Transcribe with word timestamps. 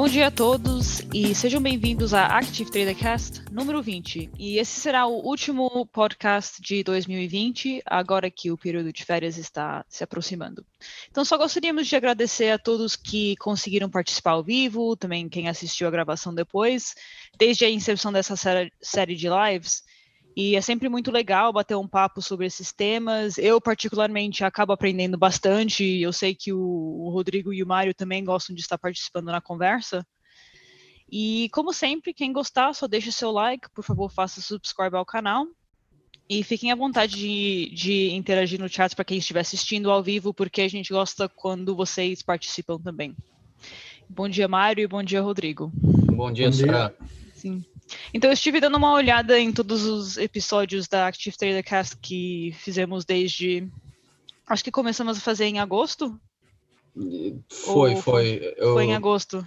Bom 0.00 0.08
dia 0.08 0.28
a 0.28 0.30
todos 0.30 1.02
e 1.12 1.34
sejam 1.34 1.60
bem-vindos 1.60 2.14
à 2.14 2.24
Active 2.24 2.70
Trader 2.70 2.96
Cast 2.96 3.42
número 3.52 3.82
20. 3.82 4.30
E 4.38 4.56
esse 4.56 4.80
será 4.80 5.04
o 5.04 5.22
último 5.22 5.84
podcast 5.92 6.58
de 6.62 6.82
2020, 6.82 7.82
agora 7.84 8.30
que 8.30 8.50
o 8.50 8.56
período 8.56 8.94
de 8.94 9.04
férias 9.04 9.36
está 9.36 9.84
se 9.90 10.02
aproximando. 10.02 10.64
Então, 11.10 11.22
só 11.22 11.36
gostaríamos 11.36 11.86
de 11.86 11.96
agradecer 11.96 12.48
a 12.48 12.58
todos 12.58 12.96
que 12.96 13.36
conseguiram 13.36 13.90
participar 13.90 14.30
ao 14.30 14.42
vivo, 14.42 14.96
também 14.96 15.28
quem 15.28 15.50
assistiu 15.50 15.86
a 15.86 15.90
gravação 15.90 16.34
depois, 16.34 16.94
desde 17.36 17.66
a 17.66 17.70
inserção 17.70 18.10
dessa 18.10 18.34
série 18.80 19.14
de 19.14 19.28
lives. 19.28 19.82
E 20.36 20.54
é 20.54 20.60
sempre 20.60 20.88
muito 20.88 21.10
legal 21.10 21.52
bater 21.52 21.76
um 21.76 21.88
papo 21.88 22.22
sobre 22.22 22.46
esses 22.46 22.72
temas. 22.72 23.36
Eu, 23.36 23.60
particularmente, 23.60 24.44
acabo 24.44 24.72
aprendendo 24.72 25.18
bastante. 25.18 25.84
Eu 25.84 26.12
sei 26.12 26.34
que 26.34 26.52
o, 26.52 27.10
Rodrigo 27.12 27.52
e 27.52 27.62
o 27.62 27.66
Mário 27.66 27.94
também 27.94 28.24
gostam 28.24 28.54
de 28.54 28.62
estar 28.62 28.78
participando 28.78 29.26
na 29.26 29.40
conversa. 29.40 30.06
E, 31.10 31.48
como 31.52 31.72
sempre, 31.72 32.14
quem 32.14 32.32
gostar, 32.32 32.72
só 32.72 32.86
deixe 32.86 33.10
seu 33.10 33.32
like, 33.32 33.68
por 33.74 33.82
favor, 33.82 34.10
faça 34.10 34.40
subscribe 34.40 34.94
ao 34.94 35.04
canal. 35.04 35.46
E 36.28 36.44
fiquem 36.44 36.70
à 36.70 36.76
vontade 36.76 37.16
de, 37.16 37.74
de 37.74 38.10
interagir 38.12 38.60
no 38.60 38.68
chat 38.68 38.94
para 38.94 39.04
quem 39.04 39.18
estiver 39.18 39.40
assistindo 39.40 39.90
ao 39.90 40.00
vivo, 40.00 40.32
porque 40.32 40.60
a 40.60 40.68
gente 40.68 40.92
gosta 40.92 41.28
quando 41.28 41.74
vocês 41.74 42.22
participam 42.22 42.78
também. 42.78 43.16
Bom 44.08 44.28
dia, 44.28 44.46
Mário, 44.46 44.84
e 44.84 44.86
bom 44.86 45.02
dia, 45.02 45.20
Rodrigo. 45.20 45.72
Bom 45.74 46.32
dia, 46.32 46.52
Sara. 46.52 46.94
Sim. 47.34 47.64
Então 48.12 48.30
eu 48.30 48.34
estive 48.34 48.60
dando 48.60 48.76
uma 48.76 48.92
olhada 48.92 49.38
em 49.38 49.52
todos 49.52 49.84
os 49.84 50.16
episódios 50.16 50.88
da 50.88 51.06
Active 51.06 51.36
Trader 51.36 51.64
Cast 51.64 51.96
que 51.96 52.54
fizemos 52.58 53.04
desde. 53.04 53.68
Acho 54.46 54.64
que 54.64 54.70
começamos 54.70 55.18
a 55.18 55.20
fazer 55.20 55.44
em 55.46 55.58
agosto. 55.60 56.18
Foi, 57.48 57.94
Ou 57.94 58.02
foi. 58.02 58.54
Eu... 58.56 58.74
Foi 58.74 58.84
em 58.84 58.94
agosto. 58.94 59.44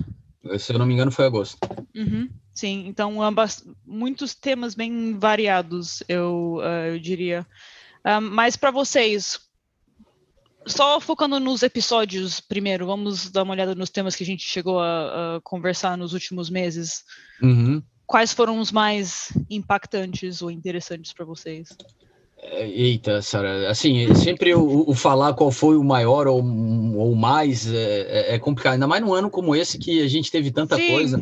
Se 0.57 0.73
eu 0.73 0.79
não 0.79 0.85
me 0.85 0.93
engano, 0.93 1.11
foi 1.11 1.25
agosto. 1.25 1.57
Uhum, 1.95 2.29
sim, 2.53 2.85
então 2.87 3.21
ambas, 3.21 3.63
muitos 3.85 4.35
temas 4.35 4.75
bem 4.75 5.17
variados, 5.17 6.03
eu, 6.09 6.57
uh, 6.57 6.87
eu 6.87 6.99
diria. 6.99 7.47
Uh, 8.05 8.19
mas 8.19 8.57
para 8.57 8.69
vocês, 8.69 9.39
só 10.65 10.99
focando 10.99 11.39
nos 11.39 11.63
episódios 11.63 12.41
primeiro, 12.41 12.85
vamos 12.85 13.31
dar 13.31 13.43
uma 13.43 13.53
olhada 13.53 13.73
nos 13.73 13.89
temas 13.89 14.17
que 14.17 14.23
a 14.23 14.25
gente 14.25 14.43
chegou 14.43 14.81
a, 14.81 15.37
a 15.37 15.41
conversar 15.41 15.97
nos 15.97 16.11
últimos 16.11 16.49
meses. 16.49 17.05
Uhum 17.41 17.81
quais 18.05 18.33
foram 18.33 18.59
os 18.59 18.71
mais 18.71 19.31
impactantes 19.49 20.41
ou 20.41 20.51
interessantes 20.51 21.13
para 21.13 21.25
vocês? 21.25 21.69
É, 22.45 22.67
eita, 22.67 23.21
Sara, 23.21 23.69
assim, 23.69 24.13
sempre 24.15 24.53
o, 24.53 24.83
o, 24.85 24.93
falar 24.93 25.33
qual 25.33 25.49
foi 25.49 25.77
o 25.77 25.83
maior 25.83 26.27
ou, 26.27 26.39
ou 26.39 27.15
mais 27.15 27.71
é, 27.71 28.01
é, 28.01 28.35
é, 28.35 28.39
complicado, 28.39 28.73
ainda 28.73 28.85
mais 28.85 29.01
num 29.01 29.13
ano 29.13 29.29
como 29.29 29.55
esse 29.55 29.77
que 29.77 30.01
a 30.01 30.09
gente 30.09 30.29
teve 30.29 30.51
tanta 30.51 30.75
Sim. 30.75 30.87
coisa. 30.89 31.21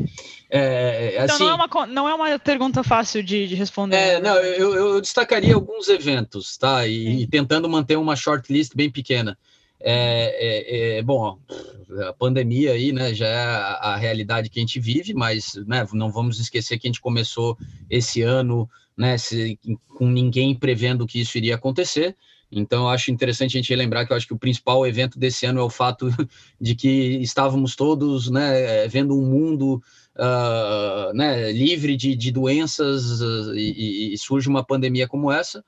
É, 0.50 1.20
então 1.22 1.36
assim, 1.36 1.44
não, 1.44 1.52
é 1.52 1.54
uma, 1.54 1.86
não 1.86 2.09
é 2.09 2.14
uma 2.16 2.40
pergunta 2.40 2.84
fácil 2.84 3.22
de, 3.22 3.48
de 3.48 3.54
responder. 3.54 3.96
É, 3.96 4.20
não, 4.20 4.36
eu, 4.36 4.74
eu, 4.74 5.02
destacaria 5.02 5.54
alguns 5.54 5.90
eventos, 5.90 6.58
tá? 6.58 6.88
E, 6.88 7.22
e 7.22 7.28
tentando 7.28 7.70
manter 7.70 7.98
uma 7.98 8.16
shortlist 8.16 8.72
bem 8.76 8.90
pequena. 8.90 9.38
É, 9.84 10.96
é, 10.96 10.98
é, 10.98 11.02
bom, 11.02 11.38
a 12.08 12.14
pandemia 12.14 12.74
aí, 12.74 12.92
né, 12.92 13.14
já 13.14 13.28
é 13.28 13.38
a, 13.38 13.98
realidade 13.98 14.50
que 14.50 14.60
a 14.60 14.62
gente 14.62 14.80
vive, 14.80 15.14
mas, 15.14 15.56
né, 15.68 15.86
não 15.94 16.12
vamos 16.12 16.40
esquecer 16.40 16.78
que 16.78 16.88
a 16.88 16.90
gente 16.90 17.02
começou 17.02 17.58
esse 17.90 18.22
ano, 18.22 18.70
né, 18.96 19.18
se, 19.18 19.59
com 19.90 20.08
ninguém 20.08 20.56
prevendo 20.56 21.08
que 21.08 21.20
isso 21.20 21.38
iria 21.38 21.56
acontecer. 21.56 22.16
Então, 22.52 22.90
acho 22.90 23.12
interessante 23.12 23.58
a 23.58 23.62
gente 23.62 23.76
lembrar 23.76 24.06
que 24.06 24.12
eu 24.12 24.18
acho 24.18 24.28
que 24.28 24.34
o 24.34 24.40
principal 24.40 24.86
evento 24.86 25.18
desse 25.18 25.46
ano 25.46 25.62
é 25.62 25.64
o 25.64 25.69
fato 25.69 26.09
de 26.59 26.75
que 26.75 26.90
estávamos 27.22 27.75
todos, 27.75 28.30
né, 28.30 28.88
vendo 28.88 29.18
um 29.18 29.25
mundo 29.25 29.81
uh, 30.16 31.13
né, 31.13 31.52
livre 31.52 31.96
de, 31.96 32.16
de 32.16 32.31
doenças 32.31 33.22
uh, 33.22 33.56
e, 33.56 34.13
e 34.13 34.18
surge 34.18 34.48
uma 34.48 34.63
pandemia 34.63 35.08
como 35.08 35.31
essa 35.31 35.63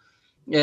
é, 0.52 0.58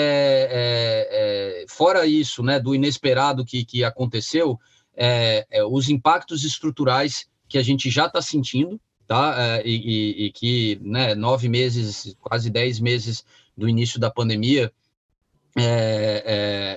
é, 0.52 1.62
é, 1.62 1.64
fora 1.68 2.06
isso, 2.06 2.42
né, 2.42 2.60
do 2.60 2.74
inesperado 2.74 3.44
que, 3.44 3.64
que 3.64 3.82
aconteceu, 3.82 4.58
é, 4.96 5.46
é, 5.50 5.64
os 5.64 5.88
impactos 5.88 6.44
estruturais 6.44 7.26
que 7.48 7.56
a 7.56 7.62
gente 7.62 7.90
já 7.90 8.06
está 8.06 8.20
sentindo, 8.20 8.80
tá? 9.06 9.34
É, 9.38 9.62
e, 9.66 9.76
e, 9.76 10.26
e, 10.26 10.32
que, 10.32 10.78
né, 10.82 11.14
nove 11.14 11.48
meses, 11.48 12.14
quase 12.20 12.50
dez 12.50 12.78
meses 12.78 13.24
do 13.56 13.68
início 13.68 13.98
da 13.98 14.10
pandemia, 14.10 14.72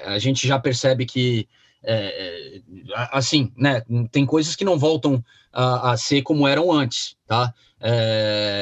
a 0.05 0.17
gente 0.17 0.47
já 0.47 0.59
percebe 0.59 1.05
que, 1.05 1.47
assim, 3.11 3.53
né, 3.55 3.83
tem 4.11 4.25
coisas 4.25 4.55
que 4.55 4.65
não 4.65 4.79
voltam 4.79 5.23
a, 5.53 5.91
a 5.91 5.97
ser 5.97 6.23
como 6.23 6.47
eram 6.47 6.71
antes, 6.71 7.15
tá? 7.27 7.53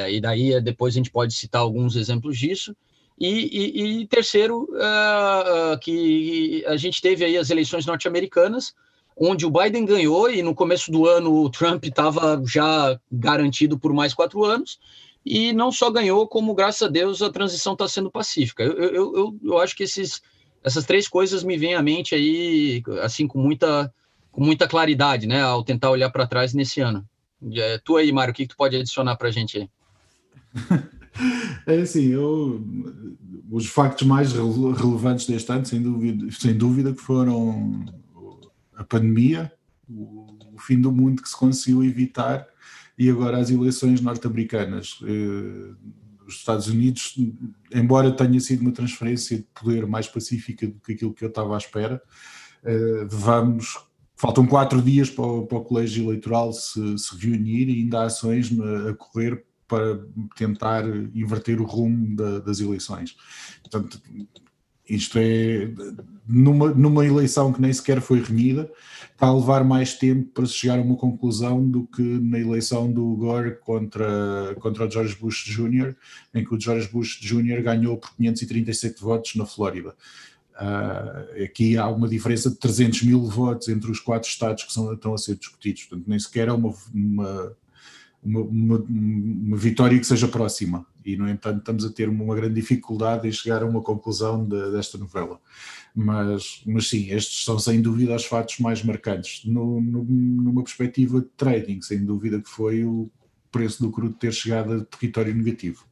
e 0.09 0.19
daí 0.19 0.59
depois 0.61 0.93
a 0.93 0.97
gente 0.97 1.09
pode 1.09 1.33
citar 1.33 1.61
alguns 1.61 1.95
exemplos 1.95 2.37
disso. 2.37 2.75
E, 3.21 3.27
e, 3.29 4.01
e 4.01 4.07
terceiro, 4.07 4.67
uh, 4.71 5.77
que 5.79 6.65
a 6.65 6.75
gente 6.75 6.99
teve 6.99 7.23
aí 7.23 7.37
as 7.37 7.51
eleições 7.51 7.85
norte-americanas, 7.85 8.73
onde 9.15 9.45
o 9.45 9.51
Biden 9.51 9.85
ganhou 9.85 10.27
e 10.27 10.41
no 10.41 10.55
começo 10.55 10.91
do 10.91 11.05
ano 11.05 11.31
o 11.31 11.47
Trump 11.47 11.85
estava 11.85 12.41
já 12.47 12.99
garantido 13.11 13.77
por 13.77 13.93
mais 13.93 14.15
quatro 14.15 14.43
anos, 14.43 14.79
e 15.23 15.53
não 15.53 15.71
só 15.71 15.91
ganhou, 15.91 16.27
como 16.27 16.55
graças 16.55 16.81
a 16.81 16.87
Deus 16.87 17.21
a 17.21 17.29
transição 17.29 17.73
está 17.73 17.87
sendo 17.87 18.09
pacífica. 18.09 18.63
Eu, 18.63 18.73
eu, 18.73 19.15
eu, 19.15 19.39
eu, 19.43 19.57
acho 19.59 19.75
que 19.75 19.83
esses, 19.83 20.19
essas 20.63 20.83
três 20.83 21.07
coisas 21.07 21.43
me 21.43 21.59
vêm 21.59 21.75
à 21.75 21.81
mente 21.83 22.15
aí, 22.15 22.81
assim, 23.03 23.27
com 23.27 23.37
muita, 23.37 23.93
com 24.31 24.43
muita 24.43 24.67
claridade, 24.67 25.27
né, 25.27 25.43
ao 25.43 25.63
tentar 25.63 25.91
olhar 25.91 26.09
para 26.09 26.25
trás 26.25 26.55
nesse 26.55 26.81
ano. 26.81 27.07
É, 27.53 27.79
tu 27.83 27.97
aí, 27.97 28.11
Mário, 28.11 28.31
o 28.31 28.35
que, 28.35 28.47
que 28.47 28.49
tu 28.49 28.57
pode 28.57 28.75
adicionar 28.75 29.15
para 29.15 29.27
a 29.27 29.31
gente 29.31 29.59
aí? 29.59 29.69
É 31.65 31.81
assim, 31.81 32.07
eu, 32.07 32.63
os 33.49 33.67
factos 33.67 34.07
mais 34.07 34.33
relevantes 34.33 35.25
deste 35.25 35.51
ano, 35.51 35.65
sem 35.65 35.81
dúvida, 35.81 36.31
sem 36.31 36.57
dúvida 36.57 36.93
que 36.93 37.01
foram 37.01 37.85
a 38.75 38.83
pandemia, 38.83 39.51
o, 39.89 40.37
o 40.53 40.59
fim 40.59 40.79
do 40.79 40.91
mundo 40.91 41.21
que 41.21 41.29
se 41.29 41.37
conseguiu 41.37 41.83
evitar 41.83 42.47
e 42.97 43.09
agora 43.09 43.37
as 43.37 43.49
eleições 43.49 44.01
norte-americanas. 44.01 44.99
Eh, 45.03 45.73
os 46.27 46.35
Estados 46.35 46.67
Unidos, 46.67 47.15
embora 47.73 48.11
tenha 48.11 48.39
sido 48.39 48.61
uma 48.61 48.71
transferência 48.71 49.37
de 49.37 49.45
poder 49.59 49.85
mais 49.85 50.07
pacífica 50.07 50.67
do 50.67 50.79
que 50.79 50.93
aquilo 50.93 51.13
que 51.13 51.23
eu 51.25 51.29
estava 51.29 51.55
à 51.55 51.57
espera, 51.57 52.01
eh, 52.63 53.05
vamos 53.09 53.75
faltam 54.15 54.45
quatro 54.45 54.79
dias 54.83 55.09
para 55.09 55.25
o, 55.25 55.47
para 55.47 55.57
o 55.57 55.63
colégio 55.63 56.05
eleitoral 56.05 56.53
se, 56.53 56.95
se, 56.99 57.17
reunir 57.17 57.67
e 57.67 57.81
ainda 57.81 58.01
há 58.01 58.03
ações 58.03 58.51
a 58.87 58.93
correr 58.93 59.43
para 59.71 60.01
tentar 60.35 60.83
inverter 61.15 61.61
o 61.61 61.63
rumo 61.63 62.13
da, 62.13 62.39
das 62.39 62.59
eleições. 62.59 63.15
Portanto, 63.61 64.01
isto 64.89 65.17
é 65.17 65.71
numa, 66.27 66.71
numa 66.71 67.05
eleição 67.05 67.53
que 67.53 67.61
nem 67.61 67.71
sequer 67.71 68.01
foi 68.01 68.21
renhida, 68.21 68.69
está 69.13 69.27
a 69.27 69.33
levar 69.33 69.63
mais 69.63 69.93
tempo 69.93 70.29
para 70.33 70.45
se 70.45 70.53
chegar 70.53 70.77
a 70.77 70.81
uma 70.81 70.97
conclusão 70.97 71.65
do 71.65 71.87
que 71.87 72.01
na 72.01 72.37
eleição 72.37 72.91
do 72.91 73.15
Gore 73.15 73.55
contra, 73.61 74.53
contra 74.59 74.85
o 74.85 74.91
George 74.91 75.15
Bush 75.15 75.45
Jr., 75.45 75.95
em 76.33 76.43
que 76.43 76.53
o 76.53 76.59
George 76.59 76.89
Bush 76.89 77.21
Jr. 77.21 77.63
ganhou 77.63 77.97
por 77.97 78.13
537 78.17 79.01
votos 79.01 79.35
na 79.35 79.45
Flórida. 79.45 79.95
Uh, 80.53 81.43
aqui 81.45 81.77
há 81.77 81.87
uma 81.87 82.09
diferença 82.09 82.49
de 82.49 82.57
300 82.57 83.03
mil 83.03 83.25
votos 83.25 83.69
entre 83.69 83.89
os 83.89 83.99
quatro 84.01 84.27
estados 84.27 84.65
que 84.65 84.73
são, 84.73 84.93
estão 84.93 85.13
a 85.13 85.17
ser 85.17 85.35
discutidos, 85.35 85.85
portanto, 85.85 86.07
nem 86.07 86.19
sequer 86.19 86.49
é 86.49 86.51
uma, 86.51 86.73
uma 86.93 87.55
uma, 88.23 88.41
uma, 88.41 88.77
uma, 88.77 89.57
vitória 89.57 89.97
que 89.99 90.05
seja 90.05 90.27
próxima. 90.27 90.85
E, 91.03 91.17
no 91.17 91.27
entanto, 91.27 91.59
estamos 91.59 91.83
a 91.83 91.89
ter 91.89 92.07
uma 92.07 92.35
grande 92.35 92.55
dificuldade 92.55 93.27
em 93.27 93.31
chegar 93.31 93.63
a 93.63 93.65
uma 93.65 93.81
conclusão 93.81 94.45
de, 94.45 94.71
desta 94.71 94.97
novela. 94.97 95.39
Mas, 95.95 96.61
mas 96.65 96.87
sim, 96.87 97.09
estes 97.11 97.43
são 97.43 97.57
sem 97.57 97.81
dúvida 97.81 98.15
os 98.15 98.25
fatos 98.25 98.59
mais 98.59 98.83
marcantes. 98.83 99.43
No, 99.45 99.81
no, 99.81 100.03
numa 100.03 100.63
perspectiva 100.63 101.21
de 101.21 101.27
trading, 101.35 101.81
sem 101.81 102.05
dúvida 102.05 102.39
que 102.39 102.49
foi 102.49 102.83
o 102.83 103.09
preço 103.51 103.83
do 103.83 103.91
crudo 103.91 104.13
ter 104.13 104.31
chegado 104.31 104.73
a 104.73 104.85
território 104.85 105.35
negativo. 105.35 105.85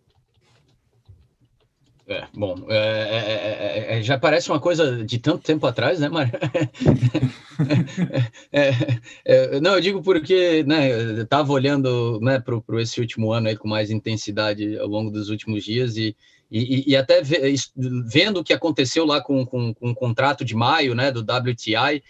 É, 2.10 2.28
bom, 2.34 2.66
é 2.70 2.76
é, 2.76 3.96
é, 3.96 4.00
é, 4.00 4.02
já 4.02 4.18
parece 4.18 4.50
uma 4.50 4.60
coisa 4.60 5.06
de 5.06 5.20
tanto 5.20 5.44
tempo 5.44 5.68
atrás, 5.68 6.00
né, 6.00 6.10
Mário? 6.10 6.34
É, 9.26 9.60
não, 9.60 9.76
eu 9.76 9.82
digo 9.82 10.02
porque, 10.02 10.64
né, 10.64 10.92
eu 10.92 11.24
estava 11.24 11.52
olhando, 11.52 12.18
né, 12.22 12.40
para 12.40 12.82
esse 12.82 13.02
último 13.02 13.34
ano 13.34 13.50
aí 13.50 13.58
com 13.58 13.68
mais 13.68 13.92
intensidade 13.92 14.80
ao 14.80 14.88
longo 14.88 15.12
dos 15.12 15.30
últimos 15.30 15.66
dias 15.66 15.98
e, 15.98 16.16
e, 16.50 16.90
e 16.92 16.96
até 16.96 17.22
vendo 17.22 18.40
o 18.40 18.44
que 18.44 18.54
aconteceu 18.54 19.06
lá 19.06 19.22
com, 19.22 19.46
com, 19.46 19.74
com 19.74 19.90
o 19.90 19.96
contrato 19.96 20.46
de 20.46 20.56
maio, 20.56 20.96
né, 20.96 21.12
do 21.12 21.20
WTI, 21.20 22.02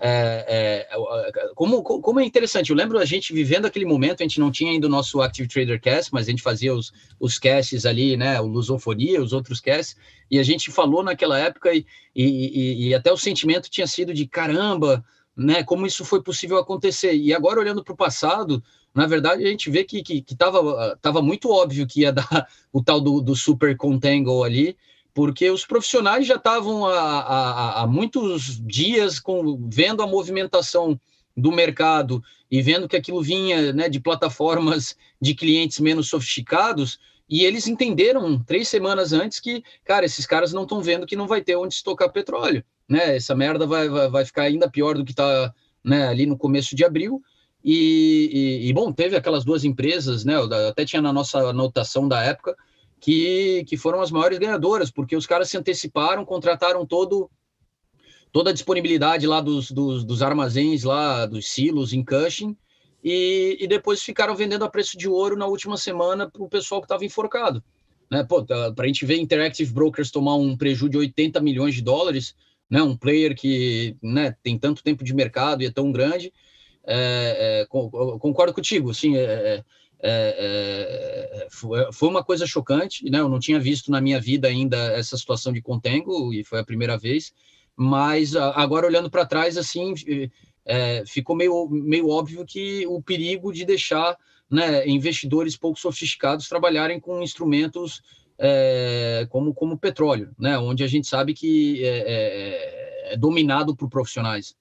é, 0.00 0.86
é, 0.88 1.52
como, 1.56 1.82
como 1.82 2.20
é 2.20 2.24
interessante, 2.24 2.70
eu 2.70 2.76
lembro 2.76 2.98
a 2.98 3.04
gente 3.04 3.32
vivendo 3.32 3.66
aquele 3.66 3.84
momento, 3.84 4.20
a 4.20 4.24
gente 4.24 4.38
não 4.38 4.50
tinha 4.50 4.70
ainda 4.70 4.86
o 4.86 4.90
nosso 4.90 5.20
Active 5.20 5.48
Trader 5.48 5.80
Cast, 5.80 6.12
mas 6.12 6.28
a 6.28 6.30
gente 6.30 6.42
fazia 6.42 6.72
os, 6.72 6.92
os 7.18 7.36
casts 7.36 7.84
ali, 7.84 8.16
né, 8.16 8.40
o 8.40 8.46
Lusofonia, 8.46 9.20
os 9.20 9.32
outros 9.32 9.60
casts, 9.60 9.96
e 10.30 10.38
a 10.38 10.42
gente 10.44 10.70
falou 10.70 11.02
naquela 11.02 11.36
época 11.38 11.74
e, 11.74 11.84
e, 12.14 12.88
e, 12.88 12.94
até 12.94 13.12
o 13.12 13.16
sentimento 13.16 13.68
tinha 13.68 13.86
sido 13.86 14.14
de 14.14 14.26
caramba, 14.26 15.04
né, 15.36 15.64
como 15.64 15.86
isso 15.86 16.04
foi 16.04 16.22
possível 16.22 16.58
acontecer. 16.58 17.14
E 17.14 17.34
agora, 17.34 17.58
olhando 17.58 17.82
para 17.82 17.94
o 17.94 17.96
passado, 17.96 18.62
na 18.94 19.06
verdade, 19.06 19.44
a 19.44 19.48
gente 19.48 19.68
vê 19.68 19.82
que 19.82 19.98
estava 19.98 20.12
que, 20.14 20.22
que 20.22 20.36
tava, 20.36 20.98
tava 21.02 21.22
muito 21.22 21.50
óbvio 21.50 21.86
que 21.86 22.02
ia 22.02 22.12
dar 22.12 22.46
o 22.72 22.82
tal 22.82 23.00
do, 23.00 23.20
do 23.20 23.34
super 23.34 23.76
contango 23.76 24.44
ali, 24.44 24.76
porque 25.18 25.50
os 25.50 25.66
profissionais 25.66 26.28
já 26.28 26.36
estavam 26.36 26.86
há, 26.86 27.82
há, 27.82 27.86
muitos 27.88 28.64
dias 28.64 29.18
com, 29.18 29.68
vendo 29.68 30.00
a 30.00 30.06
movimentação 30.06 30.96
do 31.36 31.50
mercado 31.50 32.22
e 32.48 32.62
vendo 32.62 32.86
que 32.86 32.96
aquilo 32.96 33.20
vinha 33.20 33.72
né, 33.72 33.88
de 33.88 33.98
plataformas 33.98 34.96
de 35.20 35.34
clientes 35.34 35.80
menos 35.80 36.08
sofisticados, 36.08 37.00
e 37.28 37.44
eles 37.44 37.66
entenderam 37.66 38.40
três 38.44 38.68
semanas 38.68 39.12
antes 39.12 39.40
que, 39.40 39.64
cara, 39.84 40.06
esses 40.06 40.24
caras 40.24 40.52
não 40.52 40.62
estão 40.62 40.80
vendo 40.80 41.04
que 41.04 41.16
não 41.16 41.26
vai 41.26 41.42
ter 41.42 41.56
onde 41.56 41.74
estocar 41.74 42.12
petróleo, 42.12 42.62
né? 42.88 43.16
Essa 43.16 43.34
merda 43.34 43.66
vai, 43.66 43.88
vai, 43.88 44.08
vai 44.08 44.24
ficar 44.24 44.42
ainda 44.42 44.70
pior 44.70 44.96
do 44.96 45.04
que 45.04 45.10
está 45.10 45.52
né, 45.82 46.06
ali 46.06 46.26
no 46.26 46.38
começo 46.38 46.76
de 46.76 46.84
abril. 46.84 47.20
E, 47.64 48.30
e, 48.62 48.68
e, 48.68 48.72
bom, 48.72 48.92
teve 48.92 49.16
aquelas 49.16 49.44
duas 49.44 49.64
empresas, 49.64 50.24
né? 50.24 50.34
Até 50.68 50.84
tinha 50.84 51.02
na 51.02 51.12
nossa 51.12 51.40
anotação 51.40 52.06
da 52.06 52.22
época 52.22 52.56
que, 53.00 53.64
que 53.64 53.76
foram 53.76 54.00
as 54.00 54.10
maiores 54.10 54.38
ganhadoras, 54.38 54.90
porque 54.90 55.16
os 55.16 55.26
caras 55.26 55.48
se 55.48 55.56
anteciparam, 55.56 56.24
contrataram 56.24 56.86
todo 56.86 57.30
toda 58.30 58.50
a 58.50 58.52
disponibilidade 58.52 59.26
lá 59.26 59.40
dos, 59.40 59.70
dos, 59.70 60.04
dos 60.04 60.22
armazéns 60.22 60.84
lá, 60.84 61.24
dos 61.24 61.48
silos 61.48 61.92
em 61.94 62.04
Cushing, 62.04 62.56
e, 63.02 63.56
e, 63.60 63.66
depois 63.66 64.02
ficaram 64.02 64.34
vendendo 64.34 64.64
a 64.64 64.68
preço 64.68 64.98
de 64.98 65.08
ouro 65.08 65.36
na 65.36 65.46
última 65.46 65.76
semana 65.76 66.28
para 66.28 66.42
o 66.42 66.48
pessoal 66.48 66.80
que 66.80 66.84
estava 66.84 67.04
enforcado. 67.04 67.62
Né? 68.10 68.24
Para 68.24 68.84
a 68.84 68.86
gente 68.86 69.06
ver 69.06 69.16
Interactive 69.18 69.72
Brokers 69.72 70.10
tomar 70.10 70.34
um 70.34 70.56
prejuízo 70.56 70.90
de 70.90 70.98
80 70.98 71.40
milhões 71.40 71.74
de 71.74 71.82
dólares, 71.82 72.34
né? 72.68 72.82
um 72.82 72.96
player 72.96 73.34
que 73.34 73.96
né, 74.02 74.36
tem 74.42 74.58
tanto 74.58 74.82
tempo 74.82 75.04
de 75.04 75.14
mercado 75.14 75.62
e 75.62 75.66
é 75.66 75.70
tão 75.70 75.92
grande, 75.92 76.32
é, 76.84 77.62
é, 77.62 77.66
concordo 77.66 78.52
contigo, 78.52 78.92
sim, 78.92 79.16
é, 79.16 79.62
é, 80.00 81.46
é 81.46 81.48
foi 81.92 82.08
uma 82.08 82.22
coisa 82.22 82.46
chocante, 82.46 83.08
né? 83.10 83.20
Eu 83.20 83.28
não 83.28 83.38
tinha 83.38 83.58
visto 83.58 83.90
na 83.90 84.00
minha 84.00 84.20
vida 84.20 84.48
ainda 84.48 84.76
essa 84.92 85.16
situação 85.16 85.52
de 85.52 85.60
contengo 85.60 86.32
e 86.32 86.44
foi 86.44 86.60
a 86.60 86.64
primeira 86.64 86.96
vez. 86.96 87.32
Mas 87.76 88.34
agora 88.34 88.86
olhando 88.86 89.10
para 89.10 89.26
trás, 89.26 89.56
assim, 89.56 89.94
é, 90.64 91.04
ficou 91.06 91.36
meio, 91.36 91.68
meio 91.70 92.08
óbvio 92.08 92.44
que 92.44 92.86
o 92.86 93.00
perigo 93.00 93.52
de 93.52 93.64
deixar 93.64 94.16
né, 94.50 94.86
investidores 94.88 95.56
pouco 95.56 95.78
sofisticados 95.78 96.48
trabalharem 96.48 96.98
com 96.98 97.22
instrumentos 97.22 98.02
é, 98.38 99.26
como 99.30 99.52
como 99.52 99.78
petróleo, 99.78 100.30
né? 100.38 100.58
Onde 100.58 100.84
a 100.84 100.86
gente 100.86 101.06
sabe 101.06 101.34
que 101.34 101.84
é, 101.84 103.12
é 103.12 103.16
dominado 103.16 103.74
por 103.74 103.88
profissionais. 103.88 104.54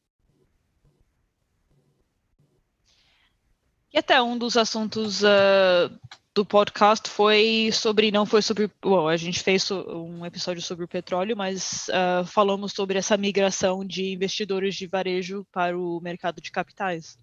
E 3.98 4.00
até 4.00 4.22
um 4.22 4.38
dos 4.38 4.56
assuntos 4.56 5.24
uh, 5.24 5.90
do 6.32 6.46
podcast 6.46 7.10
foi 7.10 7.72
sobre, 7.74 8.12
não 8.12 8.28
foi 8.28 8.44
sobre, 8.44 8.70
bom, 8.80 9.08
a 9.08 9.18
gente 9.18 9.40
fez 9.40 9.72
um 9.72 10.24
episódio 10.24 10.62
sobre 10.62 10.86
o 10.86 10.88
petróleo, 10.88 11.36
mas 11.36 11.88
uh, 11.90 12.24
falamos 12.24 12.74
sobre 12.74 13.00
essa 13.00 13.18
migração 13.18 13.84
de 13.84 14.14
investidores 14.14 14.76
de 14.76 14.86
varejo 14.86 15.48
para 15.52 15.76
o 15.76 16.00
mercado 16.00 16.40
de 16.40 16.52
capitais. 16.52 17.18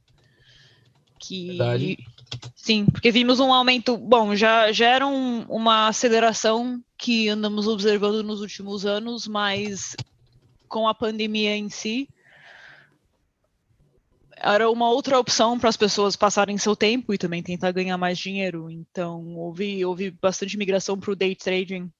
Que, 1.20 1.46
Verdade. 1.46 1.98
sim, 2.56 2.86
porque 2.86 3.12
vimos 3.12 3.38
um 3.38 3.52
aumento, 3.52 3.96
bom, 3.96 4.34
já, 4.34 4.72
já 4.72 4.88
era 4.88 5.06
um, 5.06 5.42
uma 5.42 5.86
aceleração 5.86 6.82
que 6.98 7.28
andamos 7.28 7.68
observando 7.68 8.24
nos 8.24 8.40
últimos 8.40 8.84
anos, 8.84 9.28
mas 9.28 9.94
com 10.68 10.88
a 10.88 10.94
pandemia 10.94 11.56
em 11.56 11.68
si, 11.68 12.08
era 14.44 14.70
uma 14.70 14.90
outra 14.90 15.18
opção 15.18 15.58
para 15.58 15.68
as 15.68 15.76
pessoas 15.76 16.16
passarem 16.16 16.58
seu 16.58 16.76
tempo 16.76 17.14
e 17.14 17.18
também 17.18 17.42
tentar 17.42 17.72
ganhar 17.72 17.96
mais 17.96 18.18
dinheiro. 18.18 18.70
Então, 18.70 19.36
houve, 19.36 19.84
houve 19.84 20.10
bastante 20.10 20.58
migração 20.58 20.98
para 20.98 21.10
o 21.10 21.16
day 21.16 21.34
trading. 21.34 21.90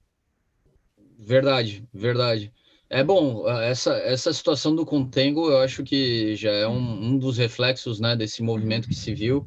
Verdade, 1.19 1.85
verdade. 1.93 2.53
É 2.91 3.03
bom, 3.03 3.49
essa, 3.49 3.95
essa 3.95 4.33
situação 4.33 4.75
do 4.75 4.85
contango 4.85 5.51
eu 5.51 5.59
acho 5.59 5.83
que 5.83 6.37
já 6.37 6.51
é 6.51 6.67
um, 6.67 6.79
um 6.79 7.19
dos 7.19 7.39
reflexos 7.39 7.99
né, 7.99 8.15
desse 8.15 8.43
movimento 8.43 8.87
que 8.87 8.95
se 8.95 9.15
viu. 9.15 9.47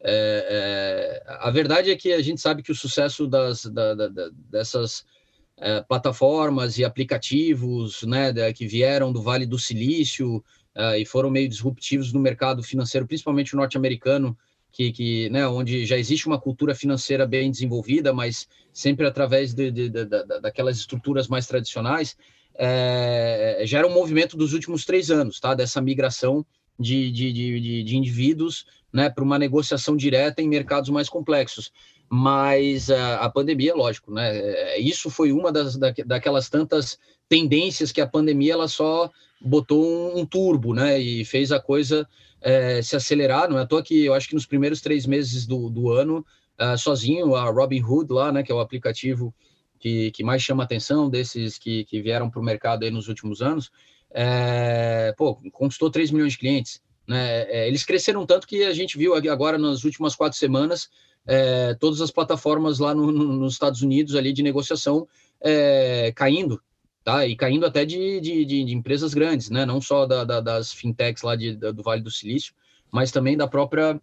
É, 0.00 1.22
é, 1.26 1.32
a 1.40 1.50
verdade 1.50 1.90
é 1.90 1.96
que 1.96 2.12
a 2.12 2.22
gente 2.22 2.40
sabe 2.40 2.62
que 2.62 2.70
o 2.70 2.76
sucesso 2.76 3.26
das, 3.26 3.64
da, 3.64 3.94
da, 3.94 4.28
dessas 4.50 5.04
é, 5.56 5.80
plataformas 5.82 6.78
e 6.78 6.84
aplicativos 6.84 8.02
né, 8.02 8.32
que 8.52 8.66
vieram 8.66 9.10
do 9.12 9.22
Vale 9.22 9.46
do 9.46 9.58
Silício, 9.58 10.44
uh, 10.76 10.96
e 10.96 11.04
foram 11.04 11.30
meio 11.30 11.48
disruptivos 11.48 12.12
no 12.12 12.20
mercado 12.20 12.62
financeiro, 12.62 13.06
principalmente 13.06 13.54
o 13.54 13.56
norte-americano, 13.56 14.36
que, 14.70 14.92
que, 14.92 15.30
né, 15.30 15.48
onde 15.48 15.86
já 15.86 15.96
existe 15.96 16.26
uma 16.26 16.38
cultura 16.38 16.74
financeira 16.74 17.26
bem 17.26 17.50
desenvolvida, 17.50 18.12
mas 18.12 18.46
sempre 18.72 19.06
através 19.06 19.54
de, 19.54 19.70
de, 19.70 19.88
de, 19.88 20.04
de 20.04 20.40
daquelas 20.42 20.76
estruturas 20.76 21.28
mais 21.28 21.46
tradicionais, 21.46 22.14
é, 22.54 23.62
já 23.64 23.78
era 23.78 23.86
um 23.86 23.94
movimento 23.94 24.36
dos 24.36 24.52
últimos 24.52 24.84
três 24.84 25.10
anos, 25.10 25.40
tá? 25.40 25.54
Dessa 25.54 25.80
migração 25.80 26.44
de, 26.78 27.10
de, 27.10 27.32
de, 27.32 27.84
de 27.84 27.96
indivíduos 27.96 28.66
né, 28.92 29.08
para 29.08 29.24
uma 29.24 29.38
negociação 29.38 29.96
direta 29.96 30.42
em 30.42 30.48
mercados 30.48 30.90
mais 30.90 31.08
complexos. 31.08 31.72
Mas 32.08 32.90
a, 32.90 33.16
a 33.16 33.30
pandemia, 33.30 33.74
lógico, 33.74 34.12
né? 34.12 34.36
É, 34.36 34.78
isso 34.78 35.10
foi 35.10 35.32
uma 35.32 35.50
das, 35.50 35.76
da, 35.76 35.92
daquelas 36.04 36.48
tantas 36.48 36.98
tendências 37.28 37.90
que 37.90 38.00
a 38.00 38.06
pandemia 38.06 38.52
ela 38.52 38.68
só 38.68 39.10
botou 39.40 40.18
um, 40.18 40.24
turbo, 40.24 40.74
né? 40.74 40.98
E 40.98 41.24
fez 41.24 41.52
a 41.52 41.60
coisa 41.60 42.06
é, 42.40 42.80
se 42.82 42.96
acelerar. 42.96 43.48
Não 43.48 43.58
é 43.58 43.62
à 43.62 43.66
toa 43.66 43.82
que 43.82 44.04
eu 44.04 44.14
acho 44.14 44.28
que 44.28 44.34
nos 44.34 44.46
primeiros 44.46 44.80
três 44.80 45.06
meses 45.06 45.46
do, 45.46 45.68
do 45.70 45.90
ano, 45.90 46.24
uh, 46.60 46.76
sozinho, 46.78 47.34
a 47.34 47.50
Robinhood 47.50 48.12
lá, 48.12 48.32
né? 48.32 48.42
Que 48.42 48.52
é 48.52 48.54
o 48.54 48.60
aplicativo 48.60 49.34
que, 49.78 50.10
que 50.10 50.24
mais 50.24 50.42
chama 50.42 50.64
atenção 50.64 51.08
desses 51.08 51.58
que, 51.58 51.84
que 51.84 52.00
vieram 52.00 52.30
para 52.30 52.40
o 52.40 52.44
mercado 52.44 52.84
aí 52.84 52.90
nos 52.90 53.08
últimos 53.08 53.42
anos, 53.42 53.70
é, 54.10 55.14
pô, 55.16 55.36
conquistou 55.52 55.90
3 55.90 56.10
milhões 56.10 56.32
de 56.32 56.38
clientes. 56.38 56.80
Né? 57.06 57.42
É, 57.42 57.68
eles 57.68 57.84
cresceram 57.84 58.24
tanto 58.24 58.46
que 58.46 58.64
a 58.64 58.72
gente 58.72 58.96
viu 58.98 59.14
agora 59.14 59.58
nas 59.58 59.84
últimas 59.84 60.16
quatro 60.16 60.38
semanas 60.38 60.88
todas 61.80 62.00
as 62.00 62.12
plataformas 62.12 62.78
lá 62.78 62.94
no, 62.94 63.10
no, 63.10 63.24
nos 63.32 63.54
Estados 63.54 63.82
Unidos 63.82 64.14
ali 64.14 64.32
de 64.32 64.44
negociação 64.44 65.08
caindo, 66.14 66.62
tá? 67.06 67.24
E 67.24 67.36
caindo 67.36 67.64
até 67.64 67.84
de, 67.84 68.20
de, 68.20 68.44
de, 68.44 68.64
de 68.64 68.74
empresas 68.74 69.14
grandes, 69.14 69.48
né? 69.48 69.64
Não 69.64 69.80
só 69.80 70.06
da, 70.06 70.24
da, 70.24 70.40
das 70.40 70.72
fintechs 70.72 71.22
lá 71.22 71.36
de, 71.36 71.54
da, 71.54 71.70
do 71.70 71.80
Vale 71.80 72.02
do 72.02 72.10
Silício, 72.10 72.52
mas 72.90 73.12
também 73.12 73.36
da 73.36 73.46
própria 73.46 74.00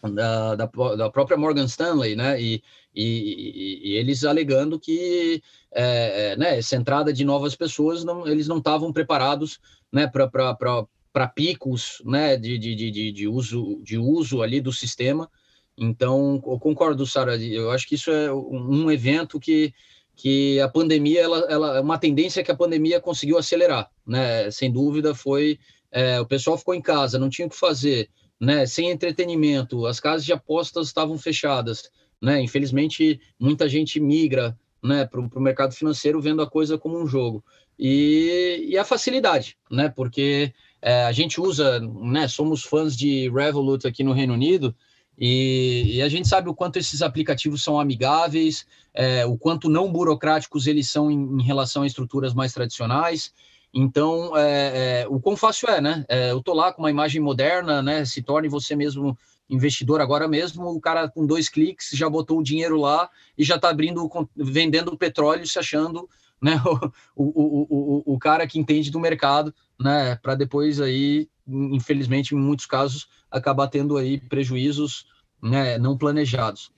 da, 0.00 0.54
da, 0.54 0.66
da 0.66 1.10
própria 1.10 1.36
Morgan 1.36 1.64
Stanley, 1.64 2.14
né? 2.14 2.40
E, 2.40 2.62
e, 2.94 3.80
e 3.82 3.92
eles 3.96 4.22
alegando 4.22 4.78
que 4.78 5.42
é, 5.72 6.30
é, 6.30 6.36
né, 6.36 6.58
essa 6.58 6.76
entrada 6.76 7.12
de 7.12 7.24
novas 7.24 7.56
pessoas, 7.56 8.04
não, 8.04 8.24
eles 8.24 8.46
não 8.46 8.58
estavam 8.58 8.92
preparados, 8.92 9.58
né? 9.92 10.06
Para 10.06 11.28
picos, 11.34 12.00
né? 12.04 12.36
De, 12.36 12.56
de, 12.56 12.76
de, 12.76 13.10
de, 13.10 13.26
uso 13.26 13.82
de 13.82 13.98
uso 13.98 14.42
ali 14.42 14.60
do 14.60 14.72
sistema. 14.72 15.28
Então, 15.76 16.40
eu 16.46 16.58
concordo, 16.60 17.04
Sara. 17.04 17.36
Eu 17.36 17.72
acho 17.72 17.88
que 17.88 17.96
isso 17.96 18.12
é 18.12 18.32
um 18.32 18.88
evento 18.92 19.40
que 19.40 19.74
que 20.18 20.60
a 20.60 20.68
pandemia, 20.68 21.20
ela, 21.20 21.46
ela 21.48 21.76
é 21.76 21.80
uma 21.80 21.96
tendência 21.96 22.42
que 22.42 22.50
a 22.50 22.56
pandemia 22.56 23.00
conseguiu 23.00 23.38
acelerar, 23.38 23.88
né? 24.04 24.50
Sem 24.50 24.70
dúvida 24.70 25.14
foi 25.14 25.60
é, 25.92 26.20
o 26.20 26.26
pessoal 26.26 26.58
ficou 26.58 26.74
em 26.74 26.82
casa, 26.82 27.20
não 27.20 27.30
tinha 27.30 27.46
o 27.46 27.50
que 27.50 27.56
fazer, 27.56 28.10
né? 28.38 28.66
Sem 28.66 28.90
entretenimento, 28.90 29.86
as 29.86 30.00
casas 30.00 30.24
de 30.24 30.32
apostas 30.32 30.88
estavam 30.88 31.16
fechadas, 31.16 31.88
né? 32.20 32.42
Infelizmente 32.42 33.20
muita 33.38 33.68
gente 33.68 34.00
migra, 34.00 34.58
né? 34.82 35.06
Para 35.06 35.20
o 35.20 35.40
mercado 35.40 35.72
financeiro 35.72 36.20
vendo 36.20 36.42
a 36.42 36.50
coisa 36.50 36.76
como 36.76 37.00
um 37.00 37.06
jogo 37.06 37.44
e, 37.78 38.66
e 38.70 38.76
a 38.76 38.84
facilidade, 38.84 39.56
né? 39.70 39.88
Porque 39.88 40.52
é, 40.82 41.04
a 41.04 41.12
gente 41.12 41.40
usa, 41.40 41.78
né? 41.78 42.26
Somos 42.26 42.64
fãs 42.64 42.96
de 42.96 43.30
Revolut 43.30 43.86
aqui 43.86 44.02
no 44.02 44.12
Reino 44.12 44.34
Unido 44.34 44.74
e, 45.18 45.96
e, 45.96 46.02
a 46.02 46.08
gente 46.08 46.28
sabe 46.28 46.48
o 46.48 46.54
quanto 46.54 46.78
esses 46.78 47.02
aplicativos 47.02 47.62
são 47.62 47.80
amigáveis, 47.80 48.64
é, 48.94 49.26
o 49.26 49.36
quanto 49.36 49.68
não 49.68 49.90
burocráticos 49.90 50.66
eles 50.66 50.90
são 50.90 51.10
em, 51.10 51.40
em 51.40 51.42
relação 51.42 51.82
a 51.82 51.86
estruturas 51.86 52.32
mais 52.32 52.52
tradicionais. 52.52 53.32
Então, 53.74 54.36
é, 54.36 55.02
é, 55.02 55.08
o 55.08 55.20
quão 55.20 55.36
fácil 55.36 55.68
é, 55.68 55.80
né? 55.80 56.04
É, 56.08 56.30
eu 56.30 56.40
tô 56.40 56.54
lá 56.54 56.72
com 56.72 56.82
uma 56.82 56.90
imagem 56.90 57.20
moderna, 57.20 57.82
né? 57.82 58.04
Se 58.04 58.22
torne 58.22 58.48
você 58.48 58.76
mesmo 58.76 59.18
investidor 59.50 60.00
agora 60.00 60.28
mesmo, 60.28 60.68
o 60.68 60.80
cara 60.80 61.08
com 61.08 61.26
dois 61.26 61.48
cliques 61.48 61.90
já 61.92 62.08
botou 62.08 62.38
o 62.38 62.42
dinheiro 62.42 62.76
lá 62.76 63.08
e 63.36 63.42
já 63.44 63.56
está 63.56 63.70
abrindo, 63.70 64.08
vendendo 64.36 64.96
petróleo, 64.96 65.46
se 65.46 65.58
achando 65.58 66.08
né, 66.40 66.60
o, 67.14 67.24
o, 67.24 67.66
o, 67.68 68.14
o 68.14 68.18
cara 68.18 68.46
que 68.46 68.58
entende 68.58 68.90
do 68.90 69.00
mercado, 69.00 69.54
né? 69.78 70.16
Para 70.16 70.34
depois 70.34 70.80
aí, 70.80 71.28
infelizmente, 71.46 72.34
em 72.34 72.38
muitos 72.38 72.66
casos, 72.66 73.08
acabar 73.30 73.68
tendo 73.68 73.96
aí 73.96 74.20
prejuízos 74.20 75.06
né, 75.42 75.78
não 75.78 75.96
planejados. 75.96 76.72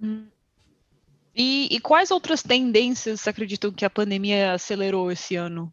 Hum. 0.00 0.26
E, 1.34 1.68
e, 1.74 1.80
quais 1.80 2.10
outras 2.10 2.42
tendências 2.42 3.26
acreditam 3.26 3.72
que 3.72 3.84
a 3.84 3.90
pandemia 3.90 4.52
acelerou 4.52 5.10
esse 5.10 5.34
ano? 5.34 5.72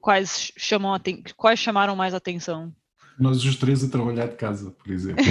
Quais 0.00 0.52
chamam 0.56 0.98
quais 1.36 1.58
chamaram 1.58 1.94
mais 1.94 2.14
atenção? 2.14 2.74
Nós 3.18 3.44
os 3.44 3.56
três 3.56 3.82
a 3.82 3.88
trabalhar 3.88 4.28
de 4.28 4.36
casa, 4.36 4.70
por 4.70 4.92
exemplo. 4.92 5.24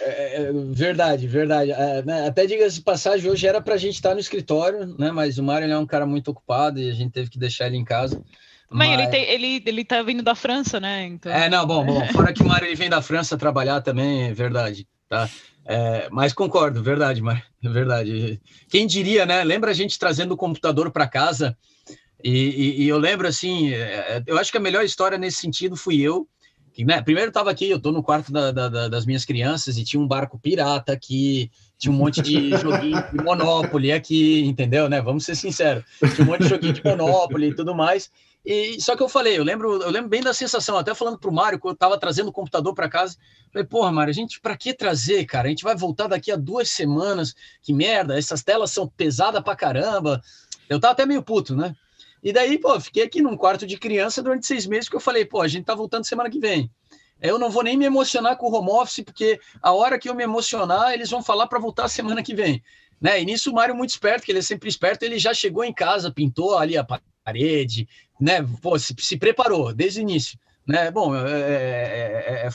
é, 0.00 0.42
é, 0.42 0.52
verdade, 0.52 1.26
verdade. 1.26 1.70
É, 1.70 2.02
né, 2.02 2.28
até 2.28 2.44
diga-se 2.46 2.76
de 2.76 2.82
passagem, 2.82 3.30
hoje 3.30 3.46
era 3.46 3.60
para 3.60 3.74
a 3.74 3.78
gente 3.78 3.94
estar 3.94 4.12
no 4.12 4.20
escritório, 4.20 4.94
né? 4.98 5.10
Mas 5.10 5.38
o 5.38 5.42
Mário 5.42 5.70
é 5.70 5.78
um 5.78 5.86
cara 5.86 6.04
muito 6.04 6.30
ocupado 6.30 6.78
e 6.78 6.90
a 6.90 6.94
gente 6.94 7.12
teve 7.12 7.30
que 7.30 7.38
deixar 7.38 7.68
ele 7.68 7.78
em 7.78 7.84
casa. 7.84 8.22
Mas, 8.70 8.88
mas... 8.88 9.00
Ele, 9.00 9.08
tem, 9.08 9.24
ele, 9.24 9.62
ele 9.64 9.84
tá 9.84 10.02
vindo 10.02 10.22
da 10.22 10.34
França, 10.34 10.78
né? 10.78 11.06
Então... 11.06 11.32
É, 11.32 11.48
não, 11.48 11.66
bom, 11.66 11.84
bom. 11.84 12.06
Fora 12.12 12.32
que 12.32 12.42
o 12.42 12.46
Mário 12.46 12.66
ele 12.66 12.76
vem 12.76 12.90
da 12.90 13.00
França 13.00 13.38
trabalhar 13.38 13.80
também, 13.80 14.24
é 14.24 14.34
verdade, 14.34 14.86
tá? 15.08 15.28
É, 15.64 16.08
mas 16.10 16.32
concordo, 16.32 16.82
verdade, 16.82 17.22
Mário, 17.22 17.42
é 17.64 17.68
verdade. 17.70 18.40
Quem 18.68 18.86
diria, 18.86 19.24
né? 19.24 19.42
Lembra 19.44 19.70
a 19.70 19.74
gente 19.74 19.98
trazendo 19.98 20.32
o 20.32 20.36
computador 20.36 20.90
para 20.90 21.06
casa 21.06 21.56
e, 22.24 22.30
e, 22.30 22.82
e, 22.82 22.88
eu 22.88 22.98
lembro 22.98 23.26
assim, 23.26 23.72
é, 23.72 23.78
é, 24.16 24.22
eu 24.26 24.38
acho 24.38 24.50
que 24.50 24.58
a 24.58 24.60
melhor 24.60 24.84
história 24.84 25.18
nesse 25.18 25.38
sentido 25.38 25.76
fui 25.76 26.00
eu. 26.00 26.26
Que, 26.72 26.84
né, 26.86 27.02
primeiro 27.02 27.28
estava 27.28 27.50
aqui, 27.50 27.68
eu 27.68 27.76
estou 27.76 27.92
no 27.92 28.02
quarto 28.02 28.32
da, 28.32 28.50
da, 28.50 28.88
das 28.88 29.04
minhas 29.04 29.26
crianças 29.26 29.76
e 29.76 29.84
tinha 29.84 30.00
um 30.00 30.08
barco 30.08 30.38
pirata 30.38 30.90
aqui, 30.92 31.50
tinha 31.76 31.92
um 31.92 31.96
monte 31.96 32.22
de 32.22 32.48
joguinho 32.56 33.04
de 33.12 33.22
Monopoly 33.22 33.92
aqui, 33.92 34.42
entendeu? 34.46 34.88
Né? 34.88 35.00
Vamos 35.02 35.26
ser 35.26 35.34
sinceros, 35.34 35.84
tinha 36.14 36.26
um 36.26 36.30
monte 36.30 36.44
de 36.44 36.48
joguinho 36.48 36.72
de 36.72 36.82
Monopoly 36.82 37.48
e 37.48 37.54
tudo 37.54 37.74
mais. 37.74 38.10
E 38.44 38.80
só 38.80 38.96
que 38.96 39.02
eu 39.02 39.08
falei, 39.08 39.38
eu 39.38 39.44
lembro, 39.44 39.82
eu 39.82 39.90
lembro 39.90 40.08
bem 40.08 40.22
da 40.22 40.34
sensação, 40.34 40.76
até 40.76 40.94
falando 40.94 41.18
pro 41.18 41.30
Mário, 41.30 41.58
quando 41.58 41.72
eu 41.72 41.74
estava 41.74 41.98
trazendo 41.98 42.28
o 42.28 42.32
computador 42.32 42.74
para 42.74 42.88
casa, 42.88 43.16
falei, 43.52 43.66
porra, 43.66 43.92
Mário, 43.92 44.10
a 44.10 44.14
gente 44.14 44.40
para 44.40 44.56
que 44.56 44.74
trazer, 44.74 45.24
cara? 45.26 45.46
A 45.46 45.50
gente 45.50 45.62
vai 45.62 45.76
voltar 45.76 46.08
daqui 46.08 46.32
a 46.32 46.36
duas 46.36 46.70
semanas, 46.70 47.34
que 47.62 47.72
merda, 47.72 48.18
essas 48.18 48.42
telas 48.42 48.70
são 48.72 48.88
pesadas 48.88 49.42
pra 49.42 49.54
caramba. 49.54 50.20
Eu 50.68 50.80
tava 50.80 50.92
até 50.92 51.06
meio 51.06 51.22
puto, 51.22 51.54
né? 51.54 51.76
E 52.22 52.32
daí, 52.32 52.58
pô, 52.58 52.78
fiquei 52.80 53.02
aqui 53.02 53.20
num 53.20 53.36
quarto 53.36 53.66
de 53.66 53.76
criança 53.76 54.22
durante 54.22 54.46
seis 54.46 54.66
meses, 54.66 54.88
que 54.88 54.94
eu 54.94 55.00
falei, 55.00 55.24
pô, 55.24 55.40
a 55.40 55.48
gente 55.48 55.64
tá 55.64 55.74
voltando 55.74 56.06
semana 56.06 56.30
que 56.30 56.38
vem. 56.38 56.70
Eu 57.20 57.38
não 57.38 57.50
vou 57.50 57.62
nem 57.62 57.76
me 57.76 57.84
emocionar 57.84 58.36
com 58.36 58.50
o 58.50 58.54
home 58.54 58.70
office, 58.70 59.04
porque 59.04 59.40
a 59.60 59.72
hora 59.72 59.98
que 59.98 60.08
eu 60.08 60.14
me 60.14 60.22
emocionar, 60.22 60.92
eles 60.92 61.10
vão 61.10 61.22
falar 61.22 61.46
para 61.46 61.58
voltar 61.58 61.88
semana 61.88 62.22
que 62.22 62.34
vem. 62.34 62.62
Né? 63.00 63.20
E 63.20 63.24
nisso 63.24 63.50
o 63.50 63.54
Mário, 63.54 63.74
muito 63.74 63.90
esperto, 63.90 64.24
que 64.24 64.30
ele 64.30 64.38
é 64.38 64.42
sempre 64.42 64.68
esperto, 64.68 65.02
ele 65.02 65.18
já 65.18 65.34
chegou 65.34 65.64
em 65.64 65.72
casa, 65.72 66.12
pintou 66.12 66.56
ali 66.56 66.76
a 66.76 66.86
parede, 67.24 67.88
né? 68.20 68.46
Pô, 68.60 68.78
se, 68.78 68.94
se 68.98 69.16
preparou 69.16 69.72
desde 69.72 70.00
o 70.00 70.02
início. 70.02 70.38
Né? 70.64 70.90
Bom, 70.92 71.14
é, 71.14 71.28
é, 71.28 72.46
é, 72.46 72.50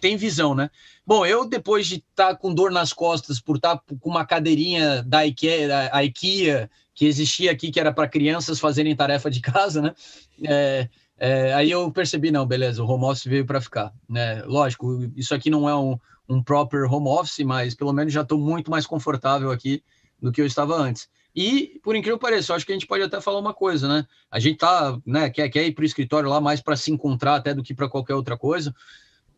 tem 0.00 0.16
visão, 0.16 0.54
né? 0.54 0.70
Bom, 1.06 1.26
eu 1.26 1.46
depois 1.46 1.86
de 1.86 1.96
estar 1.96 2.28
tá 2.28 2.34
com 2.34 2.54
dor 2.54 2.70
nas 2.70 2.94
costas 2.94 3.38
por 3.38 3.56
estar 3.56 3.76
tá 3.76 3.82
com 4.00 4.08
uma 4.08 4.24
cadeirinha 4.24 5.02
da 5.02 5.26
IKEA, 5.26 5.68
da 5.68 6.04
IKEA 6.04 6.70
que 6.98 7.06
existia 7.06 7.52
aqui, 7.52 7.70
que 7.70 7.78
era 7.78 7.92
para 7.92 8.08
crianças 8.08 8.58
fazerem 8.58 8.96
tarefa 8.96 9.30
de 9.30 9.38
casa, 9.40 9.80
né? 9.80 9.94
É, 10.42 10.88
é, 11.16 11.54
aí 11.54 11.70
eu 11.70 11.92
percebi, 11.92 12.32
não, 12.32 12.44
beleza, 12.44 12.82
o 12.82 12.90
home 12.90 13.04
office 13.04 13.24
veio 13.24 13.46
para 13.46 13.60
ficar, 13.60 13.92
né? 14.08 14.42
Lógico, 14.42 15.08
isso 15.14 15.32
aqui 15.32 15.48
não 15.48 15.68
é 15.68 15.76
um, 15.76 15.96
um 16.28 16.42
proper 16.42 16.92
home 16.92 17.06
office, 17.06 17.38
mas 17.46 17.72
pelo 17.72 17.92
menos 17.92 18.12
já 18.12 18.22
estou 18.22 18.36
muito 18.36 18.68
mais 18.68 18.84
confortável 18.84 19.52
aqui 19.52 19.80
do 20.20 20.32
que 20.32 20.40
eu 20.40 20.46
estava 20.46 20.74
antes. 20.74 21.08
E, 21.36 21.78
por 21.84 21.94
incrível 21.94 22.18
que 22.18 22.22
pareça, 22.22 22.52
acho 22.52 22.66
que 22.66 22.72
a 22.72 22.74
gente 22.74 22.86
pode 22.86 23.04
até 23.04 23.20
falar 23.20 23.38
uma 23.38 23.54
coisa, 23.54 23.86
né? 23.86 24.04
A 24.28 24.40
gente 24.40 24.58
tá, 24.58 24.98
né, 25.06 25.30
quer, 25.30 25.48
quer 25.50 25.64
ir 25.64 25.72
para 25.72 25.82
o 25.82 25.86
escritório 25.86 26.28
lá 26.28 26.40
mais 26.40 26.60
para 26.60 26.74
se 26.74 26.90
encontrar 26.90 27.36
até 27.36 27.54
do 27.54 27.62
que 27.62 27.74
para 27.74 27.88
qualquer 27.88 28.16
outra 28.16 28.36
coisa. 28.36 28.74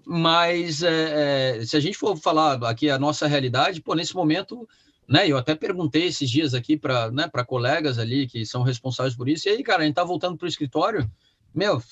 Mas 0.07 0.83
é, 0.83 1.59
é, 1.59 1.67
se 1.67 1.77
a 1.77 1.81
gente 1.81 1.99
for 1.99 2.17
falar 2.17 2.55
aqui 2.67 2.89
a 2.89 2.99
nossa 2.99 3.27
realidade, 3.27 3.83
pô, 3.83 3.95
nesse 3.95 4.15
momento 4.15 4.67
né? 5.11 5.27
Eu 5.27 5.37
até 5.37 5.57
perguntei 5.57 6.05
esses 6.05 6.31
dias 6.31 6.55
aqui 6.55 6.77
para 6.77 7.11
né, 7.11 7.29
colegas 7.45 7.99
ali 7.99 8.29
que 8.29 8.47
são 8.47 8.63
responsáveis 8.63 9.17
por 9.17 9.29
isso. 9.29 9.49
E 9.49 9.51
aí, 9.51 9.63
cara, 9.65 9.83
a 9.83 9.85
gente 9.85 9.97
tá 9.97 10.05
voltando 10.05 10.39
para 10.39 10.45
o 10.45 10.49
escritório, 10.49 11.11
meu, 11.53 11.83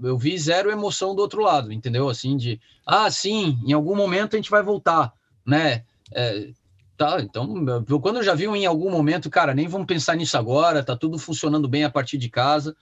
eu 0.00 0.16
vi 0.16 0.38
zero 0.38 0.70
emoção 0.70 1.12
do 1.12 1.20
outro 1.20 1.42
lado, 1.42 1.72
entendeu? 1.72 2.08
Assim, 2.08 2.36
de 2.36 2.60
ah, 2.86 3.10
sim, 3.10 3.58
em 3.66 3.72
algum 3.72 3.96
momento 3.96 4.34
a 4.34 4.36
gente 4.36 4.48
vai 4.50 4.62
voltar, 4.62 5.12
né? 5.44 5.82
É, 6.12 6.50
tá, 6.96 7.20
então, 7.20 7.52
eu, 7.88 7.98
quando 7.98 8.18
eu 8.18 8.22
já 8.22 8.36
vi 8.36 8.44
em 8.44 8.64
algum 8.64 8.90
momento, 8.90 9.28
cara, 9.28 9.52
nem 9.52 9.66
vamos 9.66 9.88
pensar 9.88 10.14
nisso 10.14 10.38
agora, 10.38 10.84
tá 10.84 10.96
tudo 10.96 11.18
funcionando 11.18 11.68
bem 11.68 11.82
a 11.82 11.90
partir 11.90 12.16
de 12.16 12.30
casa, 12.30 12.76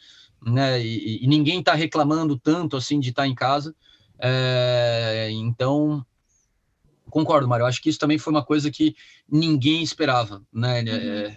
né? 0.47 0.79
E, 0.79 1.25
e 1.25 1.27
ninguém 1.27 1.63
tá 1.63 1.73
reclamando 1.73 2.39
tanto 2.39 2.77
assim 2.77 3.01
de 3.01 3.09
estar 3.09 3.23
tá 3.23 3.29
em 3.29 3.35
casa. 3.35 3.75
É, 4.19 5.29
então, 5.31 6.05
concordo, 7.17 7.49
Mário. 7.49 7.65
Acho 7.65 7.81
que 7.81 7.89
isso 7.89 7.99
também 7.99 8.19
foi 8.19 8.31
uma 8.31 8.45
coisa 8.45 8.71
que 8.71 8.95
ninguém 9.31 9.83
esperava, 9.83 10.43
né? 10.53 10.83
Uhum. 10.83 10.89
É... 10.89 11.37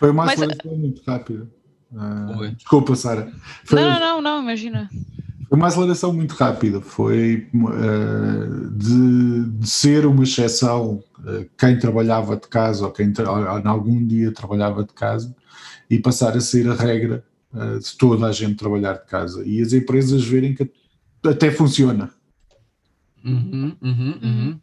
Foi 0.00 0.10
uma 0.10 0.24
Mas... 0.24 0.40
muito 0.64 1.02
rápida. 1.06 1.48
Uh, 1.92 2.54
desculpa, 2.56 2.96
Sara. 2.96 3.32
Não, 3.70 4.00
não, 4.00 4.22
não, 4.22 4.42
imagina. 4.42 4.90
Foi 5.48 5.58
uma 5.58 5.68
aceleração 5.68 6.12
muito 6.12 6.32
rápida. 6.32 6.80
Foi 6.80 7.48
uh, 7.54 8.70
de, 8.70 9.44
de, 9.58 9.68
ser 9.68 10.06
uma 10.06 10.24
exceção 10.24 11.02
uh, 11.20 11.48
quem 11.58 11.78
trabalhava 11.78 12.36
de 12.36 12.48
casa 12.48 12.84
ou 12.84 12.92
quem 12.92 13.08
em 13.08 13.68
algum 13.68 14.04
dia 14.04 14.32
trabalhava 14.32 14.84
de 14.84 14.92
casa 14.92 15.34
e 15.88 15.98
passar 15.98 16.36
a 16.36 16.40
ser 16.40 16.68
a 16.68 16.74
regra 16.74 17.24
uh, 17.52 17.78
de 17.78 17.96
toda 17.96 18.26
a 18.26 18.32
gente 18.32 18.56
trabalhar 18.56 18.94
de 18.94 19.06
casa. 19.06 19.44
E 19.44 19.60
as 19.60 19.72
empresas 19.72 20.24
verem 20.24 20.54
que 20.54 20.70
até 21.24 21.50
funciona. 21.50 22.10
Uhum, 23.24 23.76
uhum, 23.82 24.18
uhum. 24.22 24.60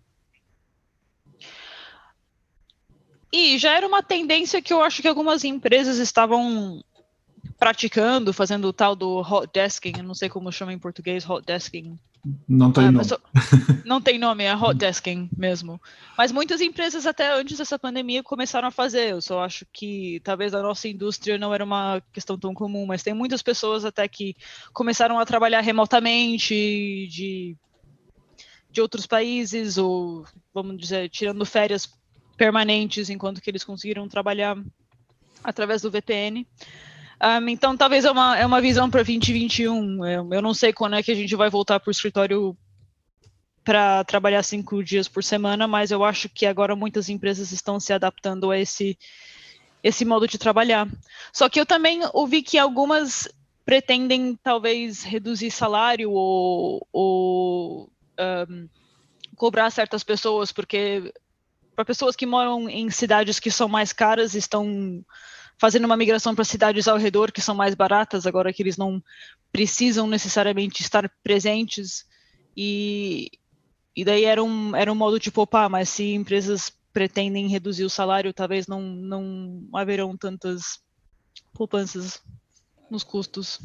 E 3.38 3.60
já 3.60 3.78
era 3.78 3.88
uma 3.88 4.02
tendência 4.02 4.64
que 4.64 4.74
eu 4.74 4.82
acho 4.82 5.00
que 5.00 5.08
algumas 5.08 5.44
empresas 5.44 6.00
estavam 6.00 6.84
praticando, 7.60 8.34
fazendo 8.34 8.68
o 8.68 8.74
tal 8.74 8.96
do 8.96 9.20
hot 9.20 9.48
desking, 9.54 9.94
eu 9.98 10.04
não 10.04 10.16
sei 10.16 10.28
como 10.28 10.52
chama 10.52 10.74
em 10.74 10.80
português, 10.80 11.24
hot 11.30 11.46
desking. 11.46 12.00
Não 12.50 12.72
tem 12.72 12.86
ah, 12.86 12.92
nome. 12.92 13.08
não 13.86 14.02
tem 14.02 14.18
nome, 14.18 14.44
é 14.44 14.56
hot 14.56 14.74
desking 14.76 15.30
mesmo. 15.38 15.80
Mas 16.18 16.32
muitas 16.32 16.62
empresas 16.62 17.06
até 17.06 17.32
antes 17.32 17.60
dessa 17.60 17.78
pandemia 17.78 18.24
começaram 18.24 18.70
a 18.70 18.72
fazer. 18.72 19.12
Eu 19.12 19.22
só 19.22 19.44
acho 19.44 19.68
que 19.72 20.20
talvez 20.24 20.56
a 20.56 20.64
nossa 20.64 20.88
indústria 20.88 21.38
não 21.38 21.54
era 21.54 21.64
uma 21.64 22.02
questão 22.12 22.40
tão 22.40 22.56
comum, 22.56 22.88
mas 22.88 23.04
tem 23.04 23.14
muitas 23.14 23.44
pessoas 23.44 23.86
até 23.86 24.08
que 24.08 24.36
começaram 24.74 25.20
a 25.20 25.26
trabalhar 25.28 25.62
remotamente 25.62 27.08
de 27.08 27.56
de 28.70 28.82
outros 28.82 29.08
países 29.08 29.78
ou 29.78 30.24
vamos 30.54 30.78
dizer 30.78 31.10
tirando 31.10 31.44
férias 31.46 31.90
permanentes 32.38 33.10
enquanto 33.10 33.42
que 33.42 33.50
eles 33.50 33.64
conseguiram 33.64 34.08
trabalhar 34.08 34.56
através 35.44 35.82
do 35.82 35.92
VPN. 35.92 36.48
Um, 37.22 37.50
então, 37.50 37.76
talvez 37.76 38.06
é 38.06 38.12
uma, 38.12 38.38
é 38.38 38.46
uma 38.46 38.62
visão 38.62 38.90
para 38.90 39.04
2021. 39.04 40.06
Eu, 40.06 40.30
eu 40.32 40.42
não 40.42 40.54
sei 40.54 40.72
quando 40.72 40.96
é 40.96 41.04
que 41.04 41.12
a 41.12 41.16
gente 41.16 41.36
vai 41.36 41.50
voltar 41.50 41.80
para 41.80 41.90
o 41.90 41.92
escritório 41.92 42.56
para 43.64 44.04
trabalhar 44.06 44.44
cinco 44.44 44.82
dias 44.82 45.10
por 45.10 45.24
semana, 45.24 45.68
mas 45.68 45.92
eu 45.92 46.04
acho 46.06 46.30
que 46.30 46.46
agora 46.46 46.76
muitas 46.76 47.10
empresas 47.10 47.52
estão 47.52 47.80
se 47.82 47.92
adaptando 47.92 48.50
a 48.50 48.58
esse, 48.58 48.98
esse 49.84 50.06
modo 50.06 50.28
de 50.28 50.38
trabalhar. 50.38 50.88
Só 51.34 51.50
que 51.50 51.60
eu 51.60 51.66
também 51.66 52.02
ouvi 52.14 52.42
que 52.42 52.58
algumas 52.58 53.28
pretendem 53.66 54.40
talvez 54.42 55.04
reduzir 55.04 55.52
salário 55.52 56.12
ou, 56.12 56.88
ou 56.94 57.90
um, 58.50 58.70
cobrar 59.36 59.70
certas 59.70 60.04
pessoas, 60.04 60.54
porque 60.54 61.14
para 61.78 61.86
pessoas 61.86 62.16
que 62.16 62.26
moram 62.26 62.68
em 62.68 62.90
cidades 62.90 63.40
que 63.40 63.52
são 63.52 63.70
mais 63.70 63.94
caras, 63.94 64.34
estão 64.34 65.06
fazendo 65.60 65.86
uma 65.86 65.96
migração 65.96 66.34
para 66.34 66.44
cidades 66.44 66.88
ao 66.88 66.98
redor 66.98 67.32
que 67.32 67.40
são 67.40 67.54
mais 67.54 67.76
baratas, 67.76 68.26
agora 68.26 68.52
que 68.52 68.64
eles 68.64 68.78
não 68.78 69.00
precisam 69.52 70.08
necessariamente 70.08 70.82
estar 70.82 71.08
presentes. 71.24 72.04
E, 72.56 73.30
e 73.96 74.04
daí 74.04 74.26
era 74.26 74.44
um, 74.44 74.76
era 74.76 74.92
um 74.92 74.96
modo 74.96 75.20
de 75.20 75.30
poupar, 75.30 75.70
mas 75.70 75.88
se 75.90 76.16
empresas 76.16 76.72
pretendem 76.92 77.48
reduzir 77.48 77.84
o 77.86 77.92
salário, 77.92 78.34
talvez 78.34 78.66
não, 78.66 78.82
não 78.82 79.70
haverão 79.76 80.18
tantas 80.18 80.80
poupanças 81.54 82.20
nos 82.90 83.04
custos. 83.04 83.60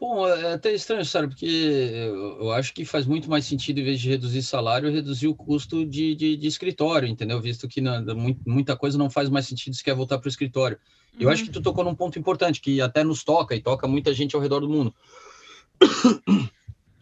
Bom, 0.00 0.26
é 0.26 0.54
até 0.54 0.72
estranho, 0.72 1.04
sabe? 1.04 1.28
Porque 1.28 1.46
eu, 1.46 2.50
acho 2.52 2.72
que 2.74 2.84
faz 2.84 3.06
muito 3.06 3.30
mais 3.30 3.44
sentido, 3.44 3.78
em 3.78 3.84
vez 3.84 4.00
de 4.00 4.08
reduzir 4.08 4.42
salário, 4.42 4.90
reduzir 4.90 5.28
o 5.28 5.34
custo 5.34 5.84
de, 5.84 6.14
de, 6.14 6.36
de 6.36 6.46
escritório, 6.46 7.08
entendeu? 7.08 7.40
Visto 7.40 7.68
que 7.68 7.80
na, 7.80 8.02
muita 8.44 8.76
coisa 8.76 8.98
não 8.98 9.08
faz 9.08 9.28
mais 9.28 9.46
sentido 9.46 9.74
se 9.74 9.84
quer 9.84 9.94
voltar 9.94 10.18
para 10.18 10.26
o 10.26 10.30
escritório. 10.30 10.78
Uhum. 11.14 11.20
Eu 11.20 11.30
acho 11.30 11.44
que 11.44 11.50
tu 11.50 11.56
uhum. 11.56 11.62
tocou 11.62 11.84
num 11.84 11.94
ponto 11.94 12.18
importante, 12.18 12.60
que 12.60 12.80
até 12.80 13.04
nos 13.04 13.22
toca 13.22 13.54
e 13.54 13.62
toca 13.62 13.86
muita 13.86 14.12
gente 14.12 14.34
ao 14.34 14.42
redor 14.42 14.60
do 14.60 14.68
mundo. 14.68 14.94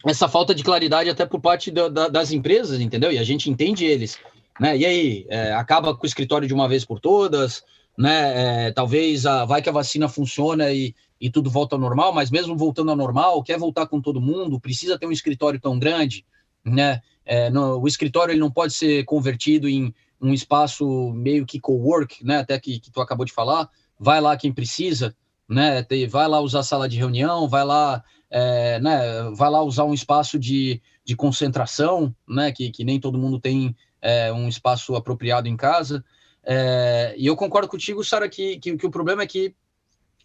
Essa 0.05 0.27
falta 0.27 0.53
de 0.53 0.63
claridade 0.63 1.09
até 1.09 1.25
por 1.25 1.39
parte 1.39 1.71
da, 1.71 1.87
da, 1.87 2.07
das 2.09 2.31
empresas, 2.31 2.79
entendeu? 2.79 3.11
E 3.11 3.17
a 3.17 3.23
gente 3.23 3.49
entende 3.49 3.85
eles. 3.85 4.19
Né? 4.59 4.77
E 4.77 4.85
aí, 4.85 5.25
é, 5.29 5.53
acaba 5.53 5.95
com 5.95 6.03
o 6.03 6.07
escritório 6.07 6.47
de 6.47 6.53
uma 6.53 6.67
vez 6.67 6.85
por 6.85 6.99
todas, 6.99 7.63
né? 7.97 8.67
É, 8.67 8.71
talvez 8.71 9.25
a, 9.25 9.45
vai 9.45 9.61
que 9.61 9.69
a 9.69 9.73
vacina 9.73 10.09
funciona 10.09 10.71
e, 10.71 10.93
e 11.23 11.29
tudo 11.29 11.49
volta 11.49 11.77
ao 11.77 11.79
normal, 11.79 12.11
mas 12.11 12.29
mesmo 12.29 12.57
voltando 12.57 12.91
ao 12.91 12.97
normal, 12.97 13.41
quer 13.41 13.57
voltar 13.57 13.87
com 13.87 14.01
todo 14.01 14.19
mundo, 14.19 14.59
precisa 14.59 14.99
ter 14.99 15.05
um 15.05 15.11
escritório 15.11 15.57
tão 15.57 15.79
grande, 15.79 16.25
né? 16.65 17.01
É, 17.23 17.49
no, 17.49 17.79
o 17.79 17.87
escritório 17.87 18.33
ele 18.33 18.41
não 18.41 18.51
pode 18.51 18.73
ser 18.73 19.05
convertido 19.05 19.69
em 19.69 19.95
um 20.19 20.33
espaço 20.33 21.13
meio 21.13 21.45
que 21.45 21.61
co-work, 21.61 22.25
né? 22.25 22.39
Até 22.39 22.59
que, 22.59 22.77
que 22.77 22.91
tu 22.91 22.99
acabou 22.99 23.25
de 23.25 23.31
falar, 23.31 23.69
vai 23.97 24.19
lá 24.19 24.35
quem 24.35 24.51
precisa, 24.51 25.15
né? 25.47 25.87
Vai 26.09 26.27
lá 26.27 26.41
usar 26.41 26.59
a 26.59 26.63
sala 26.63 26.89
de 26.89 26.97
reunião, 26.97 27.47
vai 27.47 27.63
lá 27.63 28.03
é, 28.29 28.79
né, 28.81 29.29
vai 29.33 29.49
lá 29.49 29.61
usar 29.61 29.85
um 29.85 29.93
espaço 29.93 30.37
de, 30.37 30.81
de 31.05 31.15
concentração, 31.15 32.13
né, 32.27 32.51
que, 32.51 32.69
que 32.69 32.83
nem 32.83 32.99
todo 32.99 33.17
mundo 33.17 33.39
tem 33.39 33.73
é, 34.01 34.33
um 34.33 34.49
espaço 34.49 34.93
apropriado 34.95 35.47
em 35.47 35.55
casa. 35.55 36.03
É, 36.43 37.15
e 37.15 37.25
eu 37.25 37.37
concordo 37.37 37.69
contigo, 37.69 38.03
Sara, 38.03 38.27
que, 38.27 38.57
que, 38.57 38.75
que 38.75 38.85
o 38.85 38.91
problema 38.91 39.21
é 39.21 39.27
que 39.27 39.55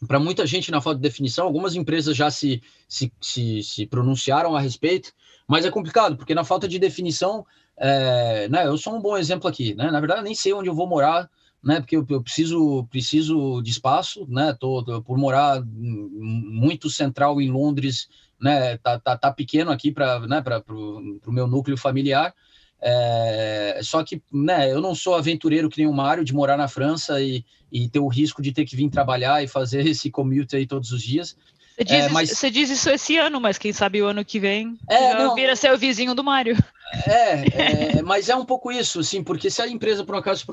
para 0.07 0.21
muita 0.21 0.47
gente 0.47 0.71
na 0.71 0.81
falta 0.81 0.97
de 0.99 1.09
definição, 1.09 1.47
algumas 1.47 1.75
empresas 1.75 2.17
já 2.17 2.31
se, 2.31 2.63
se, 2.89 3.13
se, 3.21 3.63
se, 3.63 3.87
pronunciaram 3.87 4.55
a 4.55 4.61
respeito, 4.61 5.13
mas 5.47 5.65
é 5.65 5.71
complicado, 5.71 6.17
porque 6.17 6.35
na 6.35 6.45
falta 6.45 6.69
de 6.69 6.79
definição, 6.79 7.45
é, 7.77 8.49
né, 8.49 8.67
eu 8.67 8.77
sou 8.77 8.95
um 8.95 9.01
bom 9.01 9.17
exemplo 9.17 9.49
aqui, 9.49 9.75
né, 9.75 9.91
na 9.91 9.99
verdade 9.99 10.21
eu 10.21 10.25
nem 10.25 10.35
sei 10.35 10.53
onde 10.53 10.69
eu 10.69 10.75
vou 10.75 10.87
morar, 10.87 11.29
né, 11.63 11.81
porque 11.81 11.97
eu, 11.97 12.07
eu 12.09 12.23
preciso, 12.23 12.87
preciso 12.91 13.61
de 13.63 13.71
espaço, 13.71 14.27
né, 14.29 14.57
tô, 14.59 14.85
tô, 14.85 15.03
por 15.03 15.19
morar 15.19 15.63
muito 15.65 16.89
central 16.89 17.41
em 17.41 17.51
Londres, 17.51 18.09
né, 18.41 18.77
tá, 18.79 18.99
tá, 19.01 19.17
tá 19.17 19.33
pequeno 19.33 19.71
aqui 19.71 19.91
para 19.91 20.21
né, 20.21 20.43
o 20.69 21.33
meu 21.33 21.49
núcleo 21.49 21.77
familiar, 21.77 22.33
é, 22.81 23.81
só 23.83 24.05
que 24.05 24.23
né, 24.33 24.71
eu 24.71 24.81
não 24.81 24.95
sou 24.95 25.15
aventureiro 25.15 25.69
que 25.69 25.79
nem 25.79 25.87
o 25.87 25.93
Mário 25.93 26.25
de 26.25 26.33
morar 26.35 26.57
na 26.57 26.69
França 26.69 27.21
e, 27.21 27.45
e 27.73 27.89
ter 27.89 27.99
o 27.99 28.09
risco 28.09 28.41
de 28.41 28.53
ter 28.53 28.65
que 28.65 28.77
vir 28.77 28.89
trabalhar 28.89 29.43
e 29.43 29.49
fazer 29.49 29.85
esse 29.87 30.11
commute 30.11 30.57
aí 30.57 30.67
todos 30.67 30.93
os 30.93 31.03
dias. 31.03 31.37
Você 31.77 31.85
diz, 31.85 31.95
é, 31.95 32.09
mas... 32.09 32.31
você 32.31 32.51
diz 32.51 32.71
isso 32.71 32.91
esse 32.91 33.17
ano, 33.19 33.41
mas 33.41 33.57
quem 33.57 33.73
sabe 33.73 34.03
o 34.03 34.07
ano 34.07 34.25
que 34.25 34.41
vem 34.41 34.77
é, 34.89 35.15
não, 35.15 35.35
vira 35.35 35.55
ser 35.55 35.73
o 35.73 35.79
vizinho 35.79 36.13
do 36.13 36.25
Mário. 36.25 36.57
É, 37.07 37.99
é, 37.99 38.03
mas 38.03 38.29
é 38.29 38.35
um 38.35 38.45
pouco 38.45 38.73
isso, 38.73 38.99
assim, 38.99 39.23
porque 39.23 39.49
se 39.49 39.63
a 39.63 39.69
empresa 39.69 40.05
por 40.05 40.17
um 40.17 40.19
acaso 40.19 40.45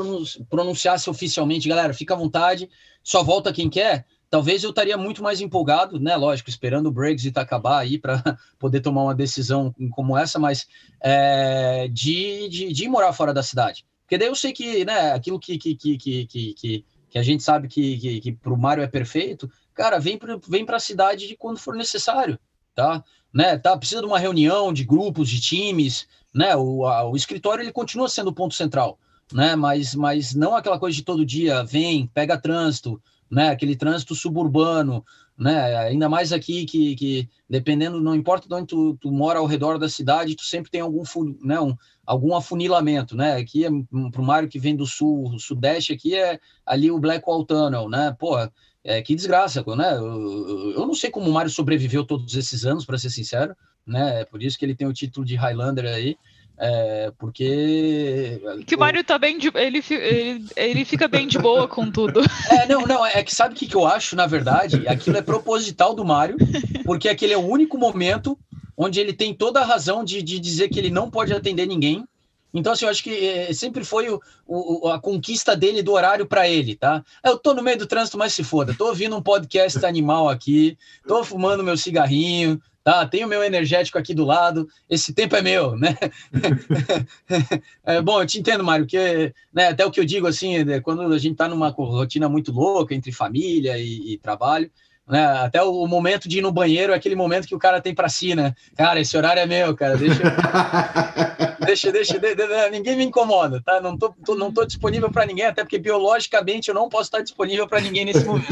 pronunciasse 0.47 1.09
oficialmente, 1.09 1.67
galera, 1.67 1.93
fica 1.93 2.13
à 2.13 2.17
vontade, 2.17 2.69
só 3.01 3.23
volta 3.23 3.53
quem 3.53 3.69
quer, 3.69 4.05
talvez 4.35 4.65
eu 4.65 4.71
estaria 4.71 4.97
muito 4.97 5.23
mais 5.23 5.39
empolgado, 5.39 5.97
né? 5.97 6.13
Lógico, 6.17 6.49
esperando 6.49 6.87
o 6.87 6.91
Brexit 6.91 7.39
acabar 7.39 7.79
aí 7.79 7.97
para 7.97 8.21
poder 8.59 8.81
tomar 8.81 9.03
uma 9.03 9.15
decisão 9.15 9.73
como 9.91 10.17
essa, 10.17 10.37
mas 10.37 10.67
é, 11.01 11.87
de, 11.87 12.49
de, 12.49 12.73
de 12.73 12.89
morar 12.89 13.13
fora 13.13 13.33
da 13.33 13.41
cidade. 13.41 13.85
Porque 14.01 14.17
daí 14.17 14.27
eu 14.27 14.35
sei 14.35 14.51
que, 14.51 14.83
né, 14.83 15.13
aquilo 15.13 15.39
que, 15.39 15.57
que, 15.57 15.73
que, 15.73 15.97
que, 15.97 16.25
que, 16.53 16.85
que 17.09 17.17
a 17.17 17.23
gente 17.23 17.43
sabe 17.43 17.69
que, 17.69 17.97
que, 17.97 18.19
que 18.19 18.31
para 18.33 18.51
o 18.51 18.57
Mário 18.57 18.83
é 18.83 18.87
perfeito, 18.87 19.49
cara, 19.73 19.99
vem 19.99 20.17
para 20.17 20.37
vem 20.49 20.65
a 20.67 20.79
cidade 20.79 21.29
de 21.29 21.37
quando 21.37 21.57
for 21.57 21.73
necessário, 21.73 22.37
tá? 22.75 23.01
Né, 23.33 23.57
tá? 23.57 23.77
Precisa 23.77 24.01
de 24.01 24.07
uma 24.07 24.19
reunião 24.19 24.73
de 24.73 24.83
grupos, 24.83 25.29
de 25.29 25.39
times, 25.39 26.09
né? 26.33 26.57
O, 26.57 26.85
a, 26.85 27.09
o 27.09 27.15
escritório 27.15 27.63
ele 27.63 27.71
continua 27.71 28.09
sendo 28.09 28.31
o 28.31 28.35
ponto 28.35 28.53
central, 28.53 28.99
né? 29.31 29.55
Mas, 29.55 29.95
mas 29.95 30.35
não 30.35 30.53
aquela 30.53 30.77
coisa 30.77 30.93
de 30.93 31.03
todo 31.03 31.25
dia, 31.25 31.63
vem, 31.63 32.05
pega 32.07 32.37
trânsito, 32.37 33.01
né? 33.29 33.49
Aquele 33.49 33.75
trânsito 33.75 34.15
suburbano, 34.15 35.03
né? 35.37 35.75
Ainda 35.77 36.07
mais 36.07 36.31
aqui 36.31 36.65
que, 36.65 36.95
que 36.95 37.29
dependendo, 37.49 37.99
não 37.99 38.15
importa 38.15 38.47
de 38.47 38.53
onde 38.53 38.67
tu, 38.67 38.97
tu 39.01 39.11
mora 39.11 39.39
ao 39.39 39.45
redor 39.45 39.77
da 39.77 39.89
cidade, 39.89 40.35
tu 40.35 40.43
sempre 40.43 40.71
tem 40.71 40.81
algum, 40.81 41.03
né? 41.41 41.59
Um, 41.59 41.75
algum 42.05 42.35
afunilamento, 42.35 43.15
né? 43.15 43.35
Aqui 43.35 43.65
é 43.65 43.69
para 44.11 44.21
o 44.21 44.25
Mário 44.25 44.49
que 44.49 44.59
vem 44.59 44.75
do 44.75 44.85
sul, 44.85 45.37
sudeste, 45.39 45.93
aqui 45.93 46.15
é 46.15 46.39
ali 46.65 46.91
o 46.91 46.99
Blackwall 46.99 47.45
Tunnel, 47.45 47.89
né? 47.89 48.15
Pô, 48.17 48.37
é, 48.83 49.01
que 49.01 49.15
desgraça, 49.15 49.63
né? 49.75 49.97
Eu, 49.97 50.73
eu 50.73 50.85
não 50.85 50.93
sei 50.93 51.09
como 51.09 51.29
o 51.29 51.33
Mário 51.33 51.49
sobreviveu 51.49 52.05
todos 52.05 52.35
esses 52.35 52.65
anos, 52.65 52.85
para 52.85 52.97
ser 52.97 53.09
sincero, 53.09 53.55
né? 53.85 54.21
É 54.21 54.25
por 54.25 54.41
isso 54.41 54.57
que 54.57 54.63
ele 54.63 54.75
tem 54.75 54.87
o 54.87 54.93
título 54.93 55.25
de 55.25 55.35
Highlander 55.35 55.85
aí. 55.85 56.17
É, 56.57 57.11
porque. 57.17 58.41
Que 58.65 58.75
o 58.75 58.79
Mário 58.79 59.03
tá 59.03 59.17
bem 59.17 59.37
de. 59.37 59.51
Ele, 59.55 59.83
ele, 59.89 60.45
ele 60.55 60.85
fica 60.85 61.07
bem 61.07 61.27
de 61.27 61.37
boa 61.37 61.67
com 61.67 61.91
tudo. 61.91 62.21
É, 62.49 62.67
não, 62.67 62.81
não, 62.81 63.05
é 63.05 63.23
que 63.23 63.33
sabe 63.33 63.53
o 63.53 63.57
que, 63.57 63.67
que 63.67 63.75
eu 63.75 63.85
acho, 63.85 64.15
na 64.15 64.27
verdade? 64.27 64.87
Aquilo 64.87 65.17
é 65.17 65.21
proposital 65.21 65.93
do 65.93 66.05
Mário, 66.05 66.37
porque 66.85 67.09
aquele 67.09 67.33
é 67.33 67.37
o 67.37 67.45
único 67.45 67.77
momento 67.77 68.37
onde 68.77 68.99
ele 68.99 69.13
tem 69.13 69.33
toda 69.33 69.61
a 69.61 69.65
razão 69.65 70.03
de, 70.03 70.21
de 70.21 70.39
dizer 70.39 70.69
que 70.69 70.79
ele 70.79 70.89
não 70.89 71.09
pode 71.09 71.33
atender 71.33 71.65
ninguém. 71.65 72.05
Então, 72.53 72.71
assim, 72.71 72.85
eu 72.85 72.91
acho 72.91 73.03
que 73.03 73.09
é, 73.09 73.53
sempre 73.53 73.83
foi 73.83 74.09
o, 74.09 74.21
o, 74.47 74.87
a 74.87 74.99
conquista 74.99 75.55
dele 75.55 75.83
do 75.83 75.91
horário 75.91 76.25
para 76.25 76.47
ele, 76.47 76.75
tá? 76.75 77.03
Eu 77.23 77.37
tô 77.37 77.53
no 77.53 77.61
meio 77.61 77.77
do 77.77 77.87
trânsito, 77.87 78.17
mas 78.17 78.33
se 78.33 78.43
foda. 78.43 78.73
Tô 78.77 78.87
ouvindo 78.87 79.15
um 79.15 79.21
podcast 79.21 79.85
animal 79.85 80.29
aqui, 80.29 80.77
tô 81.05 81.23
fumando 81.23 81.63
meu 81.63 81.75
cigarrinho, 81.75 82.61
tá? 82.85 83.03
Tenho 83.07 83.27
meu 83.27 83.43
energético 83.43 83.97
aqui 83.97 84.13
do 84.13 84.23
lado, 84.23 84.69
esse 84.87 85.11
tempo 85.11 85.35
é 85.35 85.41
meu, 85.41 85.75
né? 85.75 85.97
é, 87.83 87.99
bom, 87.99 88.21
eu 88.21 88.27
te 88.27 88.39
entendo, 88.39 88.63
Mário, 88.63 88.85
que 88.85 89.33
né, 89.51 89.69
até 89.69 89.83
o 89.83 89.89
que 89.89 89.99
eu 89.99 90.05
digo 90.05 90.27
assim, 90.27 90.57
é, 90.71 90.79
quando 90.79 91.01
a 91.01 91.17
gente 91.17 91.35
tá 91.35 91.49
numa 91.49 91.69
rotina 91.69 92.29
muito 92.29 92.51
louca 92.51 92.93
entre 92.93 93.11
família 93.11 93.75
e, 93.79 94.13
e 94.13 94.17
trabalho, 94.19 94.69
né? 95.07 95.25
Até 95.25 95.61
o 95.61 95.85
momento 95.87 96.27
de 96.27 96.39
ir 96.39 96.41
no 96.41 96.51
banheiro 96.51 96.93
é 96.93 96.95
aquele 96.95 97.15
momento 97.15 97.47
que 97.47 97.55
o 97.55 97.59
cara 97.59 97.79
tem 97.79 97.93
para 97.93 98.09
si, 98.09 98.35
né? 98.35 98.53
Cara, 98.75 98.99
esse 98.99 99.15
horário 99.15 99.41
é 99.41 99.45
meu, 99.45 99.75
cara, 99.75 99.97
deixa 99.97 100.21
deixa, 101.65 101.91
deixa, 101.91 102.19
de, 102.19 102.35
de, 102.35 102.69
ninguém 102.71 102.95
me 102.95 103.03
incomoda, 103.03 103.61
tá? 103.61 103.79
Não 103.79 103.97
tô, 103.97 104.13
tô 104.25 104.35
não 104.35 104.51
tô 104.51 104.65
disponível 104.65 105.11
para 105.11 105.25
ninguém, 105.25 105.45
até 105.45 105.63
porque 105.63 105.77
biologicamente 105.77 106.69
eu 106.69 106.75
não 106.75 106.89
posso 106.89 107.03
estar 107.03 107.21
disponível 107.21 107.67
para 107.67 107.81
ninguém 107.81 108.05
nesse 108.05 108.25
momento, 108.25 108.47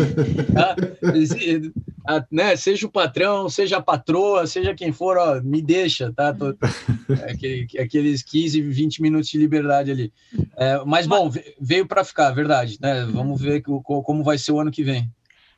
tá? 0.54 0.76
a, 2.08 2.26
né, 2.32 2.56
seja 2.56 2.86
o 2.86 2.92
patrão, 2.92 3.50
seja 3.50 3.78
a 3.78 3.82
patroa, 3.82 4.46
seja 4.46 4.76
quem 4.76 4.92
for, 4.92 5.18
ó, 5.18 5.42
me 5.42 5.62
deixa, 5.62 6.12
tá? 6.14 6.34
Tô, 6.34 6.56
aquele, 7.30 7.68
aqueles 7.80 8.22
15, 8.22 8.62
20 8.62 9.02
minutos 9.02 9.30
de 9.30 9.38
liberdade 9.38 9.92
ali. 9.92 10.14
É, 10.58 10.84
mas, 10.86 11.08
bom, 11.08 11.32
veio 11.60 11.88
para 11.88 12.04
ficar, 12.04 12.32
verdade, 12.32 12.78
né? 12.82 13.08
Vamos 13.12 13.42
ver 13.42 13.62
como 13.62 14.24
vai 14.24 14.38
ser 14.38 14.52
o 14.52 14.60
ano 14.60 14.72
que 14.72 14.84
vem. 14.84 15.10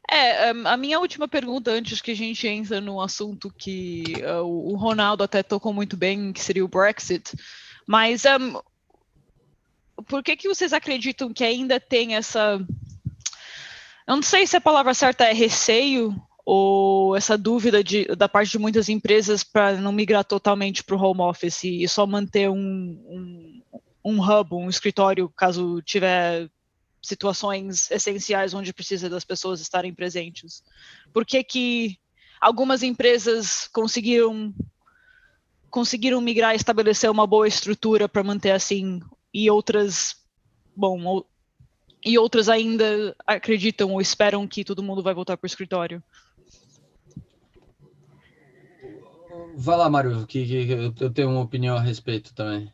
É, 0.10 0.50
a 0.50 0.78
minha 0.78 1.00
última 1.00 1.28
pergunta, 1.28 1.72
antes 1.72 2.02
que 2.02 2.12
a 2.12 2.16
gente 2.16 2.48
entre 2.48 2.80
no 2.80 3.02
assunto 3.02 3.52
que 3.58 4.04
uh, 4.24 4.44
o 4.44 4.76
Ronaldo 4.76 5.24
até 5.24 5.42
tocou 5.42 5.74
muito 5.74 5.98
bem, 5.98 6.32
que 6.32 6.42
seria 6.42 6.64
o 6.64 6.68
Brexit, 6.68 7.36
mas 7.88 8.24
um, 8.26 8.60
por 10.08 10.24
que, 10.24 10.36
que 10.36 10.48
vocês 10.48 10.74
acreditam 10.74 11.34
que 11.34 11.44
ainda 11.44 11.80
tem 11.80 12.16
essa. 12.16 12.60
Eu 14.08 14.16
não 14.16 14.22
sei 14.22 14.46
se 14.46 14.56
a 14.56 14.62
palavra 14.62 14.94
certa 14.94 15.26
é 15.26 15.34
receio 15.34 16.16
ou 16.46 17.16
essa 17.16 17.36
dúvida 17.36 17.84
de, 17.84 18.06
da 18.16 18.30
parte 18.30 18.52
de 18.52 18.60
muitas 18.60 18.88
empresas 18.88 19.44
para 19.44 19.78
não 19.78 19.92
migrar 19.92 20.24
totalmente 20.24 20.84
para 20.84 20.96
o 20.96 21.02
home 21.02 21.22
office 21.22 21.64
e 21.64 21.88
só 21.88 22.06
manter 22.06 22.48
um, 22.50 22.56
um, 22.56 23.62
um 24.04 24.22
hub, 24.22 24.54
um 24.54 24.70
escritório, 24.70 25.28
caso 25.36 25.82
tiver 25.82 26.48
situações 27.08 27.90
essenciais 27.92 28.54
onde 28.54 28.74
precisa 28.74 29.10
das 29.10 29.24
pessoas 29.24 29.62
estarem 29.62 29.94
presentes. 29.94 30.64
Por 31.14 31.26
que, 31.26 31.44
que 31.44 31.98
algumas 32.40 32.84
empresas 32.84 33.68
conseguiram 33.68 34.54
conseguiram 35.70 36.22
migrar 36.22 36.54
e 36.54 36.56
estabelecer 36.56 37.12
uma 37.12 37.28
boa 37.28 37.48
estrutura 37.48 38.08
para 38.08 38.24
manter 38.24 38.52
assim 38.52 39.02
e 39.34 39.50
outras 39.50 40.16
bom 40.74 41.26
e 42.06 42.18
outras 42.18 42.48
ainda 42.48 43.14
acreditam 43.28 43.92
ou 43.92 44.00
esperam 44.00 44.48
que 44.48 44.64
todo 44.64 44.84
mundo 44.84 45.04
vai 45.04 45.14
voltar 45.14 45.36
para 45.36 45.46
o 45.46 45.48
escritório 45.48 46.02
Vai 49.58 49.78
lá, 49.78 49.90
Mário, 49.90 50.26
que, 50.28 50.46
que, 50.46 51.04
eu 51.04 51.10
tenho 51.10 51.30
uma 51.30 51.42
opinião 51.42 51.78
a 51.78 51.82
respeito 51.82 52.34
também. 52.34 52.72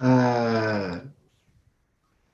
uh, 0.00 1.10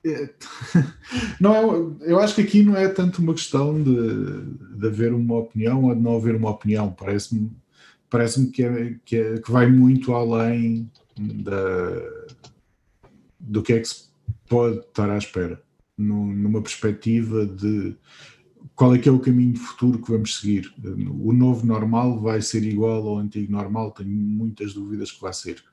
não 1.39 1.55
é, 1.55 2.11
eu 2.11 2.19
acho 2.19 2.35
que 2.35 2.41
aqui 2.41 2.63
não 2.63 2.75
é 2.75 2.87
tanto 2.87 3.21
uma 3.21 3.33
questão 3.33 3.81
de, 3.81 4.77
de 4.77 4.87
haver 4.87 5.13
uma 5.13 5.37
opinião 5.37 5.85
ou 5.85 5.95
de 5.95 6.01
não 6.01 6.15
haver 6.15 6.35
uma 6.35 6.51
opinião. 6.51 6.91
Parece-me 6.91 7.51
parece 8.09 8.47
que, 8.47 8.63
é, 8.63 8.95
que, 9.05 9.15
é, 9.15 9.37
que 9.37 9.51
vai 9.51 9.69
muito 9.69 10.13
além 10.13 10.89
da, 11.17 12.01
do 13.39 13.61
que 13.61 13.73
é 13.73 13.79
que 13.79 13.87
se 13.87 14.09
pode 14.47 14.79
estar 14.79 15.09
à 15.09 15.17
espera, 15.17 15.61
numa 15.97 16.61
perspectiva 16.61 17.45
de 17.45 17.95
qual 18.75 18.95
é 18.95 18.97
que 18.97 19.07
é 19.07 19.11
o 19.11 19.19
caminho 19.19 19.53
de 19.53 19.59
futuro 19.59 20.01
que 20.01 20.11
vamos 20.11 20.39
seguir. 20.39 20.73
O 21.21 21.33
novo 21.33 21.65
normal 21.65 22.19
vai 22.19 22.41
ser 22.41 22.63
igual 22.63 23.07
ao 23.07 23.17
antigo 23.17 23.51
normal? 23.51 23.91
Tenho 23.91 24.09
muitas 24.09 24.73
dúvidas 24.73 25.11
que 25.11 25.21
vai 25.21 25.33
ser. 25.33 25.63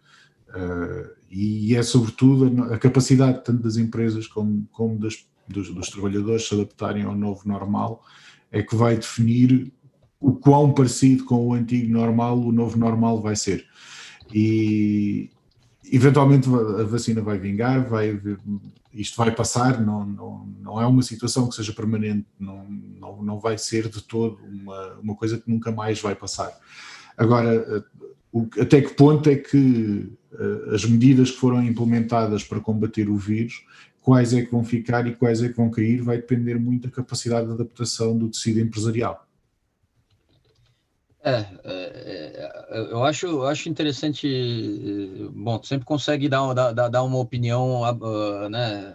Uh, 0.48 1.11
e 1.30 1.74
é 1.74 1.82
sobretudo 1.82 2.64
a, 2.72 2.78
capacidade 2.78 3.44
tanto 3.44 3.62
das 3.62 3.76
empresas 3.76 4.26
como, 4.26 4.66
como 4.70 4.98
das, 4.98 5.26
dos, 5.48 5.74
dos, 5.74 5.90
trabalhadores 5.90 6.46
se 6.46 6.54
adaptarem 6.54 7.02
ao 7.02 7.16
novo 7.16 7.46
normal 7.46 8.04
é 8.50 8.62
que 8.62 8.76
vai 8.76 8.96
definir 8.96 9.72
o 10.20 10.35
quão 10.35 10.72
parecido 10.72 11.24
com 11.24 11.48
o 11.48 11.52
antigo 11.52 11.92
normal 11.92 12.38
o 12.38 12.52
novo 12.52 12.78
normal 12.78 13.20
vai 13.20 13.37
ser. 13.37 13.66
E 14.32 15.30
eventualmente 15.92 16.48
a 16.48 16.85
vacina 16.85 17.20
vai 17.20 17.38
vingar, 17.38 17.88
vai, 17.88 18.20
isto 18.92 19.16
vai 19.16 19.35
passar, 19.35 19.80
não, 19.80 20.06
não, 20.06 20.46
não 20.61 20.80
é 20.80 20.87
uma 20.87 21.02
situação 21.02 21.48
que 21.48 21.54
seja 21.54 21.72
permanente, 21.72 22.26
não, 22.38 22.66
não, 22.68 23.22
não 23.22 23.38
vai 23.38 23.59
ser 23.59 23.88
de 23.88 24.02
todo 24.02 24.38
uma, 24.44 24.94
uma 24.94 25.14
coisa 25.14 25.38
que 25.38 25.50
nunca 25.50 25.70
mais 25.70 26.00
vai 26.00 26.14
passar. 26.14 26.56
Agora, 27.16 27.85
até 28.61 28.80
que 28.80 28.94
ponto 28.94 29.28
é 29.30 29.37
que 29.37 30.12
eh, 30.25 30.25
as 30.72 30.85
medidas 30.85 31.31
que 31.31 31.38
foram 31.38 31.62
implementadas 31.62 32.44
para 32.44 32.61
combater 32.61 33.09
o 33.09 33.16
vírus, 33.16 33.64
quais 34.01 34.33
é 34.33 34.42
que 34.42 34.51
vão 34.53 34.64
ficar 34.64 35.07
e 35.07 35.14
quais 35.14 35.42
é 35.42 35.49
que 35.49 35.57
vão 35.57 35.70
cair, 35.70 36.01
vai 36.01 36.16
depender 36.16 36.55
muito 36.59 36.88
da 36.88 36.94
capacidade 36.94 37.46
de 37.46 37.53
adaptação 37.53 38.16
do 38.16 38.29
tecido 38.29 38.61
empresarial. 38.61 39.27
É, 41.27 41.44
é, 41.64 42.53
é, 42.70 42.79
eu 42.92 43.03
acho, 43.03 43.27
eu 43.27 43.46
acho 43.49 43.68
interessante. 43.68 45.29
Bom, 45.35 45.59
tu 45.59 45.66
sempre 45.66 45.85
consegue 45.85 46.29
dar, 46.29 46.53
dar, 46.53 46.88
dar 46.88 47.03
uma 47.03 47.18
opinião 47.18 47.83
uh, 47.83 48.49
né, 48.49 48.94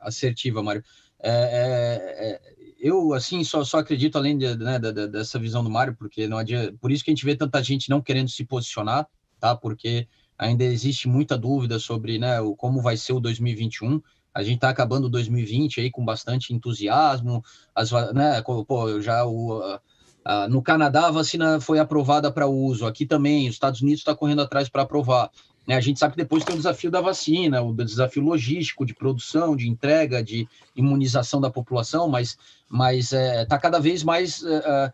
assertiva, 0.00 0.62
Mário. 0.62 0.84
É, 1.20 1.30
é, 1.30 2.30
é, 2.30 2.40
eu, 2.78 3.12
assim, 3.12 3.42
só, 3.42 3.64
só 3.64 3.78
acredito, 3.78 4.16
além 4.16 4.38
de, 4.38 4.54
né, 4.56 4.78
dessa 4.78 5.36
visão 5.36 5.64
do 5.64 5.70
Mário, 5.70 5.96
porque 5.98 6.28
não 6.28 6.38
adianta, 6.38 6.72
por 6.80 6.92
isso 6.92 7.02
que 7.02 7.10
a 7.10 7.14
gente 7.14 7.24
vê 7.24 7.34
tanta 7.34 7.60
gente 7.60 7.90
não 7.90 8.00
querendo 8.00 8.28
se 8.28 8.44
posicionar, 8.44 9.08
tá? 9.40 9.56
Porque 9.56 10.06
ainda 10.38 10.64
existe 10.64 11.08
muita 11.08 11.36
dúvida 11.36 11.78
sobre 11.78 12.18
né, 12.18 12.40
o, 12.40 12.54
como 12.54 12.82
vai 12.82 12.96
ser 12.96 13.12
o 13.12 13.20
2021. 13.20 14.00
A 14.32 14.42
gente 14.42 14.56
está 14.56 14.68
acabando 14.68 15.04
o 15.04 15.10
2020 15.10 15.80
aí 15.80 15.90
com 15.90 16.04
bastante 16.04 16.52
entusiasmo, 16.52 17.42
as, 17.74 17.90
né, 18.12 18.42
pô, 18.66 19.00
já 19.00 19.24
o 19.24 19.78
ah, 20.24 20.48
no 20.48 20.62
Canadá, 20.62 21.08
a 21.08 21.10
vacina 21.10 21.60
foi 21.60 21.78
aprovada 21.78 22.32
para 22.32 22.46
uso. 22.46 22.86
Aqui 22.86 23.04
também, 23.04 23.46
os 23.46 23.54
Estados 23.54 23.82
Unidos 23.82 24.00
está 24.00 24.14
correndo 24.14 24.40
atrás 24.40 24.70
para 24.70 24.82
aprovar. 24.82 25.30
Né? 25.68 25.76
A 25.76 25.80
gente 25.80 25.98
sabe 25.98 26.14
que 26.14 26.22
depois 26.22 26.42
tem 26.44 26.54
o 26.54 26.58
desafio 26.58 26.90
da 26.90 27.00
vacina, 27.00 27.60
o 27.60 27.74
desafio 27.74 28.22
logístico 28.22 28.86
de 28.86 28.94
produção, 28.94 29.54
de 29.54 29.68
entrega, 29.68 30.22
de 30.22 30.48
imunização 30.74 31.40
da 31.40 31.50
população, 31.50 32.08
mas 32.08 32.36
mas 32.68 33.12
está 33.12 33.18
é, 33.18 33.44
tá 33.44 33.58
cada 33.58 33.78
vez 33.78 34.02
mais 34.02 34.42
é, 34.42 34.56
é, 34.56 34.92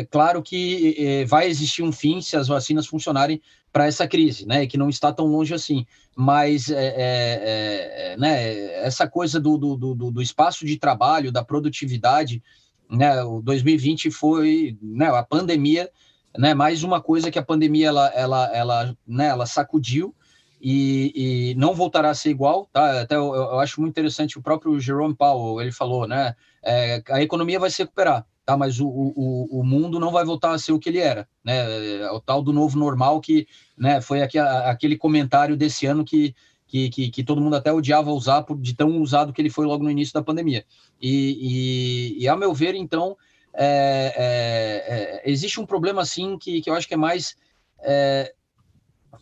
é 0.00 0.04
claro 0.04 0.42
que 0.42 0.96
é, 0.98 1.24
vai 1.24 1.48
existir 1.48 1.82
um 1.82 1.92
fim 1.92 2.20
se 2.20 2.36
as 2.36 2.48
vacinas 2.48 2.86
funcionarem 2.86 3.40
para 3.76 3.86
essa 3.86 4.08
crise, 4.08 4.46
né? 4.46 4.66
Que 4.66 4.78
não 4.78 4.88
está 4.88 5.12
tão 5.12 5.26
longe 5.26 5.52
assim. 5.52 5.84
Mas 6.16 6.70
é, 6.70 8.16
né? 8.18 8.54
essa 8.86 9.06
coisa 9.06 9.38
do, 9.38 9.58
do, 9.58 9.76
do, 9.76 10.10
do 10.10 10.22
espaço 10.22 10.64
de 10.64 10.78
trabalho, 10.78 11.30
da 11.30 11.44
produtividade 11.44 12.42
né, 12.88 13.22
o 13.22 13.42
2020 13.42 14.10
foi 14.10 14.78
né, 14.80 15.08
a 15.08 15.22
pandemia, 15.22 15.90
né, 16.38 16.54
mais 16.54 16.82
uma 16.82 17.02
coisa 17.02 17.30
que 17.30 17.38
a 17.38 17.44
pandemia 17.44 17.88
ela, 17.88 18.08
ela, 18.14 18.56
ela, 18.56 18.96
né, 19.06 19.26
ela 19.26 19.44
sacudiu 19.44 20.14
e, 20.58 21.50
e 21.52 21.54
não 21.56 21.74
voltará 21.74 22.08
a 22.08 22.14
ser 22.14 22.30
igual, 22.30 22.66
tá? 22.72 23.02
Até 23.02 23.16
eu, 23.16 23.34
eu, 23.34 23.60
acho 23.60 23.78
muito 23.78 23.92
interessante 23.92 24.38
o 24.38 24.42
próprio 24.42 24.80
Jerome 24.80 25.14
Powell, 25.14 25.60
ele 25.60 25.72
falou, 25.72 26.08
né, 26.08 26.34
é, 26.64 27.02
a 27.10 27.20
economia 27.20 27.60
vai 27.60 27.68
se 27.68 27.82
recuperar, 27.82 28.24
tá? 28.46 28.56
Mas 28.56 28.78
o, 28.80 28.86
o, 28.86 29.60
o 29.60 29.64
mundo 29.64 29.98
não 29.98 30.12
vai 30.12 30.24
voltar 30.24 30.52
a 30.52 30.58
ser 30.58 30.72
o 30.72 30.78
que 30.78 30.88
ele 30.88 31.00
era, 31.00 31.28
né? 31.44 31.98
É 31.98 32.10
o 32.12 32.20
tal 32.20 32.40
do 32.40 32.52
novo 32.52 32.78
normal 32.78 33.20
que, 33.20 33.46
né, 33.76 34.00
foi 34.00 34.22
aqui, 34.22 34.38
aquele 34.38 34.96
comentário 34.96 35.56
desse 35.56 35.84
ano 35.84 36.04
que 36.04 36.34
que, 36.68 36.90
que, 36.90 37.10
que, 37.10 37.22
todo 37.22 37.40
mundo 37.40 37.54
até 37.54 37.72
odiava 37.72 38.10
usar 38.10 38.42
por, 38.42 38.60
de 38.60 38.74
tão 38.74 39.00
usado 39.00 39.32
que 39.32 39.40
ele 39.40 39.48
foi 39.48 39.64
logo 39.64 39.84
no 39.84 39.90
início 39.90 40.12
da 40.12 40.22
pandemia. 40.22 40.64
E, 41.00 42.16
e, 42.18 42.24
e 42.24 42.28
a 42.28 42.36
meu 42.36 42.52
ver, 42.52 42.74
então, 42.74 43.16
é, 43.54 44.12
é, 44.16 45.28
é, 45.28 45.30
existe 45.30 45.60
um 45.60 45.64
problema 45.64 46.02
assim 46.02 46.36
que, 46.36 46.60
que 46.60 46.68
eu 46.68 46.74
acho 46.74 46.88
que 46.88 46.94
é 46.94 46.96
mais. 46.96 47.36
É, 47.80 48.34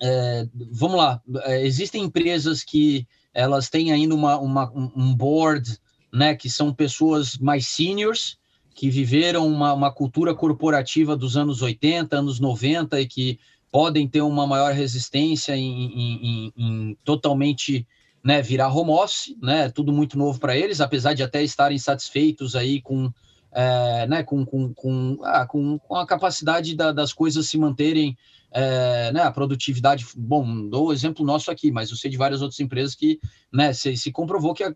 é, 0.03 0.49
vamos 0.73 0.97
lá, 0.97 1.21
existem 1.61 2.03
empresas 2.03 2.65
que 2.65 3.07
elas 3.33 3.69
têm 3.69 3.93
ainda 3.93 4.15
uma, 4.15 4.39
uma, 4.39 4.73
um 4.75 5.15
board, 5.15 5.79
né, 6.13 6.35
que 6.35 6.49
são 6.49 6.73
pessoas 6.73 7.37
mais 7.37 7.69
seniors, 7.69 8.39
que 8.75 8.91
viveram 8.91 9.47
uma, 9.47 9.73
uma 9.73 9.93
cultura 9.93 10.35
corporativa 10.35 11.17
dos 11.17 11.37
anos 11.37 11.63
80, 11.63 12.17
anos 12.17 12.41
90 12.41 13.01
e 13.01 13.07
que 13.07 13.39
podem 13.71 14.09
ter 14.09 14.21
uma 14.21 14.47
maior 14.47 14.73
resistência 14.73 15.57
em, 15.57 15.87
em, 15.87 16.53
em, 16.57 16.99
totalmente 17.05 17.87
né, 18.23 18.43
virar 18.43 18.75
home 18.75 18.91
office, 18.91 19.35
né, 19.41 19.69
tudo 19.69 19.93
muito 19.93 20.19
novo 20.19 20.39
para 20.41 20.57
eles, 20.57 20.81
apesar 20.81 21.15
de 21.15 21.23
até 21.23 21.43
estarem 21.43 21.79
satisfeitos 21.79 22.57
aí 22.57 22.81
com, 22.81 23.13
é, 23.55 24.07
né, 24.09 24.23
com, 24.25 24.45
com, 24.45 24.75
com, 24.75 25.19
ah, 25.23 25.47
com, 25.47 25.79
com, 25.79 25.97
a 25.97 26.05
capacidade 26.05 26.75
da, 26.75 26.91
das 26.91 27.13
coisas 27.13 27.47
se 27.49 27.57
manterem, 27.57 28.19
é, 28.51 29.13
né, 29.13 29.23
a 29.23 29.31
produtividade, 29.31 30.05
bom, 30.17 30.69
dou 30.69 30.89
o 30.89 30.93
exemplo 30.93 31.25
nosso 31.25 31.53
aqui, 31.53 31.71
mas 31.71 31.91
eu 31.91 31.97
sei 31.97 32.11
de 32.11 32.17
várias 32.17 32.43
outras 32.43 32.59
empresas 32.59 32.97
que 32.97 33.21
né, 33.53 33.73
se, 33.73 33.97
se 33.97 34.11
comprovou 34.11 34.55
que 34.55 34.65
a, 34.65 34.73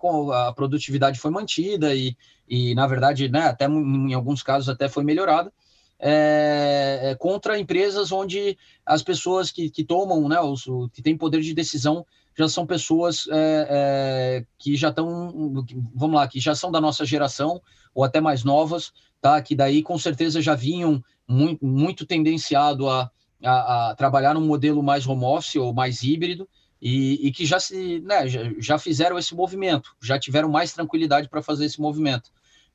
a 0.49 0.53
produtividade 0.53 1.19
foi 1.19 1.33
mantida 1.33 1.93
e, 1.93 2.17
e 2.49 2.73
na 2.77 2.87
verdade, 2.87 3.29
né, 3.29 3.43
até 3.49 3.67
em 3.67 4.15
alguns 4.15 4.45
casos 4.45 4.69
até 4.69 4.89
foi 4.89 5.03
melhorada, 5.03 5.53
é, 6.01 7.01
é, 7.03 7.15
contra 7.17 7.59
empresas 7.59 8.13
onde 8.13 8.57
as 8.87 9.03
pessoas 9.03 9.51
que, 9.51 9.69
que 9.69 9.83
tomam, 9.83 10.29
né, 10.29 10.41
os, 10.41 10.65
que 10.93 11.03
têm 11.03 11.17
poder 11.17 11.41
de 11.41 11.53
decisão, 11.53 12.07
já 12.39 12.49
são 12.49 12.67
pessoas 12.67 13.27
é, 13.31 13.67
é, 13.71 14.47
que 14.59 14.77
já 14.77 14.91
estão, 14.91 15.65
vamos 15.95 16.17
lá, 16.17 16.29
que 16.29 16.39
já 16.39 16.55
são 16.55 16.71
da 16.71 16.81
nossa 16.81 17.05
geração 17.05 17.61
ou 17.95 18.05
até 18.05 18.21
mais 18.21 18.45
novas, 18.45 18.93
tá? 19.21 19.41
Que 19.43 19.55
daí 19.55 19.83
com 19.83 19.99
certeza 19.99 20.41
já 20.41 20.55
vinham 20.55 21.03
muito, 21.27 21.65
muito 21.65 22.07
tendenciado 22.07 22.89
a, 22.89 23.11
a, 23.45 23.91
a 23.91 23.95
trabalhar 23.95 24.35
num 24.35 24.47
modelo 24.47 24.83
mais 24.83 25.07
home 25.07 25.25
office 25.25 25.57
ou 25.57 25.75
mais 25.75 26.03
híbrido 26.03 26.49
e, 26.81 27.27
e 27.27 27.33
que 27.33 27.45
já 27.45 27.59
se, 27.59 28.01
né, 28.01 28.29
já, 28.29 28.41
já 28.59 28.79
fizeram 28.79 29.19
esse 29.19 29.35
movimento, 29.35 29.97
já 30.01 30.19
tiveram 30.19 30.49
mais 30.49 30.73
tranquilidade 30.73 31.29
para 31.29 31.43
fazer 31.43 31.65
esse 31.65 31.81
movimento 31.81 32.31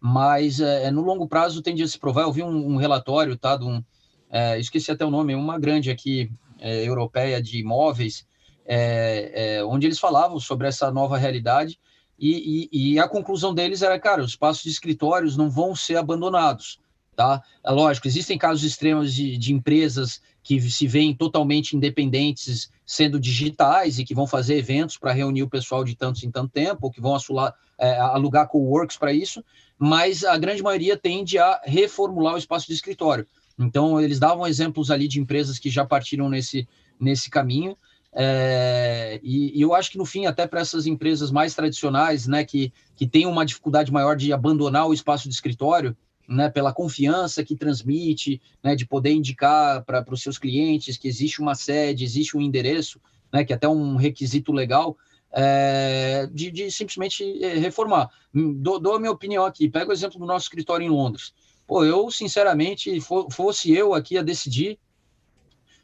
mas 0.06 0.60
é, 0.60 0.88
é, 0.88 0.92
no 0.92 1.02
longo 1.02 1.26
prazo 1.30 1.62
tende 1.62 1.82
a 1.82 1.88
se 1.88 1.98
provar. 1.98 2.24
Eu 2.24 2.32
vi 2.34 2.44
um, 2.44 2.74
um 2.74 2.76
relatório, 2.76 3.38
tá, 3.38 3.56
de 3.56 3.64
um, 3.64 3.82
é, 4.30 4.60
esqueci 4.60 4.92
até 4.92 5.06
o 5.06 5.10
nome, 5.10 5.34
uma 5.34 5.58
grande 5.58 5.90
aqui, 5.90 6.30
é, 6.60 6.86
europeia 6.86 7.42
de 7.42 7.60
imóveis, 7.60 8.28
é, 8.66 9.58
é, 9.58 9.64
onde 9.66 9.88
eles 9.88 10.00
falavam 10.00 10.40
sobre 10.40 10.68
essa 10.68 10.92
nova 10.92 11.18
realidade 11.18 11.80
e, 12.18 12.70
e, 12.72 12.94
e, 12.94 13.00
a 13.00 13.08
conclusão 13.08 13.54
deles 13.54 13.82
era, 13.82 14.00
cara, 14.00 14.22
os 14.22 14.32
espaços 14.32 14.64
de 14.64 14.70
escritórios 14.70 15.36
não 15.36 15.50
vão 15.50 15.76
ser 15.76 15.98
abandonados, 15.98 16.80
tá? 17.16 17.42
É 17.66 17.72
lógico, 17.72 18.08
existem 18.08 18.38
casos 18.38 18.64
extremos 18.64 19.14
de, 19.14 19.38
de 19.38 19.54
empresas 19.54 20.22
que 20.44 20.62
se 20.62 20.88
veem 20.88 21.16
totalmente 21.16 21.76
independentes 21.76 22.70
sendo 22.86 23.20
digitais 23.20 23.98
e 23.98 24.06
que 24.06 24.14
vão 24.14 24.28
fazer 24.28 24.58
eventos 24.58 24.98
para 24.98 25.12
reunir 25.12 25.44
o 25.44 25.50
pessoal 25.50 25.84
de 25.84 25.96
tantos 25.96 26.24
em 26.24 26.30
tanto 26.30 26.52
tempo, 26.52 26.80
ou 26.84 26.92
que 26.92 27.02
vão 27.02 27.16
assular, 27.16 27.54
é, 27.80 27.98
alugar 27.98 28.48
co-works 28.48 28.98
para 28.98 29.12
isso, 29.12 29.44
mas 29.78 30.24
a 30.24 30.38
grande 30.38 30.62
maioria 30.62 30.96
tende 30.96 31.38
a 31.40 31.60
reformular 31.64 32.36
o 32.36 32.38
espaço 32.38 32.68
de 32.68 32.74
escritório. 32.74 33.26
Então, 33.58 34.00
eles 34.00 34.20
davam 34.20 34.46
exemplos 34.46 34.92
ali 34.92 35.08
de 35.08 35.20
empresas 35.20 35.60
que 35.60 35.70
já 35.70 35.86
partiram 35.86 36.30
nesse, 36.30 36.68
nesse 37.00 37.30
caminho, 37.30 37.78
é, 38.16 39.20
e, 39.24 39.58
e, 39.58 39.62
eu 39.62 39.74
acho 39.74 39.90
que 39.92 39.98
no 39.98 40.06
fim, 40.06 40.26
até 40.26 40.46
para 40.46 40.62
essas 40.62 40.86
empresas 40.86 41.32
mais 41.32 41.56
tradicionais, 41.56 42.28
né, 42.28 42.44
que, 42.44 42.72
que 42.96 43.08
têm 43.08 43.26
uma 43.26 43.46
dificuldade 43.46 43.92
maior 43.92 44.16
de 44.16 44.32
abandonar 44.32 44.88
o 44.88 44.94
espaço 44.94 45.28
de 45.28 45.34
escritório, 45.34 45.98
né, 46.28 46.50
pela 46.50 46.74
confiança 46.74 47.44
que 47.44 47.56
transmite, 47.56 48.42
né, 48.64 48.76
de 48.76 48.86
poder 48.86 49.12
indicar 49.12 49.84
para 49.84 50.06
os 50.12 50.22
seus 50.22 50.38
clientes 50.38 50.98
que 50.98 51.08
existe 51.08 51.42
uma 51.42 51.56
sede, 51.56 52.04
existe 52.04 52.38
um 52.38 52.42
endereço, 52.42 53.02
né, 53.32 53.44
que 53.44 53.52
é 53.52 53.56
até 53.56 53.68
um 53.68 53.96
requisito 53.96 54.52
legal, 54.52 54.96
é, 55.32 56.30
de, 56.32 56.52
de, 56.52 56.72
simplesmente 56.72 57.44
é, 57.44 57.56
reformar. 57.56 58.10
Hum, 58.34 58.54
dou, 58.54 58.80
dou, 58.80 58.96
a 58.96 59.00
minha 59.00 59.12
opinião 59.12 59.44
aqui, 59.44 59.68
pega 59.68 59.90
o 59.90 59.94
exemplo 59.94 60.20
do 60.20 60.26
nosso 60.26 60.46
escritório 60.46 60.86
em 60.86 60.90
Londres. 60.90 61.34
Pô, 61.66 61.84
eu, 61.84 62.12
sinceramente, 62.12 63.00
fosse 63.32 63.74
eu 63.74 63.94
aqui 63.94 64.18
a 64.18 64.22
decidir, 64.22 64.78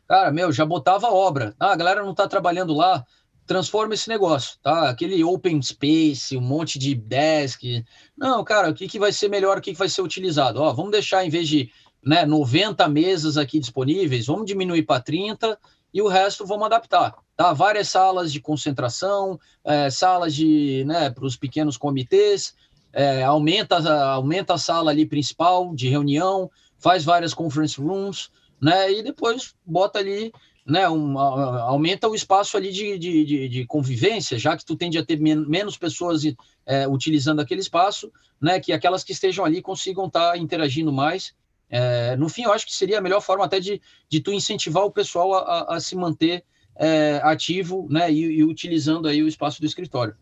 cara, 0.09 0.31
meu, 0.31 0.51
já 0.51 0.65
botava 0.65 1.07
obra. 1.07 1.55
Ah, 1.59 1.73
a 1.73 1.75
galera 1.75 2.01
não 2.01 2.11
está 2.11 2.27
trabalhando 2.27 2.73
lá, 2.73 3.05
transforma 3.45 3.93
esse 3.93 4.09
negócio, 4.09 4.57
tá? 4.63 4.89
Aquele 4.89 5.23
open 5.23 5.61
space, 5.61 6.35
um 6.35 6.41
monte 6.41 6.79
de 6.79 6.95
desk. 6.95 7.85
Não, 8.17 8.43
cara, 8.43 8.71
o 8.71 8.73
que, 8.73 8.87
que 8.87 8.97
vai 8.97 9.11
ser 9.11 9.29
melhor, 9.29 9.59
o 9.59 9.61
que, 9.61 9.71
que 9.71 9.77
vai 9.77 9.87
ser 9.87 10.01
utilizado? 10.01 10.59
Ó, 10.59 10.73
vamos 10.73 10.91
deixar, 10.91 11.23
em 11.23 11.29
vez 11.29 11.47
de 11.47 11.71
né, 12.03 12.25
90 12.25 12.87
mesas 12.89 13.37
aqui 13.37 13.59
disponíveis, 13.59 14.25
vamos 14.25 14.47
diminuir 14.47 14.83
para 14.83 14.99
30 14.99 15.59
e 15.93 16.01
o 16.01 16.07
resto 16.07 16.43
vamos 16.43 16.65
adaptar. 16.65 17.13
Tá? 17.35 17.53
Várias 17.53 17.89
salas 17.89 18.33
de 18.33 18.41
concentração, 18.41 19.39
é, 19.63 19.91
salas 19.91 20.33
de 20.33 20.83
né, 20.87 21.11
para 21.11 21.25
os 21.25 21.37
pequenos 21.37 21.77
comitês, 21.77 22.55
é, 22.91 23.21
aumenta, 23.23 23.77
aumenta 24.13 24.55
a 24.55 24.57
sala 24.57 24.89
ali 24.89 25.05
principal 25.05 25.75
de 25.75 25.87
reunião, 25.87 26.49
faz 26.79 27.03
várias 27.03 27.33
conference 27.33 27.79
rooms, 27.79 28.31
né? 28.61 28.91
E 28.91 29.03
depois 29.03 29.55
bota 29.65 29.99
ali, 29.99 30.31
né? 30.65 30.89
Um, 30.89 31.17
aumenta 31.17 32.07
o 32.07 32.15
espaço 32.15 32.57
ali 32.57 32.71
de, 32.71 32.97
de, 32.97 33.25
de, 33.25 33.49
de, 33.49 33.65
convivência, 33.65 34.37
já 34.37 34.55
que 34.55 34.65
tu 34.65 34.75
tende 34.75 34.97
a 34.97 35.05
ter 35.05 35.19
men 35.19 35.45
menos 35.47 35.77
pessoas 35.77 36.21
é, 36.65 36.87
utilizando 36.87 37.39
aquele 37.39 37.61
espaço, 37.61 38.11
né? 38.41 38.59
Que 38.59 38.71
aquelas 38.71 39.03
que 39.03 39.11
estejam 39.11 39.45
ali 39.45 39.61
consigam 39.61 40.07
estar 40.07 40.31
tá 40.31 40.37
interagindo 40.37 40.91
mais. 40.91 41.33
É, 41.69 42.15
no 42.15 42.27
fim, 42.27 42.43
eu 42.43 42.51
acho 42.51 42.65
que 42.65 42.73
seria 42.73 42.97
a 42.97 43.01
melhor 43.01 43.21
forma 43.21 43.45
até 43.45 43.59
de, 43.59 43.81
de 44.09 44.19
tu 44.19 44.31
incentivar 44.31 44.83
o 44.83 44.91
pessoal 44.91 45.35
a, 45.35 45.39
a, 45.39 45.75
a 45.75 45.79
se 45.79 45.95
manter 45.95 46.43
é, 46.75 47.19
ativo 47.23 47.87
né, 47.89 48.11
e, 48.11 48.37
e, 48.37 48.43
utilizando 48.43 49.07
aí 49.07 49.21
o 49.21 49.27
espaço 49.27 49.59
do 49.59 49.67
escritório. 49.67 50.15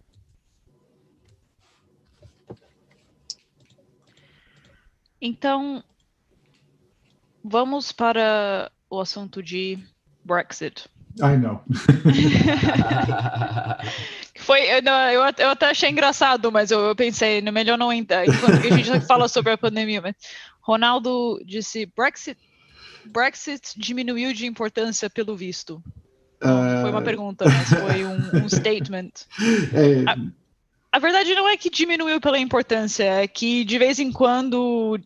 Então, 5.21 5.83
vamos 7.47 7.91
para 7.91 8.71
o 8.89 8.99
assunto 8.99 9.41
de 9.41 9.79
Brexit. 10.23 10.85
Ai, 11.21 11.37
não. 11.37 11.61
Foi, 14.35 14.61
eu, 14.61 14.81
eu, 14.83 15.23
eu, 15.37 15.49
até 15.49 15.69
achei 15.69 15.89
engraçado, 15.89 16.51
mas 16.51 16.69
eu, 16.71 16.79
eu 16.79 16.95
pensei, 16.95 17.41
no 17.41 17.51
melhor 17.51 17.77
não 17.77 17.91
entrar, 17.91 18.27
enquanto 18.27 18.61
que 18.61 18.67
a 18.67 18.77
gente 18.77 19.01
fala 19.01 19.27
sobre 19.27 19.51
a 19.51 19.57
pandemia. 19.57 20.01
Mas 20.01 20.15
Ronaldo 20.61 21.41
disse: 21.45 21.91
Brexit 21.97 22.37
Brexit 23.07 23.73
diminuiu 23.77 24.33
de 24.33 24.45
importância 24.45 25.09
pelo 25.09 25.35
visto? 25.35 25.81
Não, 26.41 26.81
foi 26.81 26.91
uma 26.91 27.01
pergunta, 27.01 27.45
mas 27.45 27.69
foi 27.69 28.05
um, 28.05 28.43
um 28.43 28.49
statement. 28.49 29.11
É... 29.73 30.03
A, 30.09 30.17
a, 30.91 30.99
verdade 30.99 31.33
não 31.33 31.47
é 31.47 31.57
que 31.57 31.69
diminuiu 31.69 32.21
pela 32.21 32.37
importância, 32.37 33.03
é 33.03 33.27
que 33.27 33.63
de 33.63 33.79
vez 33.79 33.97
em 33.97 34.11
quando 34.11 34.99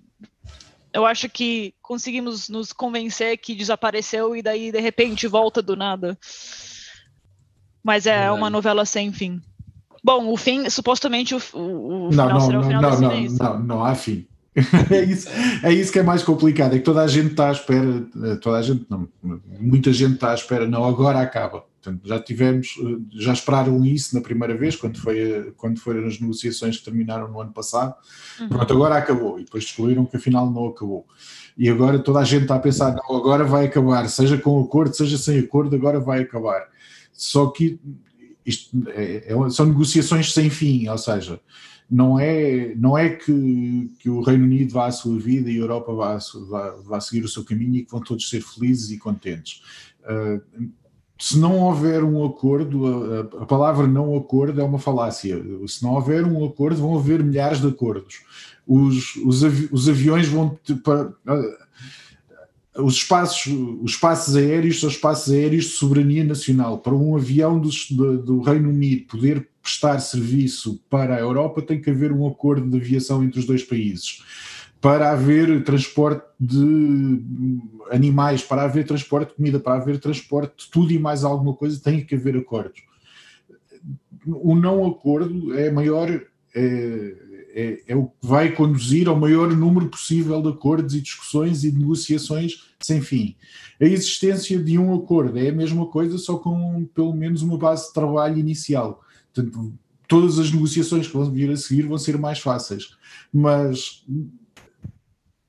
eu 0.93 1.06
acho 1.06 1.30
que 1.30 1.73
conseguimos 1.82 2.49
nos 2.49 2.73
convencer 2.73 3.38
que 3.38 3.56
desapareceu 3.56 4.36
e 4.36 4.41
daí 4.41 4.71
de 4.71 4.80
repente 4.80 5.27
volta 5.27 5.62
do 5.62 5.75
nada. 5.75 6.17
Mas 7.84 8.06
é 8.06 8.32
uma 8.32 8.49
novela 8.49 8.86
sem 8.86 9.12
fim. 9.12 9.41
Bom, 10.04 10.27
o 10.27 10.38
fim, 10.38 10.69
supostamente 10.69 11.36
o, 11.36 11.41
o, 11.54 12.08
o 12.08 12.12
não, 12.12 12.27
final 12.27 12.30
não, 12.30 12.41
será 12.41 12.60
o 12.60 12.63
final 12.63 12.82
não, 12.82 12.99
não, 12.99 13.27
não, 13.30 13.60
não 13.60 13.86
há 13.86 13.95
fim. 13.95 14.27
é, 14.91 15.04
isso, 15.04 15.30
é 15.63 15.71
isso 15.71 15.91
que 15.93 15.99
é 15.99 16.04
mais 16.04 16.23
complicado, 16.23 16.75
é 16.75 16.80
que 16.80 16.84
toda 16.84 17.01
a 17.01 17.08
gente 17.08 17.32
está 17.32 17.47
à 17.47 17.51
espera, 17.54 18.06
eh, 18.25 18.36
toda 18.36 18.58
a 18.58 18.62
gente 18.62 18.86
não, 18.89 19.08
muita 19.58 19.93
gente 19.93 20.15
está 20.15 20.32
à 20.32 20.34
espera, 20.34 20.67
não, 20.67 20.84
agora 20.84 21.21
acaba. 21.21 21.63
Portanto, 21.81 22.07
já 22.07 22.19
tivemos, 22.19 22.75
eh, 22.79 22.99
já 23.13 23.33
esperaram 23.33 23.83
isso 23.83 24.13
na 24.15 24.21
primeira 24.21 24.55
vez, 24.55 24.75
quando, 24.75 24.99
foi, 24.99 25.51
quando 25.57 25.79
foram 25.79 26.05
as 26.05 26.19
negociações 26.19 26.77
que 26.77 26.85
terminaram 26.85 27.27
no 27.27 27.41
ano 27.41 27.51
passado. 27.51 27.95
Uhum. 28.39 28.49
Pronto, 28.49 28.73
agora 28.73 28.95
acabou. 28.97 29.39
E 29.39 29.45
depois 29.45 29.63
descobriram 29.63 30.05
que 30.05 30.15
afinal 30.15 30.49
não 30.49 30.67
acabou. 30.67 31.07
E 31.57 31.67
agora 31.67 31.97
toda 31.97 32.19
a 32.19 32.23
gente 32.23 32.43
está 32.43 32.55
a 32.55 32.59
pensar, 32.59 32.95
não, 32.95 33.17
agora 33.17 33.43
vai 33.43 33.65
acabar, 33.65 34.07
seja 34.07 34.37
com 34.37 34.61
acordo, 34.61 34.95
seja 34.95 35.17
sem 35.17 35.39
acordo, 35.39 35.75
agora 35.75 35.99
vai 35.99 36.21
acabar. 36.21 36.67
Só 37.11 37.47
que 37.47 37.79
isto 38.45 38.69
é, 38.89 39.33
é, 39.33 39.49
são 39.49 39.65
negociações 39.65 40.33
sem 40.33 40.49
fim, 40.49 40.87
ou 40.87 40.97
seja, 40.97 41.39
não 41.89 42.19
é, 42.19 42.73
não 42.75 42.97
é 42.97 43.09
que, 43.09 43.91
que 43.99 44.09
o 44.09 44.21
Reino 44.21 44.45
Unido 44.45 44.71
vá 44.71 44.87
à 44.87 44.91
sua 44.91 45.19
vida 45.19 45.49
e 45.49 45.55
a 45.55 45.59
Europa 45.59 45.93
vá, 45.93 46.17
vá, 46.47 46.69
vá 46.83 47.01
seguir 47.01 47.25
o 47.25 47.29
seu 47.29 47.43
caminho 47.43 47.77
e 47.77 47.85
que 47.85 47.91
vão 47.91 48.01
todos 48.01 48.29
ser 48.29 48.41
felizes 48.41 48.91
e 48.91 48.97
contentes. 48.97 49.61
Uh, 50.01 50.71
se 51.21 51.38
não 51.38 51.60
houver 51.60 52.03
um 52.03 52.25
acordo, 52.25 52.88
a, 52.88 53.43
a, 53.43 53.45
palavra 53.45 53.86
não 53.86 54.17
acordo 54.17 54.60
é 54.60 54.63
uma 54.63 54.79
falácia. 54.79 55.39
Se 55.67 55.84
não 55.84 55.93
houver 55.93 56.25
um 56.25 56.43
acordo, 56.43 56.81
vão 56.81 56.97
haver 56.97 57.23
milhares 57.23 57.62
de 57.62 57.67
acordos. 57.67 58.21
Os, 58.65 59.15
os, 59.17 59.43
avi, 59.43 59.69
os 59.71 59.88
aviões 59.88 60.27
vão. 60.27 60.57
Para, 60.84 61.13
os 62.75 62.95
espaços, 62.95 63.53
os 63.84 63.91
espaços 63.91 64.36
aéreos 64.36 64.79
são 64.79 64.89
espaços 64.89 65.31
aéreos 65.31 65.65
de 65.65 65.71
soberania 65.71 66.23
nacional. 66.23 66.79
Para 66.79 66.95
um 66.95 67.15
avião 67.15 67.60
do, 67.60 67.69
do, 68.17 68.41
Reino 68.41 68.69
Unido 68.69 69.05
poder 69.05 69.47
prestar 69.62 69.99
serviço 69.99 70.81
para 70.89 71.15
a 71.15 71.19
Europa, 71.19 71.62
tem 71.62 71.79
que 71.79 71.91
haver 71.91 72.12
um 72.12 72.27
acordo 72.27 72.67
de 72.67 72.77
aviação 72.77 73.23
entre 73.23 73.39
os 73.39 73.45
dois 73.45 73.62
países. 73.62 74.23
Para 74.81 75.11
haver 75.11 75.63
transporte 75.63 76.25
de 76.39 77.21
animais, 77.91 78.41
para 78.41 78.63
haver 78.63 78.85
transporte 78.85 79.29
de 79.29 79.35
comida, 79.35 79.59
para 79.59 79.79
haver 79.79 79.99
transporte 79.99 80.65
de 80.65 80.71
tudo 80.71 80.91
e 80.91 80.97
mais 80.97 81.23
alguma 81.23 81.53
coisa, 81.53 81.79
tem 81.79 82.03
que 82.03 82.15
haver 82.15 82.35
acordos. 82.35 82.81
O 84.25 84.55
não 84.55 84.85
acordo 84.85 85.57
é 85.57 85.71
maior. 85.71 86.09
É, 86.53 87.15
é, 87.53 87.83
é, 87.87 87.95
o 87.95 88.05
que 88.05 88.15
vai 88.21 88.51
conduzir 88.51 89.07
ao 89.07 89.19
maior 89.19 89.53
número 89.53 89.89
possível 89.89 90.41
de 90.41 90.49
acordos 90.49 90.95
e 90.95 91.01
discussões 91.01 91.63
e 91.63 91.71
negociações 91.71 92.71
sem 92.81 93.01
fim. 93.01 93.35
A 93.79 93.85
existência 93.85 94.57
de 94.61 94.77
um 94.77 94.93
acordo 94.95 95.37
é 95.37 95.49
a 95.49 95.53
mesma 95.53 95.85
coisa, 95.87 96.17
só 96.17 96.37
com 96.37 96.85
pelo 96.93 97.13
menos 97.13 97.41
uma 97.41 97.57
base 97.57 97.87
de 97.87 97.93
trabalho 97.93 98.37
inicial. 98.37 99.03
Portanto, 99.33 99.73
todas 100.07 100.39
as 100.39 100.51
negociações 100.51 101.07
que 101.07 101.13
vão 101.13 101.29
vir 101.29 101.51
a 101.51 101.57
seguir 101.57 101.83
vão 101.83 101.97
ser 101.97 102.17
mais 102.17 102.39
fáceis. 102.39 102.95
Mas 103.33 104.05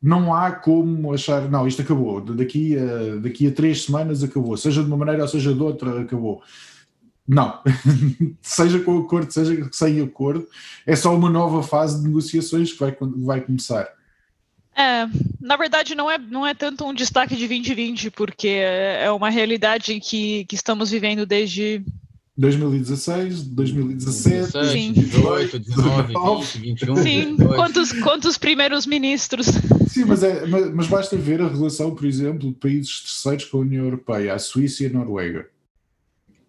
não 0.03 0.35
há 0.35 0.51
como 0.51 1.13
achar, 1.15 1.49
não, 1.49 1.67
isto 1.67 1.83
acabou, 1.83 2.21
daqui 2.21 2.77
a, 2.77 3.21
daqui 3.21 3.47
a 3.47 3.53
três 3.53 3.85
semanas 3.85 4.25
acabou, 4.25 4.57
seja 4.57 4.83
de 4.83 4.89
uma 4.89 4.97
maneira 4.97 5.23
ou 5.23 5.29
seja 5.29 5.55
de 5.55 5.63
outra, 5.63 6.01
acabou. 6.01 6.43
Não, 7.27 7.61
seja 8.43 8.81
com 8.81 8.99
acordo, 8.99 9.33
seja 9.33 9.69
sem 9.71 10.01
acordo, 10.01 10.47
é 10.85 10.97
só 10.97 11.15
uma 11.15 11.31
nova 11.31 11.63
fase 11.63 12.01
de 12.01 12.09
negociações 12.09 12.73
que 12.73 12.81
vai, 12.81 12.97
vai 13.01 13.41
começar. 13.41 13.89
É, 14.75 15.07
na 15.41 15.57
verdade 15.57 15.95
não 15.95 16.11
é, 16.11 16.19
não 16.19 16.47
é 16.47 16.55
tanto 16.55 16.85
um 16.85 16.95
destaque 16.95 17.37
de 17.37 17.47
2020, 17.47 18.11
porque 18.11 18.49
é 18.49 19.11
uma 19.13 19.31
realidade 19.31 20.01
que, 20.01 20.45
que 20.47 20.57
estamos 20.57 20.91
vivendo 20.91 21.25
desde 21.25 21.85
2016, 22.37 23.43
2017, 23.43 24.53
2018, 24.53 25.59
19, 25.59 26.59
20, 26.59 26.81
21. 26.87 26.97
Sim, 26.97 27.37
quantos, 27.37 27.93
quantos 27.93 28.39
primeiros 28.39 28.87
ministros? 28.87 29.47
Sim, 29.87 30.07
mas, 30.07 30.23
é, 30.23 30.47
mas, 30.47 30.73
mas, 30.73 30.87
basta 30.87 31.17
ver 31.17 31.43
a 31.43 31.49
relação, 31.49 31.95
por 31.95 32.07
exemplo, 32.07 32.49
de 32.49 32.55
países 32.55 33.03
terceiros 33.03 33.45
com 33.45 33.59
a 33.59 33.61
União 33.61 33.85
Europeia, 33.85 34.35
a 34.35 34.39
Suíça 34.39 34.83
e 34.83 34.87
a 34.87 34.91
Noruega. 34.91 35.47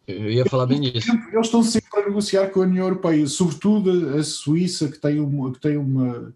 Eu 0.08 0.32
ia 0.32 0.46
falar 0.46 0.66
bem 0.66 0.80
nisso. 0.80 1.12
Eles 1.32 1.46
estão 1.46 1.62
sempre 1.64 2.00
a 2.00 2.06
negociar 2.06 2.48
com 2.48 2.62
a 2.62 2.64
União 2.64 2.86
Europeia, 2.86 3.26
sobretudo 3.28 4.18
a 4.18 4.24
Suíça, 4.24 4.88
que 4.88 5.00
tem 5.00 5.20
uma, 5.20 5.52
que 5.52 5.60
tem 5.60 5.76
uma, 5.76 6.34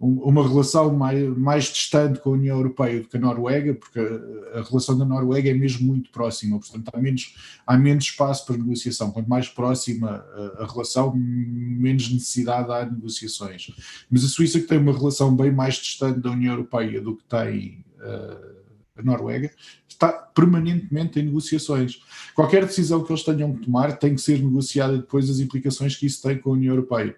uma 0.00 0.46
relação 0.46 0.94
mais, 0.94 1.36
mais 1.36 1.64
distante 1.64 2.20
com 2.20 2.30
a 2.30 2.32
União 2.34 2.56
Europeia 2.56 3.00
do 3.00 3.08
que 3.08 3.16
a 3.16 3.20
Noruega, 3.20 3.74
porque 3.74 3.98
a, 3.98 4.58
a, 4.58 4.62
relação 4.62 4.96
da 4.96 5.04
Noruega 5.04 5.50
é 5.50 5.54
mesmo 5.54 5.88
muito 5.88 6.10
próxima, 6.10 6.58
portanto 6.58 6.88
há 6.92 6.98
menos, 6.98 7.34
há 7.66 7.76
menos 7.76 8.04
espaço 8.04 8.46
para 8.46 8.56
negociação. 8.56 9.10
Quanto 9.10 9.28
mais 9.28 9.48
próxima 9.48 10.24
a, 10.34 10.62
a 10.62 10.66
relação, 10.66 11.12
menos 11.16 12.10
necessidade 12.12 12.70
há 12.70 12.84
de 12.84 12.94
negociações. 12.94 13.72
Mas 14.08 14.24
a 14.24 14.28
Suíça, 14.28 14.60
que 14.60 14.66
tem 14.66 14.78
uma 14.78 14.96
relação 14.96 15.34
bem 15.34 15.50
mais 15.50 15.74
distante 15.74 16.20
da 16.20 16.30
União 16.30 16.52
Europeia 16.52 17.00
do 17.00 17.16
que 17.16 17.24
tem. 17.24 17.84
Uh, 17.98 18.58
a 18.98 19.02
Noruega, 19.02 19.50
está 19.88 20.12
permanentemente 20.12 21.20
em 21.20 21.24
negociações. 21.24 22.00
Qualquer 22.34 22.66
decisão 22.66 23.02
que 23.04 23.12
eles 23.12 23.22
tenham 23.22 23.54
que 23.54 23.64
tomar 23.64 23.96
tem 23.96 24.14
que 24.14 24.20
ser 24.20 24.42
negociada 24.42 24.98
depois 24.98 25.28
das 25.28 25.38
implicações 25.38 25.96
que 25.96 26.06
isso 26.06 26.20
tem 26.20 26.36
com 26.36 26.50
a 26.50 26.52
União 26.54 26.74
Europeia. 26.74 27.16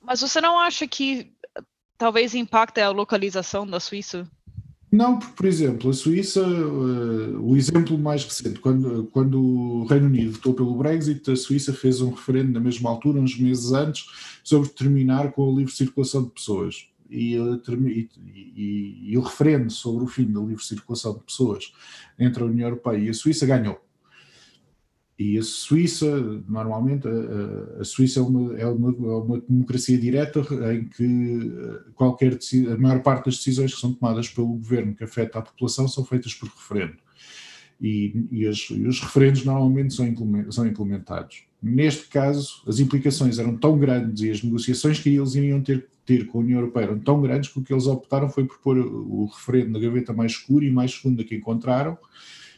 Mas 0.00 0.20
você 0.20 0.40
não 0.40 0.58
acha 0.58 0.86
que 0.88 1.30
talvez 2.02 2.34
impacte 2.34 2.80
a 2.80 2.90
localização 2.90 3.64
da 3.64 3.78
Suíça? 3.78 4.28
Não, 4.90 5.20
porque, 5.20 5.34
por 5.36 5.46
exemplo, 5.46 5.90
a 5.90 5.92
Suíça, 5.92 6.44
uh, 6.44 7.40
o 7.40 7.56
exemplo 7.56 7.96
mais 7.96 8.24
recente, 8.24 8.58
quando, 8.58 9.04
quando 9.12 9.40
o 9.40 9.86
Reino 9.86 10.06
Unido 10.06 10.32
votou 10.32 10.52
pelo 10.52 10.74
Brexit, 10.74 11.30
a 11.30 11.36
Suíça 11.36 11.72
fez 11.72 12.00
um 12.00 12.10
referendo 12.10 12.50
na 12.50 12.58
mesma 12.58 12.90
altura, 12.90 13.20
uns 13.20 13.38
meses 13.38 13.70
antes, 13.70 14.04
sobre 14.42 14.68
terminar 14.70 15.30
com 15.30 15.48
a 15.48 15.56
livre 15.56 15.72
circulação 15.72 16.24
de 16.24 16.30
pessoas 16.30 16.88
e, 17.08 17.36
e, 17.36 18.08
e, 18.56 19.10
e, 19.12 19.16
o 19.16 19.20
referendo 19.20 19.70
sobre 19.70 20.02
o 20.02 20.08
fim 20.08 20.26
da 20.26 20.40
livre 20.40 20.64
circulação 20.64 21.14
de 21.14 21.20
pessoas 21.20 21.72
entre 22.18 22.42
a 22.42 22.46
União 22.46 22.66
Europeia 22.66 22.98
e 22.98 23.10
a 23.10 23.14
Suíça 23.14 23.46
ganhou. 23.46 23.80
E 25.22 25.38
a 25.38 25.42
Suíça, 25.42 26.20
normalmente, 26.48 27.06
a, 27.06 27.80
a 27.80 27.84
Suíça 27.84 28.18
é 28.18 28.22
uma, 28.22 28.58
é, 28.58 28.66
uma, 28.66 28.88
é 28.88 29.16
uma, 29.16 29.40
democracia 29.40 29.96
direta 29.96 30.40
em 30.74 30.84
que 30.88 31.52
eh, 31.54 31.90
qualquer 31.94 32.38
a 32.72 32.76
maior 32.76 33.02
parte 33.02 33.26
das 33.26 33.36
decisões 33.36 33.72
que 33.72 33.80
são 33.80 33.92
tomadas 33.92 34.28
pelo 34.28 34.48
governo 34.48 34.96
que 34.96 35.04
afeta 35.04 35.38
a 35.38 35.42
população 35.42 35.86
são 35.86 36.04
feitas 36.04 36.34
por 36.34 36.48
referendo. 36.48 36.96
E, 37.80 38.26
e, 38.32 38.48
as, 38.48 38.68
e 38.70 38.84
os 38.86 39.00
referendos 39.00 39.44
normalmente 39.44 39.94
são, 39.94 40.12
são 40.50 40.66
implementados. 40.66 41.44
Neste 41.62 42.08
caso, 42.08 42.60
as 42.66 42.80
implicações 42.80 43.38
eram 43.38 43.56
tão 43.56 43.78
grandes 43.78 44.22
e 44.22 44.30
as 44.30 44.42
negociações 44.42 44.98
que 44.98 45.08
eles 45.08 45.36
iriam 45.36 45.60
ter 45.60 45.86
ter 46.04 46.26
com 46.26 46.38
a 46.38 46.40
União 46.40 46.58
Europeia 46.58 46.86
eram 46.86 46.98
tão 46.98 47.22
grandes 47.22 47.48
que 47.48 47.60
o 47.60 47.62
que 47.62 47.72
eles 47.72 47.86
optaram 47.86 48.28
foi 48.28 48.44
por 48.44 48.58
pôr 48.58 48.76
o 48.76 49.26
referendo 49.26 49.70
na 49.70 49.78
gaveta 49.78 50.12
mais 50.12 50.32
escura 50.32 50.64
e 50.64 50.70
mais 50.70 50.92
funda 50.92 51.22
que 51.22 51.36
encontraram 51.36 51.96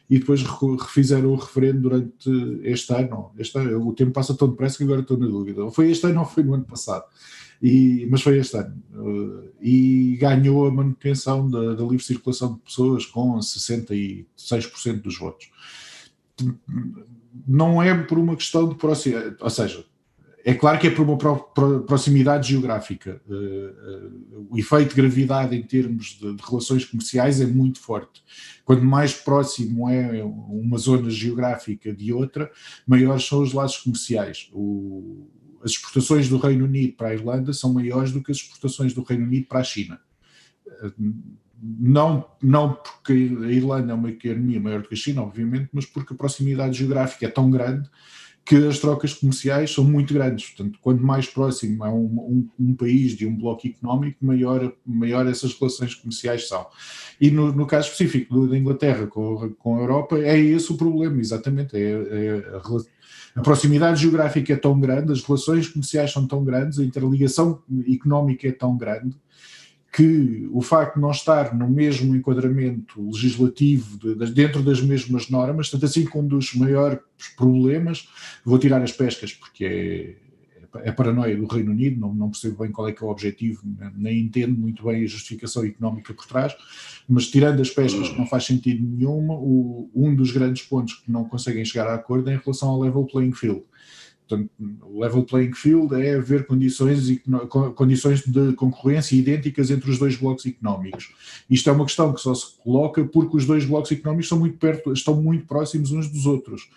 e 0.09 0.19
depois 0.19 0.43
refizeram 0.43 1.31
o 1.31 1.37
referendo 1.37 1.83
durante 1.83 2.31
este 2.62 2.93
ano. 2.93 3.33
Este 3.38 3.59
ano. 3.59 3.88
O 3.88 3.95
tempo 3.95 4.12
passa 4.12 4.35
tão 4.35 4.49
depressa 4.49 4.79
que 4.79 4.85
agora 4.85 5.01
estou 5.01 5.17
na 5.17 5.27
dúvida. 5.27 5.71
Foi 5.71 5.90
este 5.90 6.07
ano 6.07 6.21
ou 6.21 6.27
foi 6.27 6.43
no 6.43 6.55
ano 6.55 6.64
passado? 6.64 7.05
E, 7.62 8.07
mas 8.11 8.21
foi 8.21 8.38
este 8.38 8.57
ano. 8.57 8.83
Uh, 8.93 9.51
e 9.61 10.17
ganhou 10.21 10.67
a 10.67 10.71
manutenção 10.71 11.49
da, 11.49 11.75
da 11.75 11.83
livre 11.83 12.05
circulação 12.05 12.55
de 12.55 12.61
pessoas 12.61 13.07
com 13.07 13.38
66% 13.38 14.27
dos 15.01 15.19
votos. 15.19 15.51
Não 17.47 17.83
é 17.83 17.97
por 17.97 18.19
uma 18.19 18.37
questão 18.37 18.69
de 18.69 18.75
proximidade, 18.75 19.37
ou 19.40 19.51
seja, 19.51 19.85
é 20.47 20.53
claro 20.53 20.79
que 20.79 20.89
é 20.89 20.91
por 20.91 21.07
uma 21.07 21.17
proximidade 21.17 22.51
geográfica. 22.51 23.19
Eh, 23.31 23.33
eh, 23.33 24.09
o 24.51 24.59
efeito 24.59 24.91
de 24.91 25.01
gravidade 25.01 25.57
em 25.57 25.63
termos 25.63 26.19
de, 26.21 26.37
relações 26.47 26.85
comerciais 26.85 27.41
é 27.41 27.47
muito 27.47 27.81
forte. 27.81 28.23
Quanto 28.63 28.85
mais 28.85 29.15
próximo 29.15 29.89
é 29.89 30.23
uma 30.23 30.77
zona 30.77 31.09
geográfica 31.09 31.95
de 31.95 32.13
outra, 32.13 32.51
maiores 32.87 33.25
são 33.27 33.43
os 33.43 33.55
laços 33.55 33.83
comerciais. 33.83 34.51
as 35.63 35.71
exportações 35.71 36.29
do 36.29 36.37
Reino 36.37 36.67
Unido 36.67 36.93
para 36.93 37.09
a 37.09 37.15
Irlanda 37.15 37.55
são 37.55 37.73
maiores 37.73 38.13
do 38.13 38.23
que 38.23 38.31
as 38.31 38.37
exportações 38.37 38.93
do 38.93 39.03
Reino 39.03 39.25
Unido 39.25 39.47
para 39.47 39.61
a 39.61 39.65
China. 39.65 39.99
Eh, 40.69 40.93
não, 41.63 42.29
não 42.43 42.75
porque 42.75 43.15
a 43.15 43.51
Irlanda 43.51 43.93
é 43.93 43.95
uma 43.95 44.11
economia 44.11 44.61
maior 44.61 44.83
do 44.83 44.89
que 44.89 44.95
a 44.95 44.99
China, 44.99 45.23
obviamente, 45.23 45.71
mas 45.73 45.87
porque 45.87 46.13
a 46.13 46.17
proximidade 46.17 46.77
geográfica 46.77 47.25
é 47.25 47.31
tão 47.31 47.51
grande 47.51 47.89
que 48.45 48.57
as 48.57 48.79
trocas 48.79 49.15
comerciais 49.15 49.73
são 49.73 49.85
muito 49.85 50.13
grandes. 50.13 50.51
Portanto, 50.51 50.79
quanto 50.83 51.03
mais 51.03 51.27
próximo 51.27 51.85
é 51.85 51.89
um, 51.89 52.05
um, 52.05 52.49
um 52.59 52.75
país 52.75 53.13
de 53.13 53.27
um 53.27 53.35
bloco 53.35 53.67
económico, 53.67 54.25
maior, 54.25 54.73
maior 54.85 55.27
essas 55.27 55.59
relações 55.59 55.95
comerciais 55.95 56.47
são. 56.47 56.67
E 57.19 57.31
no, 57.31 57.53
no 57.53 57.67
caso 57.67 57.89
específico 57.89 58.47
da 58.47 58.57
Inglaterra 58.57 59.07
com, 59.07 59.51
com 59.59 59.77
a 59.77 59.81
Europa, 59.81 60.19
é 60.19 60.39
esse 60.39 60.71
o 60.71 60.77
problema, 60.77 61.19
exatamente. 61.21 61.75
É, 61.75 61.91
é 61.91 62.45
a, 62.55 63.41
a, 63.41 63.43
proximidade 63.43 64.03
geográfica 64.03 64.53
é 64.53 64.57
tão 64.57 64.79
grande, 64.79 65.13
as 65.13 65.23
relações 65.23 65.69
comerciais 65.69 66.13
são 66.13 66.27
tão 66.27 66.45
grandes, 66.45 66.79
a 66.79 66.85
interligação 66.85 67.63
económica 67.89 68.47
é 68.47 68.53
tão 68.53 68.77
grande 68.77 69.17
que 69.95 70.49
o 70.51 70.61
facto 70.61 70.97
de 70.97 71.01
não 71.01 71.13
estar 71.13 71.55
no 71.55 71.71
mesmo 71.71 72.17
enquadramento 72.17 73.01
legislativo, 73.01 73.97
de, 73.97 74.17
de, 74.17 74.33
dentro 74.33 74.61
das 74.61 74.81
mesmas 74.81 75.31
normas, 75.31 75.71
tanto 75.71 75.85
assim 75.87 76.05
que 76.05 76.19
um 76.19 76.27
dos 76.27 76.53
maiores 76.55 76.99
problemas, 77.37 78.09
vou 78.45 78.59
tirar 78.59 78.83
as 78.83 78.91
pescas 78.91 79.33
porque 79.33 80.17
é, 80.75 80.89
é 80.89 80.91
paranoia 80.91 81.37
do 81.37 81.47
Reino 81.47 81.71
Unido, 81.71 82.01
não, 82.01 82.13
não, 82.13 82.29
percebo 82.29 82.65
bem 82.65 82.73
qual 82.73 82.89
é 82.89 82.93
que 82.93 83.05
é 83.05 83.07
o 83.07 83.11
objetivo, 83.11 83.63
nem 83.95 84.19
entendo 84.19 84.59
muito 84.59 84.83
bem 84.85 85.05
a 85.05 85.07
justificação 85.07 85.65
económica 85.65 86.13
por 86.13 86.27
trás, 86.27 86.57
mas 87.09 87.29
tirando 87.29 87.63
as 87.63 87.71
pescas 87.71 88.09
que 88.09 88.19
não 88.19 88.27
faz 88.27 88.45
sentido 88.45 88.85
nenhuma, 88.85 89.35
o, 89.35 89.89
um 89.95 90.13
dos 90.13 90.33
grandes 90.33 90.65
pontos 90.65 90.95
que 90.95 91.13
não 91.13 91.25
conseguem 91.25 91.65
chegar 91.65 91.87
a 91.87 91.95
acordo 91.95 92.29
é 92.31 92.35
em 92.35 92.39
relação 92.39 92.69
ao 92.69 92.81
level 92.81 93.05
playing 93.05 93.33
field 93.33 93.63
Portanto, 94.27 94.51
level 94.95 95.25
playing 95.25 95.53
field 95.53 95.95
é 95.95 96.15
haver 96.15 96.47
condições, 96.47 97.21
condições 97.75 98.23
de 98.23 98.55
concorrência 98.55 99.17
idênticas 99.17 99.71
entre 99.71 99.91
os 99.91 99.99
dois 99.99 100.17
blocos 100.17 100.47
económicos. 100.47 101.13
Isto 101.49 101.69
é 101.69 101.73
uma 101.73 101.85
questão 101.85 102.13
que 102.13 102.21
só 102.21 102.35
se 102.35 102.57
coloca 102.63 103.05
porque 103.05 103.37
os 103.37 103.45
dois 103.45 103.67
blocos 103.67 103.93
económicos 103.93 104.27
estão 104.27 104.39
muito 104.39 104.57
perto, 104.57 104.93
estão 104.93 105.21
muito 105.21 105.47
próximos 105.47 105.93
uns 105.93 106.09
dos 106.09 106.25
outros. 106.25 106.71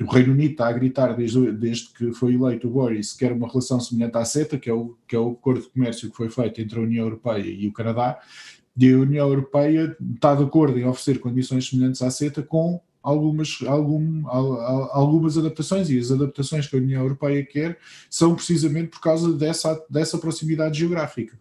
O 0.00 0.10
Reino 0.10 0.32
Unido 0.32 0.52
está 0.52 0.68
a 0.68 0.72
gritar 0.72 1.16
desde, 1.16 1.52
desde 1.52 1.88
que 1.92 2.12
foi 2.12 2.34
eleito 2.34 2.68
o 2.68 2.70
Boris 2.70 3.12
que 3.12 3.20
quer 3.20 3.32
uma 3.32 3.48
relação 3.48 3.80
semelhante 3.80 4.16
à 4.16 4.24
CETA, 4.24 4.58
que 4.58 4.70
é, 4.70 4.72
o, 4.72 4.96
que 5.06 5.14
é 5.14 5.18
o 5.18 5.32
acordo 5.32 5.62
de 5.62 5.68
comércio 5.68 6.10
que 6.10 6.16
foi 6.16 6.30
feito 6.30 6.60
entre 6.60 6.78
a 6.78 6.82
União 6.82 7.04
Europeia 7.04 7.44
e 7.44 7.66
o 7.66 7.72
Canadá, 7.72 8.18
e 8.76 8.92
a 8.92 8.96
União 8.96 9.28
Europeia 9.28 9.96
está 10.14 10.36
de 10.36 10.44
acordo 10.44 10.78
em 10.78 10.84
oferecer 10.84 11.18
condições 11.18 11.68
semelhantes 11.68 12.00
à 12.00 12.10
CETA 12.10 12.42
com 12.42 12.80
algumas, 13.02 13.58
algum, 13.66 14.26
algumas 14.28 15.38
adaptações, 15.38 15.90
e 15.90 15.98
as 15.98 16.10
adaptações 16.10 16.66
que 16.66 16.76
a 16.76 16.78
União 16.78 17.02
Europeia 17.02 17.44
quer 17.44 17.78
são 18.10 18.34
precisamente 18.34 18.88
por 18.88 19.00
causa 19.00 19.32
dessa, 19.32 19.84
dessa 19.88 20.18
proximidade 20.18 20.78
geográfica. 20.78 21.38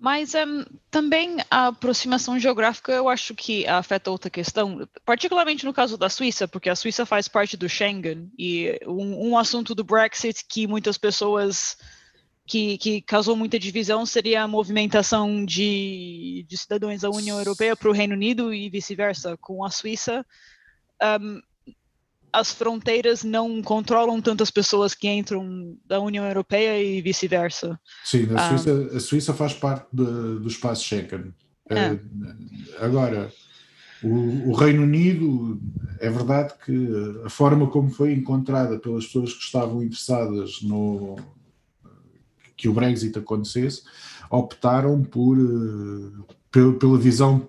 Mas 0.00 0.32
um, 0.34 0.64
também 0.90 1.38
a 1.50 1.68
aproximação 1.68 2.38
geográfica 2.38 2.92
eu 2.92 3.08
acho 3.08 3.34
que 3.34 3.66
afeta 3.66 4.12
outra 4.12 4.30
questão, 4.30 4.88
particularmente 5.04 5.64
no 5.64 5.72
caso 5.72 5.98
da 5.98 6.08
Suíça, 6.08 6.46
porque 6.46 6.70
a 6.70 6.76
Suíça 6.76 7.04
faz 7.04 7.26
parte 7.26 7.56
do 7.56 7.68
Schengen, 7.68 8.30
e 8.38 8.78
um, 8.86 9.30
um 9.30 9.38
assunto 9.38 9.74
do 9.74 9.82
Brexit 9.82 10.44
que 10.48 10.68
muitas 10.68 10.96
pessoas 10.96 11.76
que, 12.46 12.78
que, 12.78 13.02
causou 13.02 13.36
muita 13.36 13.58
divisão 13.58 14.06
seria 14.06 14.42
a 14.42 14.48
movimentação 14.48 15.44
de, 15.44 16.46
de 16.48 16.56
cidadãos 16.56 17.02
da 17.02 17.10
União 17.10 17.36
Europeia 17.36 17.76
para 17.76 17.90
o 17.90 17.92
Reino 17.92 18.14
Unido 18.14 18.54
e 18.54 18.70
vice-versa. 18.70 19.36
Com 19.36 19.62
a 19.64 19.70
Suíça, 19.70 20.24
um, 21.02 21.40
as 22.32 22.52
fronteiras 22.52 23.24
não 23.24 23.62
controlam 23.62 24.20
tantas 24.20 24.50
pessoas 24.50 24.94
que 24.94 25.08
entram 25.08 25.76
da 25.86 26.00
União 26.00 26.26
Europeia 26.26 26.82
e 26.82 27.00
vice-versa. 27.00 27.78
Sim, 28.04 28.28
a 28.34 28.48
Suíça, 28.48 28.72
um, 28.74 28.96
a 28.96 29.00
Suíça 29.00 29.34
faz 29.34 29.54
parte 29.54 29.86
de, 29.92 30.04
do 30.04 30.48
espaço 30.48 30.84
Schengen. 30.84 31.34
É. 31.70 31.92
Uh, 31.92 32.00
agora, 32.80 33.32
o, 34.02 34.50
o, 34.50 34.52
Reino 34.54 34.82
Unido, 34.82 35.60
é 36.00 36.08
verdade 36.08 36.54
que 36.64 36.88
a 37.24 37.30
forma 37.30 37.68
como 37.68 37.90
foi 37.90 38.12
encontrada 38.12 38.78
pelas 38.78 39.06
pessoas 39.06 39.32
que 39.32 39.42
estavam 39.42 39.82
interessadas 39.82 40.62
no 40.62 41.16
que 42.56 42.68
o 42.68 42.74
Brexit 42.74 43.16
acontecesse, 43.16 43.84
optaram 44.28 45.02
por, 45.02 45.38
uh, 45.38 46.26
pela 46.50 46.98
visão 46.98 47.48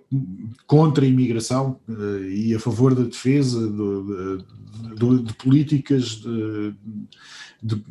contra 0.67 1.05
a 1.05 1.07
imigração 1.07 1.79
uh, 1.88 2.23
e 2.25 2.53
a 2.53 2.59
favor 2.59 2.93
da 2.93 3.03
defesa 3.03 3.59
de, 3.59 4.95
de, 4.95 5.23
de 5.23 5.33
políticas 5.35 6.21
de, 7.62 7.83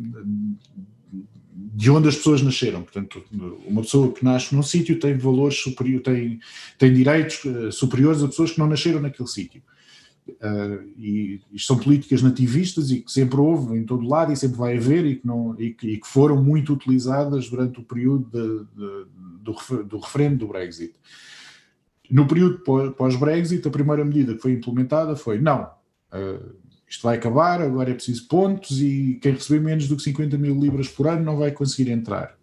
de, 1.55 1.90
onde 1.90 2.09
as 2.09 2.16
pessoas 2.16 2.42
nasceram. 2.42 2.83
Portanto, 2.83 3.25
uma 3.66 3.83
pessoa 3.83 4.12
que 4.12 4.25
nasce 4.25 4.55
num 4.55 4.62
sítio 4.62 5.01
tem 5.01 5.16
valores 5.16 5.59
superiores, 5.59 6.05
tem, 6.05 6.40
tem 6.77 6.92
direitos 6.92 7.42
uh, 7.44 7.73
superiores 7.73 8.23
a 8.23 8.29
pessoas 8.29 8.53
que 8.53 8.59
não 8.59 8.68
nasceram 8.68 9.01
naquele 9.01 9.29
sítio. 9.29 9.62
Uh, 10.31 10.88
e 10.97 11.41
isto 11.53 11.67
são 11.67 11.79
políticas 11.79 12.23
nativistas 12.23 12.91
e 12.91 13.01
que 13.01 13.11
sempre 13.11 13.38
houve 13.41 13.77
em 13.77 13.85
todo 13.85 14.07
lado 14.07 14.33
e 14.33 14.37
sempre 14.37 14.59
vai 14.59 14.77
haver 14.77 15.05
e 15.07 15.17
que, 15.17 15.27
não, 15.27 15.55
e 15.59 15.71
que, 15.71 15.88
e 15.88 15.99
que 15.99 16.07
foram 16.07 16.43
muito 16.43 16.73
utilizadas 16.73 17.49
durante 17.49 17.81
o 17.81 17.83
período 17.83 18.27
de, 18.31 18.64
de, 18.75 19.07
do, 19.43 19.85
do 19.85 19.99
referendo 19.99 20.38
do 20.38 20.49
Brexit. 20.49 20.95
No 22.11 22.27
período 22.27 22.61
pós-Brexit, 22.95 23.67
a 23.67 23.71
primeira 23.71 24.05
medida 24.05 24.35
que 24.35 24.41
foi 24.41 24.53
implementada 24.53 25.17
foi: 25.17 25.41
não, 25.41 25.64
uh, 26.12 26.55
isto 26.88 27.03
vai 27.03 27.17
acabar, 27.17 27.61
agora 27.61 27.91
é 27.91 27.95
preciso 27.95 28.27
pontos 28.29 28.81
e 28.81 29.19
quem 29.21 29.33
receber 29.33 29.61
menos 29.61 29.88
do 29.88 29.97
que 29.97 30.03
50 30.03 30.38
mil 30.38 30.59
libras 30.59 30.88
por 30.88 31.07
ano 31.07 31.25
não 31.25 31.37
vai 31.37 31.53
conseguir 31.53 31.91
entrar. 31.91 32.38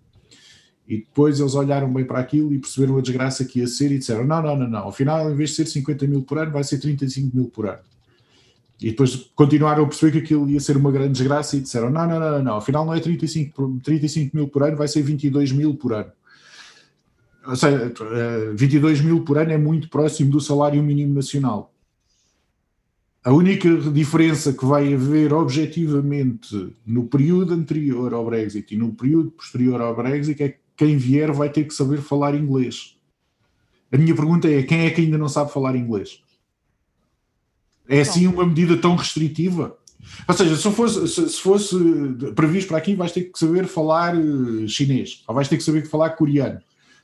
E 0.88 0.98
depois 0.98 1.40
eles 1.40 1.56
olharam 1.56 1.92
bem 1.92 2.06
para 2.06 2.20
aquilo 2.20 2.54
e 2.54 2.60
perceberam 2.60 2.98
a 2.98 3.02
desgraça 3.02 3.44
que 3.44 3.60
ia 3.60 3.68
ser 3.68 3.92
e 3.92 3.98
disseram: 3.98 4.26
não, 4.26 4.42
não, 4.42 4.56
não, 4.56 4.70
não, 4.70 4.88
afinal, 4.88 5.32
em 5.32 5.36
vez 5.36 5.50
de 5.52 5.56
ser 5.58 5.66
50 5.66 6.06
mil 6.08 6.22
por 6.22 6.38
ano, 6.38 6.52
vai 6.52 6.64
ser 6.64 6.78
35 6.80 7.36
mil 7.36 7.46
por 7.46 7.68
ano. 7.68 7.80
E 8.80 8.92
depois 8.92 9.16
continuaram 9.36 9.84
a 9.84 9.88
perceber 9.88 10.12
que 10.12 10.18
aquilo 10.26 10.50
ia 10.50 10.60
ser 10.60 10.78
uma 10.78 10.92
grande 10.92 11.14
desgraça 11.14 11.58
e 11.58 11.62
disseram: 11.62 11.90
não, 11.90 12.08
não, 12.08 12.20
não, 12.20 12.32
não, 12.32 12.44
não 12.44 12.58
afinal 12.58 12.86
não 12.86 12.94
é 12.94 13.00
35, 13.00 13.80
35 13.84 14.36
mil 14.36 14.48
por 14.48 14.64
ano, 14.64 14.78
vai 14.78 14.88
ser 14.88 15.02
22 15.02 15.52
mil 15.52 15.76
por 15.76 15.94
ano. 15.94 16.12
Ou 17.48 17.56
seja, 17.56 17.94
22 18.56 19.02
mil 19.02 19.24
por 19.24 19.38
ano 19.38 19.52
é 19.52 19.58
muito 19.58 19.90
próximo 19.90 20.32
do 20.32 20.42
salário 20.42 20.82
mínimo 20.84 21.14
nacional. 21.14 21.72
A 23.24 23.32
única 23.32 23.68
diferença 23.92 24.54
que 24.54 24.66
vai 24.66 24.94
haver 24.94 25.34
objetivamente 25.34 26.76
no 26.86 27.08
período 27.08 27.54
anterior 27.54 28.14
ao 28.14 28.26
Brexit 28.26 28.74
e 28.74 28.78
no 28.78 28.94
período 28.94 29.32
posterior 29.32 29.82
ao 29.82 29.96
Brexit 29.96 30.44
é 30.44 30.50
que 30.50 30.65
quem 30.76 30.98
vier 30.98 31.32
vai 31.32 31.50
ter 31.50 31.64
que 31.64 31.74
saber 31.74 32.02
falar 32.02 32.36
inglês. 32.36 32.96
A 33.92 33.98
minha 33.98 34.16
pergunta 34.16 34.48
é: 34.50 34.64
quem 34.64 34.86
é 34.86 34.90
que 34.90 35.02
ainda 35.02 35.18
não 35.18 35.30
sabe 35.30 35.52
falar 35.52 35.76
inglês? 35.76 36.22
É 37.88 38.02
assim 38.02 38.28
uma 38.28 38.46
medida 38.46 38.78
tão 38.78 38.96
restritiva? 38.96 39.78
Ou 40.28 40.34
seja, 40.34 40.56
se 40.56 40.72
fosse, 40.72 41.08
se 41.08 41.42
fosse 41.42 41.76
previsto 42.36 42.70
para 42.70 42.78
aqui, 42.78 42.96
vais 42.96 43.12
ter 43.12 43.24
que 43.24 43.38
saber 43.40 43.68
falar 43.68 44.16
eh, 44.16 44.68
chinês, 44.68 45.24
ou 45.28 45.34
vais 45.34 45.48
ter 45.48 45.58
que 45.58 45.64
saber 45.64 45.86
falar 45.88 46.12
coreano, 46.12 46.60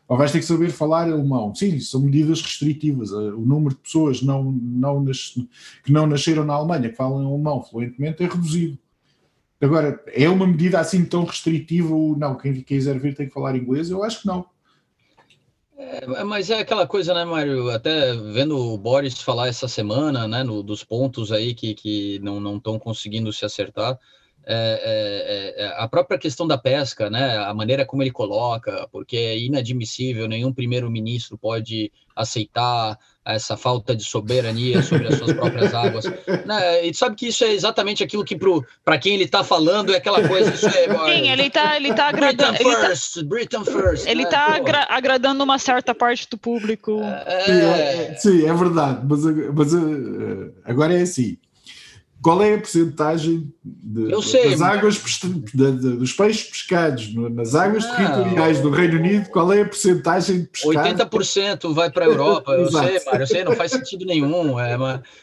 ou 0.08 0.18
vais 0.18 0.32
ter 0.32 0.40
que 0.40 0.46
saber 0.46 0.72
falar 0.72 1.04
alemão. 1.10 1.54
Sim, 1.56 1.80
são 1.80 2.02
medidas 2.02 2.42
restritivas. 2.42 3.12
Eh, 3.12 3.16
o 3.16 3.42
número 3.42 3.76
de 3.76 3.82
pessoas 3.82 4.22
não, 4.22 4.52
não 4.52 5.04
nas, 5.04 5.36
que 5.84 5.92
não 5.92 6.06
nasceram 6.06 6.46
na 6.46 6.54
Alemanha 6.54 6.90
que 6.90 6.96
falam 6.96 7.26
alemão 7.26 7.64
fluentemente 7.64 8.24
é 8.24 8.28
reduzido. 8.28 8.78
Agora, 9.62 10.04
é 10.08 10.28
uma 10.28 10.48
medida 10.48 10.80
assim 10.80 11.06
tão 11.06 11.24
restritiva 11.24 11.94
ou 11.94 12.18
não? 12.18 12.36
Quem 12.36 12.62
quiser 12.62 13.00
vir 13.00 13.16
tem 13.16 13.28
que 13.28 13.34
falar 13.34 13.56
inglês? 13.56 13.90
Eu 13.90 14.04
acho 14.04 14.22
que 14.22 14.28
não. 14.28 14.46
É, 15.78 16.24
mas 16.24 16.50
é 16.50 16.60
aquela 16.60 16.88
coisa, 16.88 17.14
né, 17.14 17.26
Mário? 17.26 17.70
Até 17.70 18.14
vendo 18.14 18.58
o 18.58 18.78
Boris 18.78 19.22
falar 19.22 19.48
essa 19.48 19.68
semana, 19.68 20.28
né, 20.28 20.44
no, 20.44 20.62
dos 20.64 20.84
pontos 20.84 21.32
aí 21.32 21.54
que, 21.54 21.74
que 21.74 22.20
não 22.20 22.58
estão 22.58 22.80
conseguindo 22.80 23.32
se 23.32 23.46
acertar. 23.46 24.00
É, 24.44 25.56
é, 25.58 25.64
é, 25.64 25.68
a 25.78 25.88
própria 25.88 26.18
questão 26.18 26.48
da 26.48 26.58
pesca, 26.58 27.10
né, 27.10 27.38
a 27.38 27.54
maneira 27.54 27.86
como 27.86 28.02
ele 28.02 28.12
coloca, 28.12 28.88
porque 28.92 29.16
é 29.16 29.38
inadmissível, 29.40 30.28
nenhum 30.28 30.52
primeiro-ministro 30.52 31.38
pode 31.38 31.92
aceitar 32.16 32.98
essa 33.26 33.56
falta 33.56 33.96
de 33.96 34.04
soberania 34.04 34.82
sobre 34.82 35.08
as 35.08 35.18
suas 35.18 35.34
próprias 35.34 35.74
águas. 35.74 36.06
Né? 36.46 36.88
E 36.88 36.94
sabe 36.94 37.16
que 37.16 37.28
isso 37.28 37.44
é 37.44 37.54
exatamente 37.54 38.04
aquilo 38.04 38.24
que 38.24 38.38
para 38.84 38.98
quem 38.98 39.14
ele 39.14 39.26
está 39.26 39.44
falando 39.44 39.94
é 39.94 39.98
aquela 39.98 40.28
coisa. 40.28 40.52
Isso 40.52 40.68
é, 40.68 40.88
Sim, 41.06 41.30
ele 41.30 41.44
está 41.44 41.76
ele 41.76 41.94
tá 41.94 42.08
agradando. 42.08 42.54
Britain 42.54 42.74
tá 42.74 42.88
first, 42.88 43.14
tá, 43.14 43.24
Britain 43.24 43.66
first. 43.66 44.08
Ele 44.08 44.24
está 44.24 44.50
né? 44.50 44.56
agra 44.56 44.88
agradando 44.90 45.44
uma 45.44 45.60
certa 45.60 45.94
parte 45.94 46.28
do 46.30 46.38
público. 46.38 47.02
É... 47.26 48.16
Sim, 48.18 48.46
é 48.46 48.54
verdade, 48.54 49.02
mas, 49.08 49.24
mas 49.24 49.74
eh, 49.74 50.52
agora 50.66 50.94
é 50.98 51.02
assim 51.02 51.38
qual 52.22 52.42
é 52.44 52.54
a 52.54 52.58
porcentagem 52.60 53.52
das 53.64 54.62
águas 54.62 54.96
de, 54.96 55.72
de, 55.72 55.96
dos 55.98 56.14
peixes 56.14 56.50
pescados 56.50 57.14
nas 57.16 57.56
águas 57.56 57.84
ah, 57.86 57.96
territoriais 57.96 58.60
do 58.60 58.70
Reino 58.70 59.00
Unido? 59.00 59.30
Qual 59.30 59.52
é 59.52 59.62
a 59.62 59.66
porcentagem 59.66 60.42
de 60.42 60.48
pescado? 60.48 61.06
80% 61.10 61.74
vai 61.74 61.90
para 61.90 62.06
a 62.06 62.08
Europa, 62.08 62.52
eu 62.52 62.72
sei, 62.72 63.02
Mário, 63.06 63.22
eu 63.24 63.28
sei, 63.28 63.44
não 63.44 63.56
faz 63.56 63.72
sentido 63.74 64.06
nenhum, 64.06 64.60
é, 64.60 64.78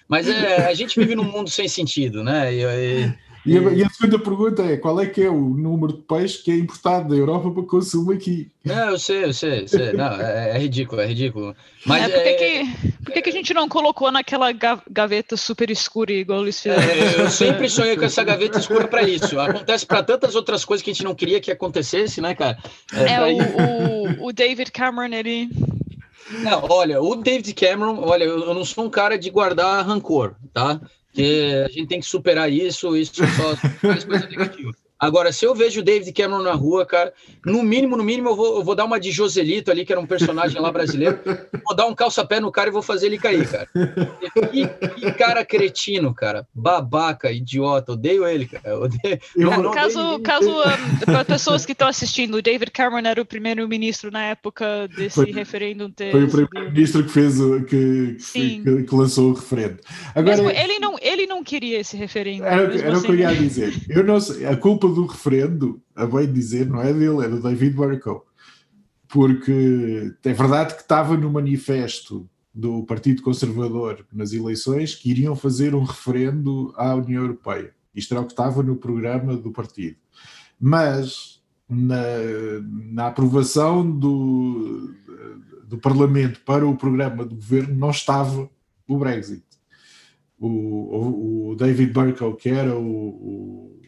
mas 0.08 0.28
é, 0.28 0.66
a 0.66 0.74
gente 0.74 0.98
vive 0.98 1.14
num 1.14 1.24
mundo 1.24 1.48
sem 1.48 1.68
sentido, 1.68 2.24
né? 2.24 2.52
E, 2.52 2.62
e, 2.64 3.14
E 3.48 3.56
a, 3.56 3.72
e 3.72 3.82
a, 3.82 3.88
segunda 3.88 4.18
pergunta 4.18 4.62
é: 4.62 4.76
qual 4.76 5.00
é 5.00 5.06
que 5.06 5.22
é 5.22 5.30
o 5.30 5.40
número 5.40 5.94
de 5.94 6.02
peixe 6.02 6.42
que 6.42 6.50
é 6.50 6.54
importado 6.54 7.08
da 7.08 7.16
Europa 7.16 7.50
para 7.50 7.62
consumo 7.62 8.12
aqui? 8.12 8.50
Não, 8.62 8.90
eu 8.90 8.98
sei, 8.98 9.24
eu 9.24 9.32
sei, 9.32 9.62
eu 9.62 9.68
sei. 9.68 9.92
Não, 9.94 10.20
é, 10.20 10.50
é, 10.50 10.58
ridículo, 10.58 11.00
é 11.00 11.06
ridículo. 11.06 11.56
Mas 11.86 12.04
é, 12.04 12.08
por, 12.08 12.22
que, 12.22 12.28
é... 12.28 12.34
que, 12.34 12.92
por 13.04 13.12
que, 13.14 13.22
que 13.22 13.30
a 13.30 13.32
gente 13.32 13.54
não 13.54 13.68
colocou 13.68 14.12
naquela 14.12 14.50
gaveta 14.90 15.36
super 15.36 15.70
escura 15.70 16.12
igual 16.12 16.42
eles 16.42 16.60
fizeram? 16.60 16.82
É, 16.82 17.20
eu 17.22 17.30
sempre 17.30 17.68
sonhei 17.70 17.96
com 17.96 18.04
essa 18.04 18.22
gaveta 18.22 18.58
escura 18.58 18.86
para 18.86 19.02
isso. 19.02 19.40
Acontece 19.40 19.86
para 19.86 20.02
tantas 20.02 20.34
outras 20.34 20.64
coisas 20.64 20.84
que 20.84 20.90
a 20.90 20.92
gente 20.92 21.04
não 21.04 21.14
queria 21.14 21.40
que 21.40 21.50
acontecesse, 21.50 22.20
né, 22.20 22.34
cara? 22.34 22.58
É, 22.92 23.14
é 23.14 23.22
o, 23.22 24.24
o, 24.24 24.26
o 24.26 24.32
David 24.32 24.70
Cameron, 24.72 25.14
ele 25.14 25.48
não, 26.30 26.66
olha, 26.68 27.00
o 27.00 27.16
David 27.16 27.54
Cameron, 27.54 28.00
olha, 28.02 28.24
eu 28.24 28.52
não 28.54 28.64
sou 28.64 28.84
um 28.84 28.90
cara 28.90 29.18
de 29.18 29.30
guardar 29.30 29.86
rancor, 29.86 30.34
tá? 30.52 30.80
Que 31.12 31.64
a 31.64 31.68
gente 31.68 31.86
tem 31.86 32.00
que 32.00 32.06
superar 32.06 32.50
isso, 32.50 32.96
isso 32.96 33.14
só 33.14 33.56
faz 33.56 34.04
coisa 34.04 34.26
negativa. 34.28 34.72
Agora, 34.98 35.32
se 35.32 35.44
eu 35.44 35.54
vejo 35.54 35.80
o 35.80 35.84
David 35.84 36.12
Cameron 36.12 36.42
na 36.42 36.52
rua, 36.52 36.84
cara, 36.84 37.12
no 37.46 37.62
mínimo, 37.62 37.96
no 37.96 38.02
mínimo, 38.02 38.30
eu 38.30 38.36
vou, 38.36 38.56
eu 38.56 38.64
vou 38.64 38.74
dar 38.74 38.84
uma 38.84 38.98
de 38.98 39.12
Joselito 39.12 39.70
ali, 39.70 39.84
que 39.84 39.92
era 39.92 40.00
um 40.00 40.06
personagem 40.06 40.60
lá 40.60 40.72
brasileiro, 40.72 41.20
vou 41.64 41.76
dar 41.76 41.86
um 41.86 41.94
calça-pé 41.94 42.40
no 42.40 42.50
cara 42.50 42.68
e 42.68 42.72
vou 42.72 42.82
fazer 42.82 43.06
ele 43.06 43.18
cair, 43.18 43.48
cara. 43.48 43.68
Que, 44.50 44.66
que, 44.66 45.12
cara 45.12 45.44
cretino, 45.44 46.12
cara. 46.12 46.46
Babaca, 46.52 47.30
idiota, 47.30 47.92
odeio 47.92 48.26
ele, 48.26 48.46
cara. 48.46 48.78
Odeio, 48.80 49.20
não, 49.36 49.62
não 49.62 49.70
caso, 49.70 50.00
odeio 50.00 50.20
caso 50.20 50.50
um, 50.50 50.98
para 51.04 51.24
pessoas 51.24 51.64
que 51.64 51.72
estão 51.72 51.86
assistindo, 51.86 52.36
o 52.36 52.42
David 52.42 52.72
Cameron 52.72 53.08
era 53.08 53.22
o 53.22 53.24
primeiro-ministro 53.24 54.10
na 54.10 54.24
época 54.24 54.88
desse 54.96 55.14
foi, 55.14 55.30
referendo 55.30 55.88
ter. 55.90 56.10
Foi 56.10 56.24
o 56.24 56.28
primeiro-ministro 56.28 57.04
que 57.04 57.10
fez 57.10 57.40
o, 57.40 57.62
que, 57.62 58.16
que, 58.32 58.82
que, 58.82 58.94
lançou 58.94 59.30
o 59.30 59.34
referendo. 59.34 59.78
Agora, 60.12 60.36
Mesmo, 60.36 60.50
ele, 60.50 60.80
não, 60.80 60.96
ele 61.00 61.26
não 61.26 61.44
queria 61.44 61.78
esse 61.78 61.96
referendo. 61.96 62.44
Era, 62.44 62.62
era 62.76 62.92
assim. 62.92 62.98
o 62.98 63.02
que 63.02 63.12
eu 63.12 63.14
ia 63.14 63.28
assim. 63.28 63.38
dizer. 63.42 63.74
Eu 63.88 64.02
não 64.02 64.20
sei, 64.20 64.44
a 64.44 64.56
culpa 64.56 64.87
do 64.92 65.06
referendo, 65.06 65.80
a 65.94 66.06
bem 66.06 66.32
dizer, 66.32 66.68
não 66.68 66.80
é 66.80 66.92
dele, 66.92 67.24
é 67.24 67.28
do 67.28 67.40
David 67.40 67.74
Burko. 67.74 68.26
Porque 69.08 70.14
é 70.22 70.32
verdade 70.32 70.74
que 70.74 70.82
estava 70.82 71.16
no 71.16 71.30
manifesto 71.30 72.28
do 72.54 72.82
Partido 72.84 73.22
Conservador 73.22 74.04
nas 74.12 74.32
eleições 74.32 74.94
que 74.94 75.10
iriam 75.10 75.36
fazer 75.36 75.74
um 75.74 75.84
referendo 75.84 76.72
à 76.76 76.94
União 76.94 77.22
Europeia. 77.22 77.72
Isto 77.94 78.14
era 78.14 78.22
o 78.22 78.26
que 78.26 78.32
estava 78.32 78.62
no 78.62 78.76
programa 78.76 79.36
do 79.36 79.50
partido. 79.50 79.96
Mas 80.60 81.40
na, 81.68 81.96
na 82.90 83.06
aprovação 83.06 83.88
do, 83.88 84.92
do 85.66 85.78
Parlamento 85.78 86.40
para 86.44 86.66
o 86.66 86.76
programa 86.76 87.24
do 87.24 87.34
governo 87.34 87.74
não 87.74 87.90
estava 87.90 88.50
o 88.88 88.98
Brexit. 88.98 89.44
O, 90.38 90.48
o, 90.48 91.50
o 91.50 91.56
David 91.56 91.92
Burko, 91.92 92.34
que 92.36 92.48
era 92.48 92.76
o, 92.76 93.78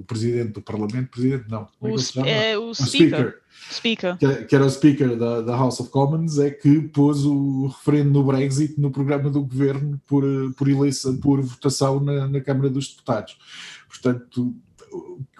o 0.00 0.04
presidente 0.04 0.52
do 0.52 0.62
Parlamento, 0.62 1.10
presidente 1.10 1.44
não, 1.48 1.68
como 1.78 1.94
é 1.94 1.96
que 1.96 2.18
o, 2.18 2.24
é, 2.24 2.58
o, 2.58 2.70
o 2.70 2.74
speaker, 2.74 3.38
speaker. 3.70 4.16
Que, 4.16 4.44
que, 4.44 4.54
era 4.54 4.64
o 4.64 4.70
speaker 4.70 5.16
da, 5.16 5.42
da, 5.42 5.56
House 5.56 5.78
of 5.80 5.90
Commons, 5.90 6.38
é 6.38 6.50
que 6.50 6.80
pôs 6.80 7.24
o 7.24 7.66
referendo 7.66 8.10
no 8.10 8.24
Brexit 8.24 8.80
no 8.80 8.90
programa 8.90 9.30
do 9.30 9.42
governo 9.42 10.00
por, 10.06 10.24
por 10.56 10.68
eleição, 10.68 11.16
por 11.18 11.40
votação 11.42 12.00
na, 12.00 12.26
na 12.26 12.40
Câmara 12.40 12.70
dos 12.70 12.88
Deputados. 12.88 13.38
Portanto, 13.88 14.54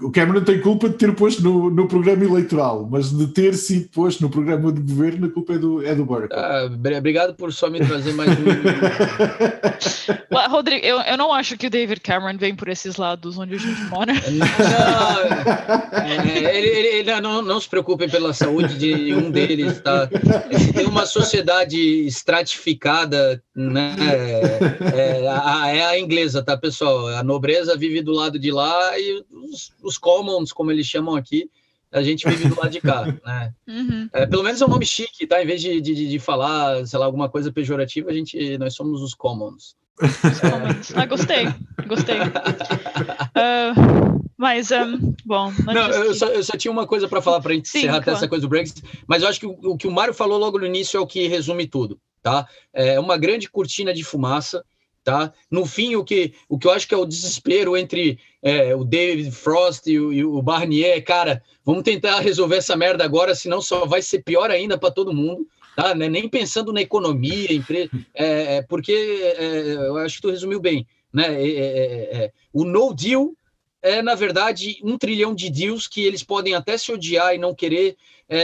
o 0.03 0.11
Cameron 0.11 0.42
tem 0.42 0.61
culpa 0.61 0.88
de 0.88 0.96
ter 0.96 1.14
posto 1.14 1.42
no, 1.42 1.70
no 1.70 1.86
programa 1.86 2.24
eleitoral, 2.24 2.88
mas 2.90 3.11
de 3.11 3.26
ter 3.28 3.55
sido 3.55 3.88
posto 3.90 4.22
no 4.22 4.30
programa 4.30 4.72
de 4.72 4.80
governo, 4.80 5.26
a 5.26 5.30
culpa 5.30 5.53
é 5.55 5.59
do, 5.59 5.86
é 5.86 5.94
do 5.94 6.05
Burke. 6.05 6.34
Ah, 6.34 6.68
obrigado 6.96 7.34
por 7.34 7.53
só 7.53 7.68
me 7.68 7.80
trazer 7.80 8.14
mais 8.14 8.30
um. 8.30 8.34
Rodrigo, 10.51 10.84
eu, 10.84 11.01
eu 11.01 11.16
não 11.16 11.32
acho 11.32 11.57
que 11.57 11.68
o 11.68 11.70
David 11.70 12.01
Cameron 12.01 12.36
vem 12.36 12.55
por 12.55 12.68
esses 12.68 12.96
lados 12.96 13.38
onde 13.38 13.55
a 13.55 13.59
gente 13.59 13.80
mora. 13.84 14.12
Não, 14.12 15.98
é, 15.98 16.59
ele, 16.59 16.68
ele, 16.68 17.20
não, 17.20 17.42
não 17.42 17.61
se 17.61 17.68
preocupem 17.68 18.09
pela 18.09 18.32
saúde 18.32 18.76
de 18.76 19.14
um 19.14 19.30
deles, 19.30 19.80
tá? 19.80 20.09
Tem 20.74 20.86
uma 20.86 21.07
sociedade 21.07 21.78
estratificada, 22.07 23.40
né? 23.55 23.94
É, 24.01 25.22
é, 25.22 25.28
a, 25.28 25.68
é 25.68 25.86
a 25.86 25.98
inglesa, 25.98 26.42
tá, 26.42 26.57
pessoal? 26.57 27.09
A 27.09 27.22
nobreza 27.22 27.76
vive 27.76 28.03
do 28.03 28.12
lado 28.12 28.38
de 28.38 28.51
lá 28.51 28.98
e 28.98 29.22
os, 29.82 29.89
os 29.91 29.99
commons, 29.99 30.53
como 30.53 30.70
eles 30.70 30.86
chamam 30.86 31.14
aqui, 31.14 31.51
a 31.93 32.03
gente 32.03 32.28
vive 32.28 32.49
do 32.49 32.59
lado 32.59 32.70
de 32.70 32.80
cá, 32.80 33.05
né? 33.26 33.53
Uhum. 33.68 34.09
É, 34.12 34.26
pelo 34.26 34.43
menos 34.43 34.61
é 34.61 34.64
um 34.64 34.68
nome 34.68 34.86
chique, 34.86 35.26
tá? 35.26 35.43
Em 35.43 35.47
vez 35.47 35.61
de, 35.61 35.80
de, 35.80 36.09
de 36.09 36.18
falar, 36.18 36.86
sei 36.86 36.99
lá, 36.99 37.07
alguma 37.07 37.28
coisa 37.28 37.53
pejorativa, 37.53 38.11
a 38.11 38.14
gente, 38.14 38.57
nós 38.59 38.74
somos 38.74 39.03
os 39.03 39.12
commons. 39.12 39.76
ah, 40.95 41.05
gostei, 41.05 41.45
gostei. 41.86 42.20
Uh, 42.20 44.20
mas, 44.38 44.70
um, 44.70 45.14
bom. 45.26 45.53
Não, 45.66 45.91
eu, 45.91 46.14
só, 46.14 46.28
eu, 46.28 46.43
só, 46.43 46.57
tinha 46.57 46.72
uma 46.72 46.86
coisa 46.86 47.07
para 47.07 47.20
falar 47.20 47.41
para 47.41 47.53
a 47.53 47.55
gente 47.55 47.68
Sim, 47.68 47.80
encerrar 47.80 48.01
claro. 48.01 48.16
essa 48.16 48.28
coisa 48.28 48.43
do 48.43 48.49
Brexit, 48.49 48.82
mas 49.07 49.22
eu 49.22 49.28
acho 49.28 49.41
que 49.41 49.47
o, 49.47 49.59
o, 49.62 49.76
que 49.76 49.86
o 49.86 49.91
Mário 49.91 50.14
falou 50.14 50.38
logo 50.38 50.59
no 50.59 50.64
início 50.64 50.97
é 50.97 51.01
o 51.01 51.07
que 51.07 51.28
resume 51.28 51.66
tudo, 51.66 52.01
tá? 52.22 52.49
É 52.72 52.99
uma 52.99 53.18
grande 53.18 53.51
cortina 53.51 53.93
de 53.93 54.03
fumaça 54.03 54.64
tá? 55.05 55.32
No 55.51 55.66
fim, 55.66 55.96
o 55.96 56.05
que, 56.05 56.34
o 56.48 56.59
que 56.59 56.66
eu 56.66 56.72
acho 56.72 56.86
que 56.86 56.94
é 56.94 56.98
o 56.98 57.07
desespero 57.07 57.76
entre 57.76 58.18
é, 58.42 58.74
o 58.74 58.84
David 58.84 59.30
Frost 59.30 59.86
e 59.86 59.98
o, 59.98 60.12
e 60.12 60.24
o, 60.24 60.40
Barnier, 60.42 61.03
cara, 61.05 61.42
vamos 61.64 61.82
tentar 61.82 62.20
resolver 62.20 62.57
essa 62.57 62.76
merda 62.76 63.05
agora, 63.05 63.34
senão 63.34 63.61
só 63.61 63.86
vai 63.86 64.03
ser 64.03 64.22
pior 64.22 64.51
ainda 64.51 64.78
para 64.78 64.90
todo 64.90 65.12
mundo, 65.12 65.46
tá? 65.76 65.94
Né? 65.94 66.09
Nem 66.09 66.28
pensando 66.28 66.72
na 66.72 66.80
economia, 66.80 67.53
empre... 67.53 67.90
É, 68.14 68.57
é, 68.57 68.62
porque 68.62 68.92
é, 68.92 69.72
eu 69.72 69.96
acho 69.98 70.16
que 70.16 70.22
tu 70.22 70.30
resumiu 70.30 70.61
bem, 70.61 70.86
né? 71.12 71.26
É, 71.42 72.32
o 72.53 72.64
no 72.64 72.94
deal 72.94 73.32
é, 73.82 74.03
na 74.03 74.14
verdade, 74.14 74.78
um 74.84 74.98
trilhão 74.98 75.34
de 75.34 75.48
deals 75.48 75.86
que 75.86 76.05
eles 76.05 76.22
podem 76.22 76.55
até 76.55 76.76
se 76.76 76.92
odiar 76.92 77.34
e 77.34 77.38
não 77.38 77.55
querer 77.55 77.96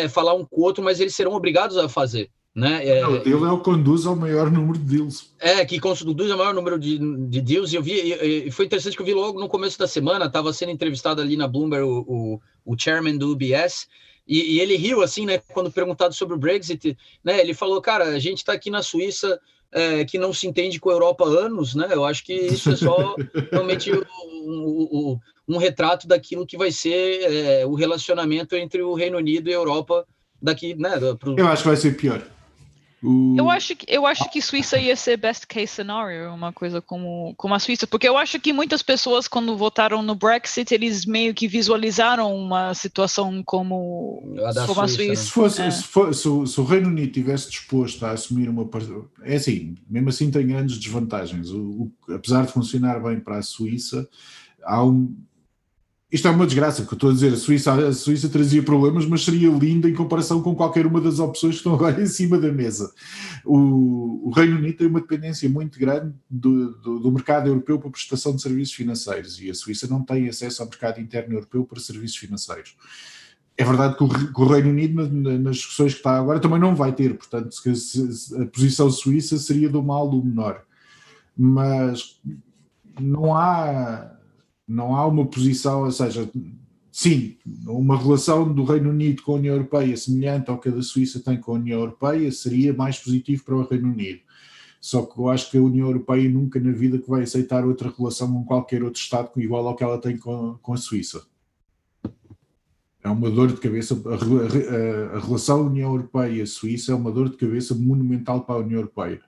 falar 0.09 0.33
um 0.33 0.47
com 0.47 0.63
o 0.63 0.65
outro, 0.65 0.83
mas 0.83 0.99
eles 0.99 1.15
serão 1.15 1.35
obrigados 1.35 1.77
a 1.77 1.91
fazer. 1.91 2.31
Né? 2.57 2.89
É, 2.89 3.07
o 3.07 3.23
deal 3.23 3.47
é 3.47 3.53
o 3.53 3.59
que 3.59 3.65
conduz 3.65 4.07
ao 4.07 4.17
maior 4.17 4.51
número 4.51 4.79
de 4.79 4.97
deals. 4.97 5.31
É, 5.39 5.63
que 5.67 5.79
conduz 5.79 6.31
ao 6.31 6.39
maior 6.39 6.55
número 6.55 6.79
de, 6.79 6.99
de 7.29 7.41
deals. 7.43 7.71
E 7.71 7.77
eu 7.77 7.83
vi, 7.83 7.93
e, 7.93 8.47
e 8.47 8.51
foi 8.51 8.65
interessante 8.65 8.97
que 8.97 9.03
eu 9.03 9.07
vi 9.07 9.13
logo 9.13 9.39
no 9.39 9.47
começo 9.47 9.79
da 9.79 9.87
semana, 9.87 10.25
estava 10.25 10.51
sendo 10.55 10.73
entrevistado 10.73 11.21
ali 11.21 11.37
na 11.37 11.47
Bloomberg 11.47 11.85
o, 11.85 11.99
o, 12.09 12.41
o 12.65 12.79
chairman 12.79 13.19
do 13.19 13.31
UBS, 13.31 13.87
e, 14.27 14.55
e, 14.55 14.61
ele 14.61 14.75
riu 14.75 15.03
assim, 15.03 15.27
né, 15.27 15.39
quando 15.53 15.71
perguntado 15.71 16.15
sobre 16.15 16.35
o 16.35 16.39
Brexit, 16.39 16.97
né, 17.23 17.39
ele 17.41 17.53
falou, 17.53 17.81
cara, 17.83 18.07
a 18.07 18.19
gente 18.19 18.39
está 18.39 18.55
aqui 18.55 18.71
na 18.71 18.83
Suíça 18.83 19.39
é, 19.71 20.05
que 20.07 20.19
não 20.19 20.33
se 20.33 20.47
entende 20.47 20.81
com 20.81 20.89
a 20.89 20.95
Europa 20.95 21.25
há 21.25 21.29
anos, 21.29 21.75
né, 21.75 21.89
eu 21.91 22.07
acho 22.07 22.25
que 22.25 22.33
isso 22.33 22.71
é 22.71 22.77
só 22.77 23.15
realmente 23.53 23.93
um, 23.93 25.21
um, 25.47 25.59
retrato 25.59 26.09
daquilo 26.09 26.47
que 26.47 26.57
vai 26.57 26.73
ser 26.73 27.21
é, 27.23 27.67
o 27.67 27.75
relacionamento 27.75 28.57
entre 28.57 28.83
o 28.83 28.95
Reino 28.95 29.19
Unido 29.19 29.49
e 29.49 29.53
a 29.53 29.57
Europa 29.57 30.05
daqui, 30.43 30.75
né. 30.75 30.99
Pro... 31.21 31.39
Eu 31.39 31.47
acho 31.47 31.63
que 31.63 31.69
vai 31.69 31.77
ser 31.77 31.97
pior. 31.97 32.36
Eu 33.37 33.49
acho, 33.49 33.77
que, 33.77 33.87
eu 33.89 34.05
acho 34.05 34.29
que 34.31 34.43
Suíça 34.43 34.79
ia 34.79 34.97
ser 34.97 35.17
best 35.17 35.47
case 35.47 35.69
scenario, 35.69 36.33
uma 36.35 36.53
coisa 36.53 36.83
como, 36.83 37.35
como 37.37 37.55
a 37.55 37.59
Suíça, 37.59 37.87
porque 37.87 38.09
eu 38.09 38.19
acho 38.19 38.41
que 38.41 38.53
muitas 38.53 38.83
pessoas, 38.83 39.29
quando 39.29 39.57
votaram 39.57 40.03
no 40.03 40.15
Brexit, 40.15 40.75
eles 40.75 41.07
meio 41.07 41.33
que 41.33 41.47
visualizaram 41.47 42.35
uma 42.35 42.75
situação 42.75 43.43
como 43.45 44.23
a, 44.45 44.67
como 44.67 44.81
a 44.81 44.89
Suíça. 44.89 45.23
Se, 45.23 45.31
fosse, 45.31 45.63
é. 45.63 45.71
se, 45.71 45.85
for, 45.85 46.15
se, 46.15 46.23
se, 46.23 46.61
o 46.61 46.65
Reino 46.65 46.89
Unido 46.89 47.13
tivesse 47.13 47.49
disposto 47.51 48.05
a 48.05 48.11
assumir 48.11 48.49
uma. 48.49 48.69
É 49.23 49.37
assim, 49.37 49.77
mesmo 49.89 50.09
assim 50.09 50.31
tem 50.31 50.47
grandes 50.47 50.79
desvantagens. 50.79 51.51
O, 51.51 51.61
o, 52.09 52.13
apesar 52.13 52.45
de 52.45 52.53
funcionar 52.53 53.01
bem 53.01 53.21
para 53.21 53.39
a 53.39 53.43
Suíça, 53.43 54.09
há 54.65 54.85
um, 54.85 55.15
isto 56.11 56.29
é 56.29 56.31
uma 56.31 56.47
desgraça, 56.47 56.83
porque 56.83 56.95
eu 56.95 56.97
estou 56.97 57.11
a 57.11 57.13
dizer, 57.13 57.33
a 57.33 57.37
Suíça, 57.37 57.73
a 57.89 57.93
Suíça 57.93 58.29
trazia 58.29 58.63
problemas, 58.63 59.05
mas 59.05 59.25
seria 59.25 59.51
linda 59.51 59.89
em 59.89 59.95
comparação 59.95 60.41
com 60.41 60.55
qualquer 60.55 60.87
uma 60.87 61.01
das 61.01 61.19
opções 61.19 61.55
que 61.55 61.59
estão 61.59 61.75
agora 61.75 61.99
em 62.01 62.07
cima 62.07 62.39
da 62.39 62.53
mesa. 62.53 62.93
O, 63.45 64.29
o 64.29 64.31
Reino 64.31 64.57
Unido 64.57 64.79
tem 64.79 64.87
uma 64.87 65.01
dependência 65.01 65.49
muito 65.51 65.81
grande 65.81 66.15
do, 66.31 66.71
do, 66.79 67.01
do, 67.01 67.13
mercado 67.13 67.49
europeu 67.49 67.81
para 67.81 67.91
prestação 67.91 68.37
de 68.37 68.43
serviços 68.43 68.75
financeiros 68.75 69.41
e 69.41 69.51
a 69.51 69.55
Suíça 69.55 69.89
não 69.89 70.01
tem 70.01 70.29
acesso 70.29 70.63
ao 70.63 70.69
mercado 70.69 71.01
interno 71.01 71.35
europeu 71.35 71.65
para 71.65 71.81
serviços 71.81 72.19
financeiros. 72.19 72.77
É 73.59 73.65
verdade 73.65 73.97
que 73.97 74.05
o, 74.05 74.09
que 74.09 74.41
o 74.41 74.47
Reino 74.47 74.69
Unido, 74.69 75.09
nas 75.41 75.57
discussões 75.57 75.93
que 75.93 75.99
está 75.99 76.19
agora, 76.19 76.39
também 76.39 76.61
não 76.61 76.77
vai 76.77 76.93
ter, 76.93 77.17
portanto, 77.17 77.57
a 78.41 78.47
posição 78.47 78.91
suíça 78.91 79.39
seria 79.39 79.69
do 79.69 79.83
mal 79.83 80.09
do 80.09 80.23
menor. 80.23 80.63
Mas 81.37 82.21
não 83.01 83.35
há 83.35 84.17
não 84.67 84.97
há 84.97 85.07
uma 85.07 85.27
posição, 85.27 85.85
ou 85.85 85.93
seja, 85.93 86.29
sim, 86.91 87.37
uma 87.67 87.97
relação 87.97 88.53
do 88.53 88.65
Reino 88.65 88.91
Unido 88.91 89.23
com 89.23 89.33
a 89.33 89.37
União 89.37 89.55
Europeia 89.55 89.97
semelhante 89.97 90.51
ao 90.51 90.59
que 90.59 90.69
a 90.69 90.73
da 90.73 90.83
Suíça 90.83 91.21
tem 91.21 91.41
com 91.41 91.53
a 91.53 91.55
União 91.55 91.81
Europeia 91.81 92.33
seria 92.33 92.73
mais 92.73 92.99
positivo 92.99 93.45
para 93.45 93.55
o 93.55 93.67
Reino 93.67 93.89
Unido. 93.89 94.21
Só 94.81 95.03
que 95.03 95.19
eu 95.19 95.29
acho 95.29 95.51
que 95.51 95.59
a 95.59 95.63
União 95.63 95.87
Europeia 95.87 96.29
nunca 96.29 96.61
na 96.61 96.71
vida 96.71 96.99
que 96.99 97.09
vai 97.09 97.23
aceitar 97.23 97.65
outra 97.65 97.93
relação 97.97 98.33
com 98.33 98.45
qualquer 98.45 98.83
outro 98.83 99.01
Estado 99.01 99.31
igual 99.37 99.67
ao 99.67 99.77
que 99.77 99.85
ela 99.85 100.01
tem 100.01 100.17
com, 100.17 100.59
com 100.63 100.75
a 100.75 100.77
Suíça. 100.77 101.27
É 103.03 103.09
uma 103.09 103.31
dor 103.31 103.53
de 103.53 103.61
cabeça. 103.61 103.95
A, 103.95 105.15
a, 105.15 105.17
a 105.17 105.21
relação 105.21 105.67
União 105.67 105.91
Europeia-Suíça 105.93 106.93
é 106.93 106.95
uma 106.95 107.13
dor 107.13 107.31
de 107.31 107.37
cabeça 107.37 107.75
monumental 107.75 108.43
para 108.43 108.57
a 108.57 108.59
União 108.59 108.79
Europeia. 108.79 109.21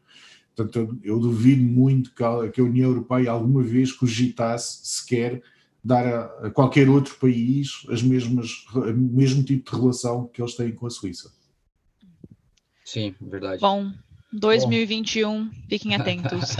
Portanto, 0.58 0.98
eu, 1.04 1.20
duvido 1.20 1.62
muito 1.62 2.12
que 2.12 2.24
a, 2.24 2.48
que 2.48 2.60
a, 2.60 2.64
União 2.64 2.90
Europeia 2.90 3.30
alguma 3.30 3.62
vez 3.62 3.92
cogitasse 3.92 4.80
sequer 4.82 5.40
dar 5.84 6.04
a, 6.04 6.46
a, 6.46 6.50
qualquer 6.50 6.88
outro 6.88 7.14
país 7.14 7.86
as 7.88 8.02
mesmas, 8.02 8.66
o 8.74 8.92
mesmo 8.92 9.44
tipo 9.44 9.70
de 9.70 9.80
relação 9.80 10.26
que 10.26 10.42
eles 10.42 10.56
têm 10.56 10.72
com 10.72 10.88
a 10.88 10.90
Suíça. 10.90 11.30
Sim, 12.84 13.14
verdade. 13.20 13.60
Bom, 13.60 13.92
2021, 14.32 15.44
bom. 15.44 15.50
fiquem 15.68 15.94
atentos. 15.94 16.56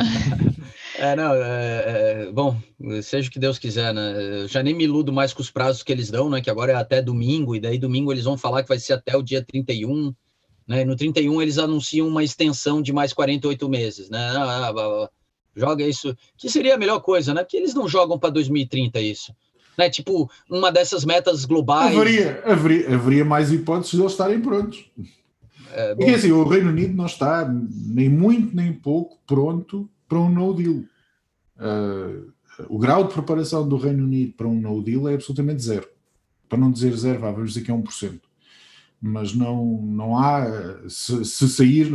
é, 0.97 1.17
não, 1.17 1.35
é, 1.35 1.85
é, 1.87 2.33
bom, 2.33 2.57
seja 3.03 3.29
o 3.29 3.33
que 3.33 3.41
Deus 3.41 3.59
quiser, 3.59 3.93
né? 3.93 4.43
Eu 4.43 4.47
já 4.47 4.63
nem 4.63 4.75
me 4.75 4.85
iludo 4.85 5.13
mais 5.13 5.35
com 5.35 5.43
os 5.43 5.51
prazos 5.51 5.83
que 5.83 5.91
eles 5.91 6.09
dão, 6.09 6.31
né? 6.31 6.41
Que 6.41 6.51
agora 6.51 6.71
é 6.71 6.77
até 6.77 7.03
domingo, 7.03 7.57
e 7.57 7.61
daí 7.61 7.79
domingo 7.79 8.13
eles 8.13 8.25
vão 8.25 8.39
falar 8.39 8.63
que 8.63 8.69
vai 8.69 8.79
ser 8.79 8.93
até 8.93 9.17
o 9.17 9.23
dia 9.23 9.43
31. 9.45 10.15
Né? 10.69 10.85
No 10.85 10.95
31 10.95 11.41
eles 11.41 11.57
anunciam 11.57 12.07
uma 12.07 12.23
extensão 12.23 12.83
de 12.83 12.93
mais 12.93 13.15
48 13.15 13.69
meses, 13.71 14.11
né? 14.11 14.19
Ah, 14.37 14.69
ah, 14.69 14.75
ah, 14.77 15.11
joga 15.57 15.83
isso, 15.83 16.15
que 16.37 16.51
seria 16.51 16.75
a 16.75 16.79
melhor 16.79 17.01
coisa, 17.01 17.33
né? 17.33 17.43
Porque 17.43 17.57
eles 17.57 17.73
não 17.73 17.89
jogam 17.89 18.19
para 18.19 18.29
2030 18.29 19.01
isso. 19.01 19.35
Né? 19.79 19.89
Tipo, 19.89 20.31
uma 20.51 20.71
dessas 20.71 21.07
metas 21.07 21.47
globais. 21.47 21.97
Haveria, 21.97 22.43
haveria, 22.45 22.95
haveria 22.95 23.25
mais 23.25 23.51
hipóteses 23.51 23.93
de 23.93 24.01
eles 24.01 24.13
estarem 24.13 24.41
prontos. 24.41 24.85
É, 25.73 25.95
Porque 25.95 26.11
assim, 26.11 26.33
o 26.33 26.45
Reino 26.45 26.69
Unido 26.69 26.95
não 26.95 27.07
está 27.07 27.49
nem 27.49 28.09
muito 28.09 28.55
nem 28.55 28.73
pouco 28.73 29.19
pronto 29.27 29.89
para 30.07 30.19
um 30.19 30.29
no 30.29 30.53
deal. 30.53 30.83
Uh, 31.57 32.33
o 32.69 32.79
grau 32.79 33.05
de 33.05 33.15
preparação 33.15 33.67
do 33.67 33.77
Reino 33.77 34.05
Unido 34.05 34.35
para 34.35 34.47
um 34.47 34.61
no 34.61 34.83
deal 34.83 35.09
é 35.09 35.15
absolutamente 35.15 35.63
zero. 35.63 35.89
Para 36.49 36.59
não 36.59 36.71
dizer 36.71 36.95
zero, 36.97 37.21
vamos 37.21 37.53
dizer 37.53 37.65
que 37.65 37.71
é 37.71 37.75
1% 37.75 38.21
mas 39.01 39.35
não, 39.35 39.81
não 39.83 40.17
há. 40.17 40.45
Se, 40.89 41.25
se, 41.25 41.49
sair, 41.49 41.91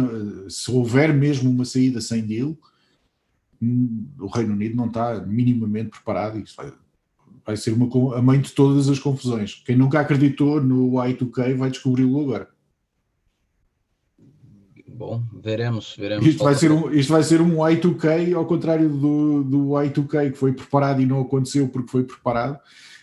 se 0.50 0.72
houver 0.72 1.14
mesmo 1.14 1.50
uma 1.50 1.66
saída 1.66 2.00
sem 2.00 2.22
deal, 2.22 2.58
o 4.20 4.28
Reino 4.28 4.54
Unido 4.54 4.76
não 4.76 4.88
está 4.88 5.20
minimamente 5.22 5.90
preparado. 5.90 6.40
Isso 6.40 6.56
vai, 6.56 6.72
vai 7.46 7.58
ser 7.58 7.74
uma, 7.74 8.18
a 8.18 8.22
mãe 8.22 8.40
de 8.40 8.52
todas 8.52 8.90
as 8.90 9.00
confusões. 9.00 9.62
Quem 9.66 9.76
nunca 9.76 10.00
acreditou 10.00 10.62
no 10.62 10.92
Y2K 10.92 11.56
vai 11.56 11.70
descobri-lo 11.70 12.22
agora. 12.22 12.50
Bom, 14.88 15.24
veremos, 15.42 15.96
veremos. 15.98 16.26
Isto 16.26 16.44
vai, 16.44 16.56
ser 16.56 16.72
um, 16.72 16.92
isto 16.94 17.12
vai 17.12 17.24
ser 17.24 17.42
um 17.42 17.56
Y2K, 17.56 18.36
ao 18.36 18.46
contrário 18.46 18.88
do, 18.88 19.44
do 19.44 19.58
Y2K 19.70 20.32
que 20.32 20.38
foi 20.38 20.54
preparado 20.54 21.02
e 21.02 21.06
não 21.06 21.22
aconteceu 21.22 21.68
porque 21.68 21.90
foi 21.90 22.04
preparado. 22.04 22.60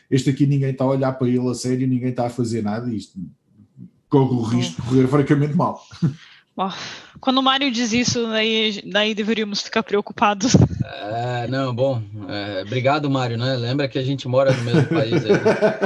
Este 0.09 0.31
aqui 0.31 0.47
ninguém 0.47 0.71
está 0.71 0.85
a 0.85 0.89
olhar 0.89 1.13
para 1.13 1.29
ele 1.29 1.49
a 1.49 1.55
sério, 1.55 1.87
ninguém 1.87 2.11
está 2.11 2.27
a 2.27 2.31
fazer 2.31 2.63
nada. 2.63 2.93
Isto 2.93 3.21
corre 4.11 4.35
o 4.35 4.43
risco 4.43 4.83
de 4.83 4.89
correr 4.89 5.09
francamente 5.09 5.55
mal. 5.55 5.81
Quando 7.21 7.39
o 7.39 7.43
Mário 7.43 7.71
diz 7.71 7.93
isso, 7.93 8.27
daí, 8.27 8.83
daí 8.85 9.15
deveríamos 9.15 9.63
ficar 9.63 9.83
preocupados. 9.83 10.53
É, 10.93 11.47
não, 11.49 11.73
bom. 11.73 12.03
É, 12.29 12.63
obrigado, 12.67 13.09
Mário, 13.09 13.39
né? 13.39 13.55
Lembra 13.57 13.87
que 13.87 13.99
a 13.99 14.03
gente 14.03 14.27
mora 14.27 14.53
no 14.53 14.63
mesmo 14.65 14.85
país 14.87 15.25
aí. 15.25 15.31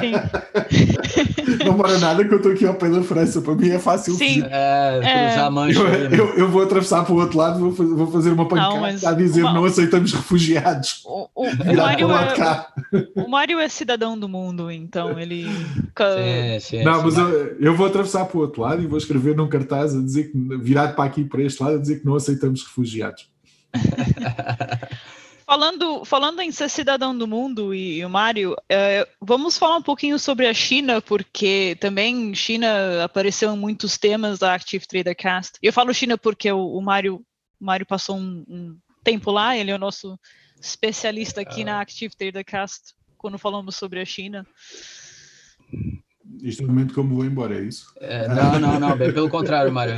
Sim. 0.00 1.64
Não 1.64 1.76
mora 1.76 1.98
nada 1.98 2.24
que 2.24 2.32
eu 2.32 2.38
estou 2.38 2.52
aqui 2.52 2.66
ao 2.66 2.74
pé 2.74 2.88
da 2.88 3.02
França. 3.02 3.40
Para 3.42 3.54
mim 3.54 3.68
é 3.68 3.78
fácil. 3.78 4.14
Sim. 4.14 4.42
É, 4.48 5.00
cruzar 5.00 5.46
é. 5.46 5.50
mancha. 5.50 5.80
Eu, 5.80 6.10
né? 6.10 6.18
eu, 6.18 6.38
eu, 6.38 6.48
vou 6.48 6.62
atravessar 6.62 7.04
para 7.04 7.12
o 7.12 7.18
outro 7.18 7.36
lado, 7.36 7.58
vou, 7.58 7.96
vou 7.96 8.06
fazer 8.10 8.30
uma 8.30 8.48
pancada 8.48 8.74
não, 8.74 8.84
a 8.84 9.12
dizer 9.12 9.42
uma... 9.42 9.52
não 9.52 9.64
aceitamos 9.64 10.12
refugiados. 10.12 11.02
O, 11.04 11.28
o, 11.34 11.44
o, 11.44 11.76
Mário 11.76 12.10
é, 12.10 12.66
o, 13.14 13.28
Mário 13.28 13.60
é, 13.60 13.68
cidadão 13.68 14.18
do 14.18 14.28
mundo, 14.28 14.70
então 14.70 15.18
ele. 15.18 15.44
Sim, 15.44 16.60
sim, 16.60 16.82
não, 16.82 16.96
sim, 16.96 17.02
mas 17.04 17.18
eu, 17.18 17.56
eu, 17.60 17.76
vou 17.76 17.86
atravessar 17.86 18.24
para 18.24 18.38
o 18.38 18.40
outro 18.40 18.62
lado 18.62 18.82
e 18.82 18.86
vou 18.86 18.98
escrever 18.98 19.36
num 19.36 19.48
cartaz 19.48 19.94
a 19.94 20.00
dizer 20.00 20.30
que 20.30 20.38
virado 20.58 20.94
para 20.94 21.04
aqui, 21.04 21.24
para 21.24 21.42
este 21.42 21.62
lado, 21.62 21.76
a 21.76 21.80
dizer 21.80 22.00
que 22.00 22.06
não 22.06 22.14
aceitamos 22.14 22.62
refugiados. 22.62 23.28
falando, 25.54 26.04
falando 26.04 26.40
em 26.40 26.50
ser 26.50 26.68
cidadão 26.68 27.16
do 27.16 27.28
mundo 27.28 27.72
e, 27.72 27.98
e 27.98 28.04
o 28.04 28.10
Mário, 28.10 28.56
é, 28.68 29.08
vamos 29.20 29.56
falar 29.56 29.76
um 29.76 29.82
pouquinho 29.82 30.18
sobre 30.18 30.48
a 30.48 30.52
China, 30.52 31.00
porque 31.00 31.76
também 31.80 32.34
China 32.34 33.04
apareceu 33.04 33.54
em 33.54 33.58
muitos 33.58 33.96
temas 33.96 34.40
da 34.40 34.52
Active 34.52 34.84
Trader 34.84 35.14
Cast. 35.14 35.56
Eu 35.62 35.72
falo 35.72 35.94
China 35.94 36.18
porque 36.18 36.50
o, 36.50 36.76
o 36.76 36.82
Mário, 36.82 37.24
o 37.60 37.64
Mário 37.64 37.86
passou 37.86 38.16
um, 38.16 38.44
um, 38.48 38.78
tempo 39.04 39.30
lá, 39.30 39.56
ele 39.56 39.70
é 39.70 39.74
o 39.76 39.78
nosso 39.78 40.18
especialista 40.60 41.42
aqui 41.42 41.62
na 41.62 41.80
Active 41.80 42.16
Trader 42.16 42.44
Cast 42.44 42.92
quando 43.16 43.38
falamos 43.38 43.76
sobre 43.76 44.00
a 44.00 44.04
China. 44.04 44.44
Este 46.42 46.64
momento 46.64 46.94
como 46.94 47.14
vou 47.14 47.24
embora, 47.24 47.58
é 47.58 47.62
isso? 47.62 47.92
É, 48.00 48.28
não, 48.28 48.58
não, 48.58 48.80
não, 48.80 48.96
bem 48.96 49.12
pelo 49.12 49.28
contrário, 49.30 49.72
Mário. 49.72 49.94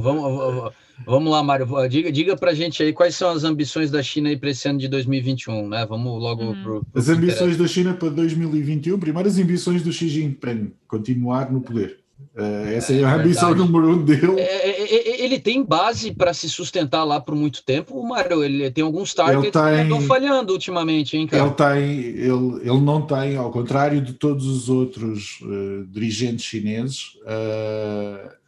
Vamos, 0.00 0.72
vamos 1.04 1.30
lá, 1.30 1.42
Mário. 1.42 1.66
Diga, 1.88 2.12
diga 2.12 2.36
para 2.36 2.50
a 2.50 2.54
gente 2.54 2.82
aí 2.82 2.92
quais 2.92 3.16
são 3.16 3.30
as 3.30 3.44
ambições 3.44 3.90
da 3.90 4.02
China 4.02 4.36
para 4.36 4.50
esse 4.50 4.68
ano 4.68 4.78
de 4.78 4.88
2021, 4.88 5.68
né? 5.68 5.86
Vamos 5.86 6.20
logo 6.20 6.44
hum. 6.44 6.62
pro, 6.62 6.84
pro 6.84 6.86
As 6.94 7.08
ambições 7.08 7.56
da 7.56 7.66
China 7.66 7.94
para 7.94 8.10
2021, 8.10 8.98
primeiro 8.98 9.28
as 9.28 9.38
ambições 9.38 9.82
do 9.82 9.92
Xi 9.92 10.08
Jinping, 10.08 10.72
continuar 10.86 11.50
no 11.50 11.60
poder. 11.60 11.97
Uh, 12.34 12.68
essa 12.68 12.92
é, 12.92 13.00
é 13.00 13.04
a 13.04 13.14
ambição 13.14 13.54
número 13.54 13.90
um 13.90 14.04
dele. 14.04 14.38
É, 14.38 14.68
é, 14.68 14.94
é, 14.94 15.24
ele 15.24 15.40
tem 15.40 15.64
base 15.64 16.12
para 16.12 16.32
se 16.32 16.48
sustentar 16.48 17.02
lá 17.04 17.20
por 17.20 17.34
muito 17.34 17.64
tempo, 17.64 17.98
o 17.98 18.08
Mário. 18.08 18.44
Ele 18.44 18.70
tem 18.70 18.84
alguns 18.84 19.14
targets 19.14 19.50
tem, 19.50 19.74
que 19.74 19.82
estão 19.82 20.00
falhando 20.02 20.52
ultimamente, 20.52 21.16
hein, 21.16 21.26
cara? 21.26 21.44
Ele, 21.44 21.54
tem, 21.54 21.98
ele, 22.00 22.60
ele 22.60 22.80
não 22.80 23.02
tem, 23.02 23.36
ao 23.36 23.50
contrário 23.50 24.00
de 24.00 24.12
todos 24.12 24.46
os 24.46 24.68
outros 24.68 25.40
uh, 25.42 25.86
dirigentes 25.86 26.44
chineses, 26.44 27.14
uh, 27.22 28.38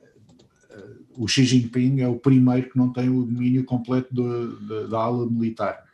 o 1.17 1.27
Xi 1.27 1.45
Jinping 1.45 2.01
é 2.01 2.09
o 2.09 2.17
primeiro 2.17 2.71
que 2.71 2.79
não 2.79 2.93
tem 2.93 3.09
o 3.09 3.25
domínio 3.25 3.65
completo 3.65 4.13
do, 4.13 4.57
da, 4.61 4.87
da 4.87 4.99
ala 4.99 5.29
militar. 5.29 5.85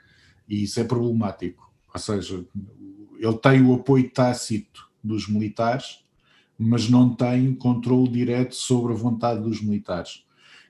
E 0.49 0.65
isso 0.65 0.79
é 0.81 0.85
problemático. 0.85 1.71
Ou 1.93 2.01
seja, 2.01 2.45
ele 3.19 3.39
tem 3.39 3.63
o 3.63 3.75
apoio 3.75 4.11
tácito 4.11 4.87
dos 5.03 5.29
militares 5.29 6.06
mas 6.59 6.89
não 6.89 7.15
tem 7.15 7.55
controle 7.55 8.09
direto 8.09 8.55
sobre 8.55 8.93
a 8.93 8.97
vontade 8.97 9.43
dos 9.43 9.61
militares, 9.61 10.25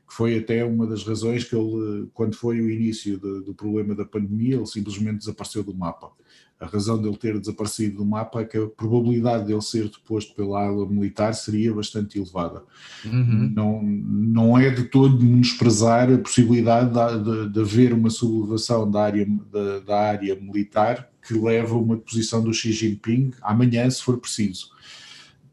que 0.07 0.15
foi 0.15 0.39
até 0.39 0.65
uma 0.65 0.87
das 0.87 1.05
razões 1.05 1.45
que 1.45 1.55
ele, 1.55 2.09
quando 2.13 2.35
foi 2.35 2.61
o 2.61 2.71
início 2.71 3.19
de, 3.19 3.45
do 3.45 3.55
problema 3.55 3.95
da 3.95 4.05
pandemia, 4.05 4.57
ele 4.57 4.67
simplesmente 4.67 5.19
desapareceu 5.19 5.63
do 5.63 5.75
mapa. 5.75 6.11
A 6.59 6.67
razão 6.67 7.01
dele 7.01 7.19
ter 7.19 7.39
desaparecido 7.39 7.99
do 7.99 8.05
mapa 8.07 8.41
é 8.41 8.45
que 8.45 8.57
a 8.57 8.67
probabilidade 8.67 9.47
dele 9.47 9.61
ser 9.61 9.91
deposto 9.91 10.35
pela 10.35 10.65
ala 10.65 10.89
militar 10.89 11.35
seria 11.35 11.75
bastante 11.75 12.19
elevada. 12.19 12.63
Uhum. 13.05 13.53
Não, 13.55 13.83
não 13.83 14.59
é 14.59 14.71
de 14.71 14.85
todo 14.85 15.23
menosprezar 15.23 16.11
a 16.11 16.17
possibilidade 16.17 16.91
de, 16.95 17.25
de, 17.25 17.53
de 17.53 17.61
haver 17.61 17.93
uma 17.93 18.09
sublevação 18.09 18.91
da 18.91 19.03
área, 19.03 19.27
da, 19.53 19.81
da 19.81 20.01
área 20.01 20.35
militar 20.35 21.11
que 21.27 21.35
leva 21.35 21.75
a 21.75 21.79
uma 21.79 21.99
posição 21.99 22.43
do 22.43 22.55
Xi 22.55 22.73
Jinping 22.73 23.33
amanhã, 23.43 23.91
se 23.91 24.03
for 24.03 24.17
preciso 24.17 24.76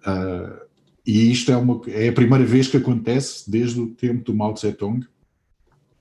Uh, 0.05 0.63
e 1.05 1.31
isto 1.31 1.51
é, 1.51 1.57
uma, 1.57 1.81
é 1.87 2.09
a 2.09 2.13
primeira 2.13 2.45
vez 2.45 2.67
que 2.67 2.77
acontece 2.77 3.49
desde 3.49 3.79
o 3.79 3.87
tempo 3.87 4.23
do 4.23 4.35
Mao 4.35 4.53
Tse-tung, 4.53 5.05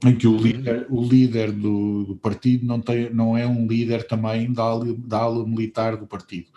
em 0.04 0.16
que 0.16 0.26
o 0.26 0.32
uhum. 0.32 0.42
líder, 0.42 0.86
o 0.90 1.02
líder 1.02 1.52
do, 1.52 2.04
do, 2.04 2.16
partido 2.16 2.66
não, 2.66 2.80
tem, 2.80 3.12
não 3.12 3.36
é 3.36 3.46
um 3.46 3.66
líder 3.66 4.06
também 4.06 4.52
da 4.52 4.62
ala, 4.62 4.94
da 4.98 5.18
ala 5.18 5.46
militar 5.46 5.96
do 5.96 6.06
partido. 6.06 6.48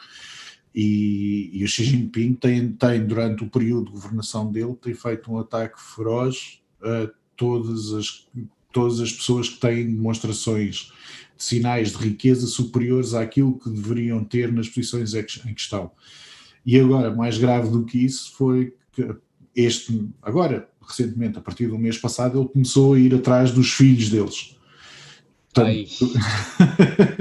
E, 0.73 1.49
e, 1.53 1.63
o 1.63 1.67
Xi 1.67 1.85
Jinping 1.85 2.33
tem, 2.33 2.71
tem, 2.71 3.05
durante 3.05 3.43
o 3.43 3.49
período 3.49 3.85
de 3.85 3.91
governação 3.91 4.51
dele, 4.51 4.75
tem 4.75 4.93
feito 4.93 5.31
um 5.31 5.39
ataque 5.39 5.81
feroz 5.81 6.59
a 6.81 7.09
todas 7.37 7.93
as, 7.93 8.27
todas 8.73 8.99
as 8.99 9.13
pessoas 9.13 9.47
que 9.47 9.59
têm 9.59 9.85
demonstrações 9.85 10.91
de 11.37 11.43
sinais 11.43 11.91
de 11.91 11.97
riqueza 11.97 12.45
superiores 12.47 13.13
àquilo 13.13 13.57
que 13.57 13.69
deveriam 13.69 14.23
ter 14.23 14.51
nas 14.51 14.67
posições 14.67 15.13
em 15.13 15.53
questão. 15.53 15.91
E 16.65 16.79
agora, 16.79 17.13
mais 17.13 17.37
grave 17.37 17.69
do 17.69 17.85
que 17.85 18.03
isso, 18.03 18.33
foi 18.35 18.73
que 18.91 19.07
este, 19.55 20.09
agora, 20.21 20.67
recentemente, 20.81 21.37
a 21.37 21.41
partir 21.41 21.67
do 21.67 21.77
mês 21.77 21.97
passado, 21.97 22.39
ele 22.39 22.49
começou 22.49 22.93
a 22.93 22.99
ir 22.99 23.13
atrás 23.13 23.51
dos 23.51 23.71
filhos 23.71 24.09
deles. 24.09 24.55
Aí, 25.57 25.87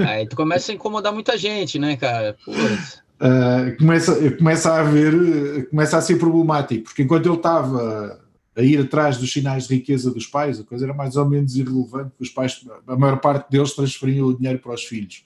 aí 0.05 0.27
tu 0.27 0.35
começa 0.35 0.71
a 0.71 0.75
incomodar 0.75 1.13
muita 1.13 1.37
gente, 1.37 1.79
né, 1.79 1.95
cara? 1.95 2.35
Uh, 2.47 3.75
começa, 3.79 4.31
começa 4.31 4.71
a 4.71 4.81
haver, 4.81 5.69
começa 5.69 5.97
a 5.97 6.01
ser 6.01 6.17
problemático, 6.17 6.83
porque 6.83 7.03
enquanto 7.03 7.27
ele 7.27 7.35
estava 7.35 8.19
a 8.57 8.61
ir 8.61 8.79
atrás 8.79 9.17
dos 9.17 9.31
sinais 9.31 9.67
de 9.67 9.75
riqueza 9.75 10.11
dos 10.11 10.25
pais, 10.25 10.59
a 10.59 10.63
coisa 10.63 10.85
era 10.85 10.93
mais 10.93 11.15
ou 11.15 11.25
menos 11.25 11.55
irrelevante, 11.55 12.11
os 12.19 12.29
pais, 12.29 12.65
a 12.87 12.95
maior 12.97 13.19
parte 13.19 13.49
deles 13.49 13.73
transferiam 13.73 14.27
o 14.27 14.37
dinheiro 14.37 14.59
para 14.59 14.73
os 14.73 14.83
filhos. 14.83 15.23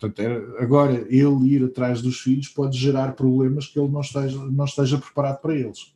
Portanto, 0.00 0.20
é, 0.20 0.62
agora 0.62 0.94
ele 1.10 1.54
ir 1.54 1.62
atrás 1.62 2.00
dos 2.00 2.18
filhos 2.20 2.48
pode 2.48 2.78
gerar 2.78 3.12
problemas 3.12 3.66
que 3.66 3.78
ele 3.78 3.90
não 3.90 4.00
esteja, 4.00 4.38
não 4.38 4.64
esteja 4.64 4.96
preparado 4.96 5.40
para 5.42 5.54
eles. 5.54 5.92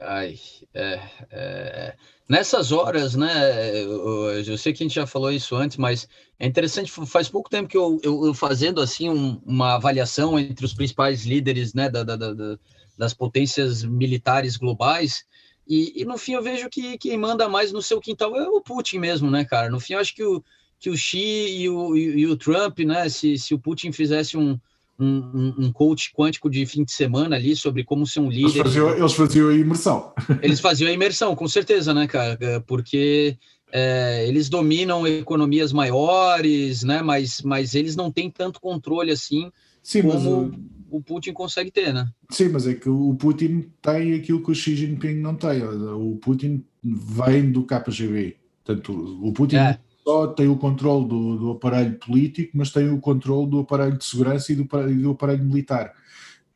Ai, 0.00 0.38
é, 0.72 1.00
é, 1.30 1.96
nessas 2.26 2.72
horas, 2.72 3.14
né? 3.14 3.82
Eu, 3.82 4.30
eu, 4.30 4.56
sei 4.56 4.72
que 4.72 4.82
a 4.82 4.86
gente 4.86 4.94
já 4.94 5.06
falou 5.06 5.30
isso 5.30 5.54
antes, 5.54 5.76
mas 5.76 6.08
é 6.38 6.46
interessante. 6.46 6.90
Faz 6.90 7.28
pouco 7.28 7.50
tempo 7.50 7.68
que 7.68 7.76
eu, 7.76 8.00
eu, 8.02 8.24
eu 8.24 8.32
fazendo 8.32 8.80
assim 8.80 9.10
um, 9.10 9.38
uma 9.44 9.74
avaliação 9.74 10.38
entre 10.38 10.64
os 10.64 10.72
principais 10.72 11.26
líderes, 11.26 11.74
né, 11.74 11.90
da, 11.90 12.02
da, 12.02 12.16
da, 12.16 12.58
das 12.96 13.12
potências 13.12 13.84
militares 13.84 14.56
globais. 14.56 15.26
E, 15.68 16.00
e, 16.00 16.04
no 16.06 16.16
fim 16.16 16.32
eu 16.32 16.42
vejo 16.42 16.70
que 16.70 16.96
quem 16.96 17.18
manda 17.18 17.46
mais 17.48 17.70
no 17.70 17.82
seu 17.82 18.00
quintal 18.00 18.34
é 18.34 18.48
o 18.48 18.62
Putin 18.62 18.98
mesmo, 18.98 19.30
né, 19.30 19.44
cara? 19.44 19.68
No 19.68 19.78
fim 19.78 19.92
eu 19.92 20.00
acho 20.00 20.14
que 20.14 20.24
o, 20.24 20.42
que 20.80 20.88
o 20.88 20.96
Xi 20.96 21.58
e 21.58 21.68
o, 21.68 21.94
e, 21.94 22.20
e 22.20 22.26
o 22.26 22.36
Trump, 22.36 22.80
né, 22.80 23.08
se, 23.08 23.36
se 23.36 23.54
o 23.54 23.58
Putin 23.58 23.92
fizesse 23.92 24.36
um, 24.36 24.58
um, 24.98 25.54
um, 25.58 25.72
coach 25.72 26.10
quântico 26.12 26.48
de 26.48 26.64
fim 26.64 26.82
de 26.84 26.92
semana 26.92 27.36
ali 27.36 27.54
sobre 27.54 27.84
como 27.84 28.06
ser 28.06 28.20
um 28.20 28.30
líder. 28.30 28.48
Eles 28.48 28.56
faziam, 28.56 28.96
eles 28.96 29.12
faziam 29.12 29.48
a 29.50 29.54
imersão. 29.54 30.12
Eles 30.42 30.58
faziam 30.58 30.90
a 30.90 30.92
imersão, 30.92 31.36
com 31.36 31.46
certeza, 31.46 31.92
né, 31.92 32.06
cara? 32.06 32.38
Porque 32.66 33.36
é, 33.70 34.26
eles 34.26 34.48
dominam 34.48 35.06
economias 35.06 35.72
maiores, 35.72 36.82
né? 36.82 37.02
Mas, 37.02 37.42
mas 37.42 37.74
eles 37.74 37.94
não 37.94 38.10
têm 38.10 38.30
tanto 38.30 38.60
controle 38.60 39.12
assim 39.12 39.50
Sim, 39.82 40.02
como 40.02 40.46
mas, 40.46 40.60
o 40.90 41.00
Putin 41.02 41.32
consegue 41.32 41.70
ter, 41.70 41.92
né? 41.92 42.08
Sim, 42.30 42.48
mas 42.48 42.66
é 42.66 42.74
que 42.74 42.88
o 42.88 43.14
Putin 43.14 43.70
tem 43.80 44.14
aquilo 44.14 44.42
que 44.42 44.50
o 44.50 44.54
Xi 44.54 44.74
Jinping 44.74 45.16
não 45.16 45.34
tem. 45.34 45.62
O 45.62 46.18
Putin 46.20 46.64
vem 46.82 47.50
do 47.50 47.64
KGB. 47.64 48.36
Portanto, 48.64 49.20
o 49.22 49.32
Putin 49.32 49.56
é 49.56 49.78
só 50.10 50.26
tem 50.26 50.48
o 50.48 50.56
controle 50.56 51.06
do, 51.06 51.38
do, 51.38 51.50
aparelho 51.52 51.96
político, 51.98 52.50
mas 52.54 52.70
tem 52.70 52.90
o 52.90 52.98
controle 52.98 53.48
do 53.48 53.60
aparelho 53.60 53.96
de 53.96 54.04
segurança 54.04 54.52
e 54.52 54.56
do, 54.56 54.68
e 54.88 54.94
do 54.94 55.10
aparelho 55.10 55.44
militar. 55.44 55.92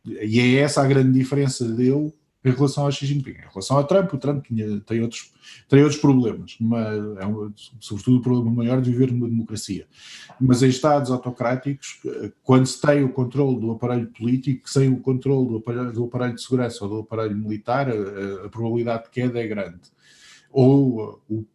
E 0.05 0.41
é 0.41 0.55
essa 0.57 0.83
a 0.83 0.87
grande 0.87 1.17
diferença 1.17 1.65
dele 1.65 2.13
em 2.45 2.51
relação 2.51 2.85
ao 2.85 2.93
Xi 2.93 3.07
Jinping. 3.07 3.31
Em 3.31 3.49
relação 3.49 3.77
ao 3.77 3.87
Trump, 3.87 4.13
o 4.13 4.19
Trump 4.19 4.45
tinha, 4.45 4.81
tem, 4.81 5.01
outros, 5.01 5.33
tem 5.69 5.83
outros 5.83 6.01
problemas, 6.01 6.57
mas 6.61 6.99
é 7.19 7.27
um, 7.27 7.53
sobretudo 7.81 8.19
o 8.19 8.23
problema 8.23 8.51
maior 8.51 8.83
de 8.83 8.91
viver 8.91 9.13
numa 9.13 9.29
democracia. 9.29 9.87
Mas 10.41 10.63
em 10.63 10.69
Estados 10.69 11.11
autocráticos, 11.11 12.01
quando 12.43 12.67
se 12.67 12.81
tem 12.81 13.05
o 13.05 13.09
controle 13.09 13.61
do 13.61 13.71
aparelho 13.71 14.09
político, 14.09 14.69
sem 14.69 14.91
o 14.91 14.99
controle 14.99 15.49
do 15.49 15.57
aparelho, 15.59 15.93
do 15.93 16.05
aparelho 16.05 16.35
de 16.35 16.43
segurança 16.43 16.85
ou 16.85 16.91
do 16.91 16.99
aparelho 16.99 17.37
militar, 17.37 17.89
a, 17.89 18.47
a 18.47 18.49
probabilidade 18.49 19.05
de 19.05 19.11
queda 19.11 19.41
é 19.41 19.47
grande. 19.47 19.81
Ou 20.51 21.23
o 21.29 21.47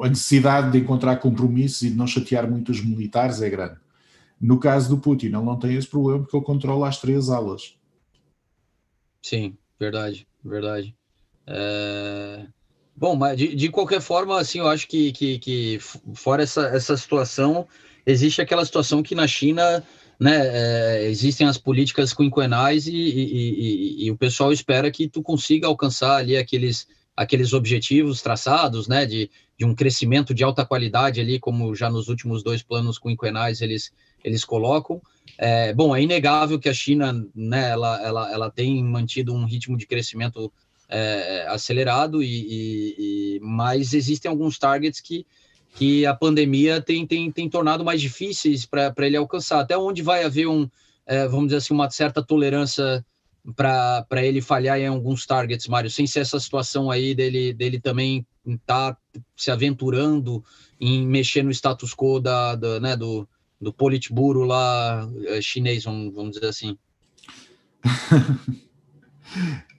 a 0.00 0.08
necessidade 0.08 0.72
de 0.72 0.78
encontrar 0.78 1.16
compromissos 1.16 1.82
e 1.82 1.90
de 1.90 1.96
não 1.96 2.06
chatear 2.06 2.48
muito 2.50 2.70
os 2.70 2.84
militares 2.84 3.42
é 3.42 3.50
grande. 3.50 3.78
No 4.40 4.58
caso 4.58 4.88
do 4.88 4.98
Putin, 5.00 5.26
ele 5.26 5.34
não 5.34 5.58
tem 5.58 5.74
esse 5.74 5.86
problema 5.86 6.20
porque 6.20 6.36
ele 6.36 6.44
controla 6.44 6.88
as 6.88 7.00
três 7.00 7.28
alas. 7.28 7.74
Sim, 9.22 9.56
verdade, 9.78 10.26
verdade. 10.42 10.94
É... 11.46 12.46
Bom, 12.96 13.16
mas 13.16 13.36
de, 13.36 13.54
de, 13.54 13.68
qualquer 13.68 14.00
forma, 14.00 14.38
assim, 14.38 14.58
eu 14.58 14.68
acho 14.68 14.86
que, 14.86 15.12
que, 15.12 15.38
que, 15.38 15.78
fora 16.14 16.42
essa, 16.42 16.66
essa 16.66 16.96
situação, 16.96 17.66
existe 18.04 18.42
aquela 18.42 18.64
situação 18.64 19.02
que 19.02 19.14
na 19.14 19.26
China 19.26 19.82
né, 20.18 20.36
é, 20.42 21.08
existem 21.08 21.46
as 21.46 21.56
políticas 21.56 22.12
quinquenais 22.12 22.86
e, 22.86 22.94
e, 22.94 24.02
e, 24.02 24.06
e, 24.06 24.10
o 24.10 24.16
pessoal 24.18 24.52
espera 24.52 24.90
que 24.90 25.08
tu 25.08 25.22
consiga 25.22 25.66
alcançar 25.66 26.16
ali 26.16 26.36
aqueles, 26.36 26.86
aqueles 27.20 27.52
objetivos 27.52 28.22
traçados, 28.22 28.88
né, 28.88 29.04
de, 29.04 29.30
de 29.58 29.66
um 29.66 29.74
crescimento 29.74 30.32
de 30.32 30.42
alta 30.42 30.64
qualidade 30.64 31.20
ali, 31.20 31.38
como 31.38 31.74
já 31.74 31.90
nos 31.90 32.08
últimos 32.08 32.42
dois 32.42 32.62
planos 32.62 32.98
quinquenais 32.98 33.60
eles, 33.60 33.92
eles 34.24 34.42
colocam. 34.42 35.02
É, 35.36 35.74
bom, 35.74 35.94
é 35.94 36.00
inegável 36.00 36.58
que 36.58 36.70
a 36.70 36.72
China, 36.72 37.12
né, 37.34 37.68
ela, 37.68 38.02
ela, 38.02 38.32
ela 38.32 38.50
tem 38.50 38.82
mantido 38.82 39.34
um 39.34 39.44
ritmo 39.44 39.76
de 39.76 39.86
crescimento 39.86 40.50
é, 40.88 41.44
acelerado, 41.46 42.22
e, 42.22 42.26
e, 42.26 42.94
e, 43.36 43.40
mas 43.42 43.92
existem 43.92 44.30
alguns 44.30 44.58
targets 44.58 44.98
que, 44.98 45.26
que 45.74 46.06
a 46.06 46.14
pandemia 46.14 46.80
tem, 46.80 47.06
tem, 47.06 47.30
tem 47.30 47.50
tornado 47.50 47.84
mais 47.84 48.00
difíceis 48.00 48.64
para 48.64 48.94
ele 49.00 49.18
alcançar. 49.18 49.60
Até 49.60 49.76
onde 49.76 50.00
vai 50.00 50.24
haver 50.24 50.46
um, 50.46 50.66
é, 51.04 51.28
vamos 51.28 51.48
dizer 51.48 51.58
assim, 51.58 51.74
uma 51.74 51.90
certa 51.90 52.22
tolerância 52.22 53.04
para 53.56 54.24
ele 54.24 54.40
falhar 54.40 54.78
em 54.78 54.86
alguns 54.86 55.26
targets, 55.26 55.66
Mário, 55.66 55.90
sem 55.90 56.06
ser 56.06 56.20
essa 56.20 56.38
situação 56.38 56.90
aí 56.90 57.14
dele, 57.14 57.52
dele 57.52 57.80
também 57.80 58.26
estar 58.46 58.94
tá 58.94 58.98
se 59.36 59.50
aventurando 59.50 60.44
em 60.80 61.06
mexer 61.06 61.42
no 61.42 61.50
status 61.50 61.94
quo 61.94 62.20
da, 62.20 62.54
da 62.54 62.80
né, 62.80 62.96
do, 62.96 63.28
do 63.60 63.72
Politburo 63.72 64.44
lá 64.44 65.08
eh, 65.26 65.40
chinês, 65.40 65.84
vamos, 65.84 66.32
dizer 66.32 66.46
assim. 66.46 66.78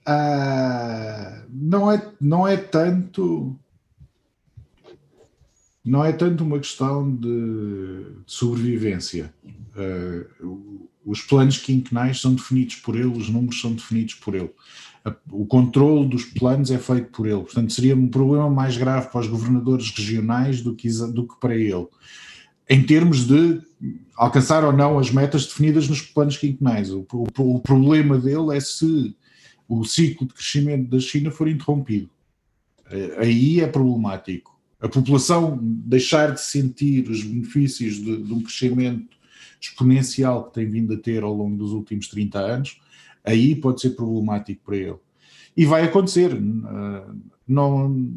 uh, 0.06 1.46
não, 1.50 1.90
é, 1.90 2.12
não 2.20 2.46
é 2.46 2.56
tanto 2.56 3.56
não 5.84 6.04
é 6.04 6.12
tanto 6.12 6.44
uma 6.44 6.60
questão 6.60 7.12
de, 7.12 8.04
de 8.24 8.32
sobrevivência. 8.32 9.34
Uh, 9.74 10.88
os 11.04 11.20
planos 11.20 11.58
quinquenais 11.58 12.20
são 12.20 12.34
definidos 12.34 12.76
por 12.76 12.96
ele, 12.96 13.06
os 13.06 13.28
números 13.28 13.60
são 13.60 13.72
definidos 13.72 14.14
por 14.14 14.34
ele. 14.34 14.50
O 15.30 15.44
controle 15.46 16.08
dos 16.08 16.24
planos 16.24 16.70
é 16.70 16.78
feito 16.78 17.10
por 17.10 17.26
ele. 17.26 17.40
Portanto, 17.40 17.72
seria 17.72 17.96
um 17.96 18.08
problema 18.08 18.48
mais 18.48 18.76
grave 18.76 19.08
para 19.08 19.20
os 19.20 19.26
governadores 19.26 19.90
regionais 19.90 20.60
do 20.60 20.74
que, 20.76 20.88
do 21.12 21.26
que 21.26 21.40
para 21.40 21.56
ele. 21.56 21.86
Em 22.68 22.84
termos 22.84 23.26
de 23.26 23.60
alcançar 24.16 24.64
ou 24.64 24.72
não 24.72 24.98
as 24.98 25.10
metas 25.10 25.46
definidas 25.46 25.88
nos 25.88 26.00
planos 26.00 26.36
quinquenais. 26.36 26.92
O, 26.92 27.04
o, 27.12 27.56
o 27.56 27.60
problema 27.60 28.16
dele 28.16 28.56
é 28.56 28.60
se 28.60 29.16
o 29.68 29.84
ciclo 29.84 30.26
de 30.26 30.34
crescimento 30.34 30.88
da 30.88 31.00
China 31.00 31.30
for 31.30 31.48
interrompido. 31.48 32.08
Eh, 32.90 33.16
aí 33.18 33.60
é 33.60 33.66
problemático. 33.66 34.56
A 34.80 34.88
população 34.88 35.58
deixar 35.60 36.32
de 36.32 36.40
sentir 36.40 37.08
os 37.08 37.22
benefícios 37.22 37.94
de, 37.96 38.22
de 38.22 38.32
um 38.32 38.42
crescimento 38.42 39.16
exponencial 39.62 40.44
que 40.44 40.54
tem 40.54 40.68
vindo 40.68 40.92
a 40.94 40.98
ter 40.98 41.22
ao 41.22 41.32
longo 41.32 41.56
dos 41.56 41.72
últimos 41.72 42.08
30 42.08 42.38
anos, 42.38 42.80
aí 43.24 43.54
pode 43.54 43.80
ser 43.80 43.90
problemático 43.90 44.62
para 44.64 44.76
ele. 44.76 44.96
E 45.56 45.64
vai 45.64 45.84
acontecer. 45.84 46.32
Eh, 46.32 47.06
não, 47.46 48.10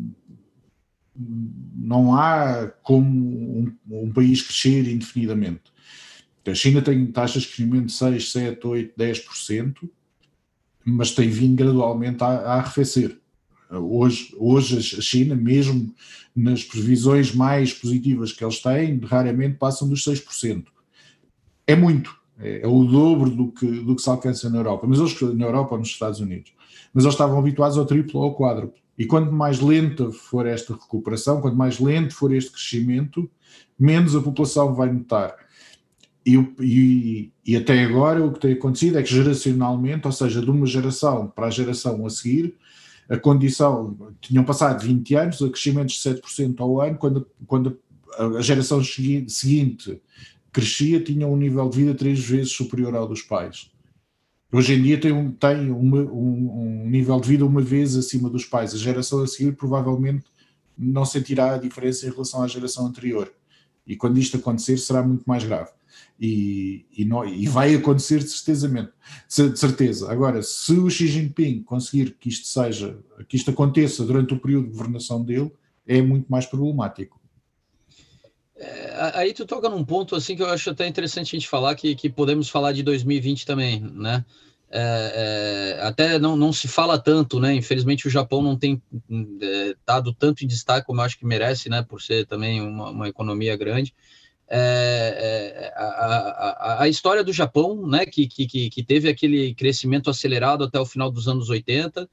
não 1.76 2.16
há 2.16 2.72
como 2.82 3.60
um, 3.60 3.74
um 3.90 4.12
país 4.12 4.42
crescer 4.42 4.92
indefinidamente. 4.92 5.64
A 6.46 6.54
China 6.54 6.82
tem 6.82 7.06
taxas 7.08 7.44
de 7.44 7.50
crescimento 7.50 7.88
de 7.88 7.94
6, 7.94 8.32
7, 8.32 8.68
8, 8.68 8.94
10%, 8.98 9.90
mas 10.84 11.12
tem 11.12 11.30
vindo 11.30 11.56
gradualmente 11.56 12.24
a, 12.24 12.28
a 12.28 12.54
arrefecer. 12.56 13.20
Hoje, 13.70 14.34
hoje 14.38 14.78
a 14.78 15.02
China, 15.02 15.36
mesmo 15.36 15.94
nas 16.36 16.64
previsões 16.64 17.34
mais 17.34 17.74
positivas 17.74 18.32
que 18.32 18.44
eles 18.44 18.62
têm, 18.62 19.00
raramente 19.00 19.58
passam 19.58 19.90
dos 19.90 20.06
6% 20.06 20.66
é 21.68 21.76
muito. 21.76 22.16
É, 22.40 22.62
é, 22.64 22.68
o 22.68 22.84
dobro 22.84 23.30
do 23.30 23.52
que, 23.52 23.66
do 23.66 23.96
que 23.96 24.02
se 24.02 24.10
alcança 24.10 24.50
na 24.50 24.58
Europa, 24.58 24.86
mas 24.86 25.00
eles, 25.00 25.22
na 25.38 25.46
Europa 25.46 25.74
ou 25.74 25.80
nos 25.80 25.88
Estados 25.88 26.20
Unidos. 26.20 26.54
Mas 26.94 27.06
eles 27.06 27.14
estavam 27.14 27.40
habituados 27.40 27.78
ao 27.78 27.86
triplo 27.86 28.20
ou 28.20 28.26
ao 28.28 28.36
quádruplo. 28.36 28.80
E 28.98 29.06
quanto 29.06 29.32
mais 29.32 29.60
lenta 29.60 30.12
for 30.12 30.46
esta 30.46 30.74
recuperação, 30.74 31.42
quanto 31.42 31.56
mais 31.56 31.80
lento 31.80 32.14
for 32.14 32.34
este 32.34 32.52
crescimento, 32.52 33.30
menos 33.80 34.16
a 34.16 34.22
população 34.22 34.74
vai 34.74 34.92
notar. 34.92 35.36
E, 36.26 36.36
e, 36.60 37.32
e, 37.46 37.56
até 37.56 37.84
agora 37.84 38.26
o 38.26 38.34
que 38.34 38.40
tem 38.40 38.54
acontecido 38.54 38.98
é 38.98 39.04
que 39.04 39.14
geracionalmente, 39.14 40.08
ou 40.08 40.12
seja, 40.12 40.42
de 40.42 40.50
uma 40.50 40.66
geração 40.66 41.28
para 41.28 41.48
a 41.48 41.52
geração 41.52 42.04
a 42.06 42.10
seguir, 42.10 42.56
a 43.08 43.18
condição, 43.18 43.96
tinham 44.20 44.44
passado 44.44 44.84
20 44.84 45.16
anos 45.16 45.44
a 45.44 45.50
crescimentos 45.50 45.96
de 45.96 46.10
7% 46.10 46.60
ao 46.60 46.82
ano, 46.82 46.98
quando, 46.98 47.28
quando 47.46 47.78
a 48.38 48.42
geração 48.42 48.84
seguinte 48.84 50.02
crescia, 50.56 51.04
tinha 51.04 51.28
um 51.28 51.36
nível 51.36 51.68
de 51.68 51.78
vida 51.80 51.94
três 51.94 52.18
vezes 52.18 52.54
superior 52.54 52.96
ao 52.96 53.06
dos 53.06 53.22
pais. 53.22 53.70
Hoje 54.50 54.74
em 54.74 54.82
dia 54.82 54.98
tem, 54.98 55.12
um, 55.12 55.30
tem 55.30 55.70
uma, 55.70 55.98
um, 55.98 56.84
um, 56.86 56.90
nível 56.90 57.20
de 57.20 57.28
vida 57.28 57.46
uma 57.46 57.60
vez 57.60 57.94
acima 57.98 58.30
dos 58.30 58.46
pais. 58.46 58.74
A 58.74 58.78
geração 58.78 59.22
a 59.22 59.28
seguir 59.28 59.52
provavelmente 59.58 60.24
não 60.78 61.04
sentirá 61.04 61.56
a 61.56 61.58
diferença 61.58 62.08
em 62.08 62.10
relação 62.10 62.42
à 62.42 62.48
geração 62.48 62.88
anterior. 62.88 63.30
E 63.86 63.98
quando 63.98 64.18
isto 64.18 64.38
acontecer, 64.38 64.78
será 64.78 65.04
muito 65.04 65.26
mais 65.26 65.44
grave. 65.44 65.72
E, 66.18 66.86
e, 66.98 67.04
não, 67.04 67.26
e 67.26 67.46
vai 67.48 67.76
acontecer 67.76 68.20
de 68.20 68.30
certeza, 68.30 68.70
de 69.28 69.60
certeza. 69.60 70.10
Agora, 70.10 70.42
se 70.42 70.72
o 70.72 70.90
Xi 70.90 71.08
Jinping 71.08 71.64
conseguir 71.64 72.16
que 72.18 72.30
isto 72.30 72.48
seja, 72.48 72.98
que 73.28 73.36
isto 73.36 73.52
aconteça 73.52 74.06
durante 74.06 74.34
o 74.34 74.40
período 74.40 74.68
de 74.68 74.72
governação 74.72 75.22
dele, 75.22 75.52
é 75.86 76.02
muito 76.02 76.28
mais 76.30 76.46
problemático. 76.46 77.20
É, 78.58 79.12
aí 79.16 79.34
tu 79.34 79.46
toca 79.46 79.70
num 79.70 79.84
ponto 79.84 80.16
assim 80.16 80.36
que 80.36 80.42
eu 80.42 80.50
acho 80.50 80.70
até 80.70 80.88
interessante 80.88 81.36
a 81.36 81.40
gente 81.40 81.48
falar 81.48 81.76
que, 81.76 81.94
que 81.94 82.10
podemos 82.10 82.50
falar 82.50 82.72
de 82.72 82.84
2020 82.84 83.46
também, 83.46 83.82
né? 83.82 84.24
É, 84.72 85.78
é, 85.78 85.82
até 85.86 86.18
não, 86.18 86.36
não 86.36 86.52
se 86.52 86.68
fala 86.68 86.98
tanto, 86.98 87.40
né? 87.40 87.54
Infelizmente 87.54 88.08
o 88.08 88.10
Japão 88.12 88.42
não 88.42 88.58
tem 88.58 88.82
é, 89.42 89.76
dado 89.86 90.14
tanto 90.14 90.44
em 90.44 90.48
destaque 90.48 90.88
como 90.88 91.02
eu 91.02 91.06
acho 91.06 91.20
que 91.20 91.26
merece, 91.26 91.70
né? 91.70 91.84
Por 91.84 92.02
ser 92.02 92.26
também 92.26 92.62
uma, 92.62 92.90
uma 92.90 93.08
economia 93.10 93.56
grande. 93.58 93.94
É, 94.48 95.74
a, 95.76 95.86
a, 95.86 96.84
a, 96.84 96.88
história 96.88 97.24
do 97.24 97.34
Japão, 97.34 97.86
né? 97.88 98.06
Que, 98.06 98.28
que, 98.28 98.70
que 98.70 98.84
teve 98.84 99.10
aquele 99.10 99.54
crescimento 99.54 100.10
acelerado 100.10 100.64
até 100.64 100.80
o 100.80 100.86
final 100.86 101.12
dos 101.12 101.28
anos 101.28 101.50
80 101.50 102.10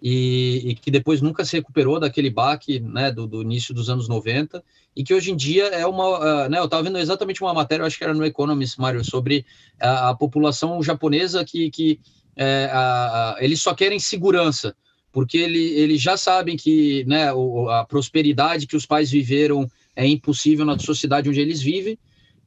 e, 0.00 0.62
e, 0.66 0.74
que 0.74 0.90
depois 0.90 1.20
nunca 1.20 1.44
se 1.44 1.56
recuperou 1.56 1.98
daquele 1.98 2.30
baque 2.30 2.78
né, 2.80 3.10
do, 3.10 3.26
do, 3.26 3.42
início 3.42 3.74
dos 3.74 3.88
anos 3.88 4.08
90, 4.08 4.62
e 4.94 5.02
que 5.02 5.14
hoje 5.14 5.30
em 5.30 5.36
dia 5.36 5.64
é 5.66 5.86
uma. 5.86 6.46
Uh, 6.46 6.48
né, 6.48 6.58
eu 6.58 6.64
estava 6.64 6.82
vendo 6.82 6.98
exatamente 6.98 7.42
uma 7.42 7.54
matéria, 7.54 7.84
acho 7.84 7.98
que 7.98 8.04
era 8.04 8.14
no 8.14 8.24
Economist, 8.24 8.78
Mário, 8.80 9.04
sobre 9.04 9.44
a, 9.80 10.10
a 10.10 10.14
população 10.14 10.82
japonesa 10.82 11.44
que, 11.44 11.70
que 11.70 12.00
é, 12.36 12.68
a, 12.72 13.36
a, 13.36 13.36
eles 13.40 13.62
só 13.62 13.74
querem 13.74 13.98
segurança, 13.98 14.76
porque 15.10 15.38
ele, 15.38 15.58
eles 15.58 16.00
já 16.00 16.16
sabem 16.16 16.56
que 16.56 17.04
né, 17.06 17.32
o, 17.32 17.68
a 17.70 17.84
prosperidade 17.84 18.66
que 18.66 18.76
os 18.76 18.84
pais 18.84 19.10
viveram 19.10 19.70
é 19.94 20.06
impossível 20.06 20.66
na 20.66 20.78
sociedade 20.78 21.28
onde 21.28 21.40
eles 21.40 21.62
vivem, 21.62 21.98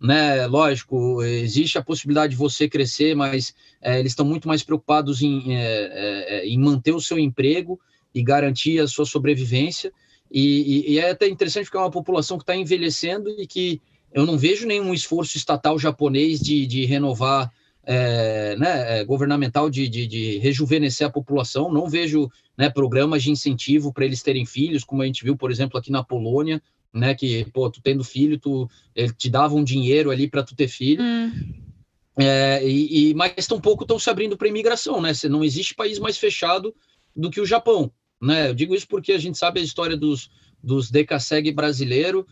né? 0.01 0.47
Lógico, 0.47 1.21
existe 1.23 1.77
a 1.77 1.83
possibilidade 1.83 2.31
de 2.31 2.37
você 2.37 2.69
crescer, 2.69 3.15
mas 3.15 3.53
é, 3.81 3.99
eles 3.99 4.13
estão 4.13 4.25
muito 4.25 4.47
mais 4.47 4.63
preocupados 4.63 5.21
em, 5.21 5.55
é, 5.55 5.61
é, 5.61 6.47
em 6.47 6.57
manter 6.57 6.93
o 6.93 7.01
seu 7.01 7.19
emprego 7.19 7.79
e 8.13 8.23
garantir 8.23 8.79
a 8.79 8.87
sua 8.87 9.05
sobrevivência. 9.05 9.91
E, 10.31 10.85
e, 10.87 10.93
e 10.93 10.99
é 10.99 11.11
até 11.11 11.27
interessante 11.27 11.65
porque 11.65 11.77
é 11.77 11.81
uma 11.81 11.91
população 11.91 12.37
que 12.37 12.43
está 12.43 12.55
envelhecendo 12.55 13.29
e 13.29 13.45
que 13.45 13.81
eu 14.13 14.25
não 14.25 14.37
vejo 14.37 14.65
nenhum 14.65 14.93
esforço 14.93 15.37
estatal 15.37 15.77
japonês 15.77 16.39
de, 16.39 16.65
de 16.65 16.85
renovar, 16.85 17.51
é, 17.83 18.55
né, 18.55 18.99
é, 18.99 19.03
governamental 19.03 19.69
de, 19.69 19.87
de, 19.87 20.07
de, 20.07 20.37
rejuvenescer 20.37 21.07
a 21.07 21.11
população. 21.11 21.71
Não 21.71 21.89
vejo 21.89 22.29
né, 22.57 22.69
programas 22.69 23.23
de 23.23 23.31
incentivo 23.31 23.91
para 23.91 24.05
eles 24.05 24.21
terem 24.21 24.45
filhos, 24.45 24.83
como 24.83 25.01
a 25.01 25.05
gente 25.05 25.23
viu, 25.23 25.35
por 25.35 25.51
exemplo, 25.51 25.77
aqui 25.77 25.91
na 25.91 26.03
Polônia, 26.03 26.61
né, 26.93 27.13
que, 27.13 27.45
pô, 27.51 27.69
tu 27.69 27.81
tendo 27.81 28.03
filho, 28.03 28.39
tu, 28.39 28.69
ele 28.95 29.13
te 29.13 29.29
dava 29.29 29.55
um 29.55 29.63
dinheiro 29.63 30.11
ali 30.11 30.27
para 30.27 30.43
tu 30.43 30.55
ter 30.55 30.67
filho. 30.67 31.03
Hum. 31.03 31.31
É, 32.17 32.67
e, 32.67 33.11
e, 33.11 33.13
mas 33.13 33.47
tampouco 33.47 33.83
estão 33.83 33.97
se 33.97 34.09
abrindo 34.09 34.35
para 34.35 34.47
imigração, 34.47 35.01
né? 35.01 35.11
Não 35.29 35.43
existe 35.43 35.73
país 35.73 35.99
mais 35.99 36.17
fechado 36.17 36.75
do 37.15 37.29
que 37.29 37.39
o 37.39 37.45
Japão, 37.45 37.91
né? 38.21 38.49
Eu 38.49 38.53
digo 38.53 38.75
isso 38.75 38.87
porque 38.87 39.13
a 39.13 39.17
gente 39.17 39.37
sabe 39.37 39.61
a 39.61 39.63
história 39.63 39.95
dos, 39.95 40.29
dos 40.61 40.91
decaseg 40.91 41.49
brasileiro, 41.51 42.27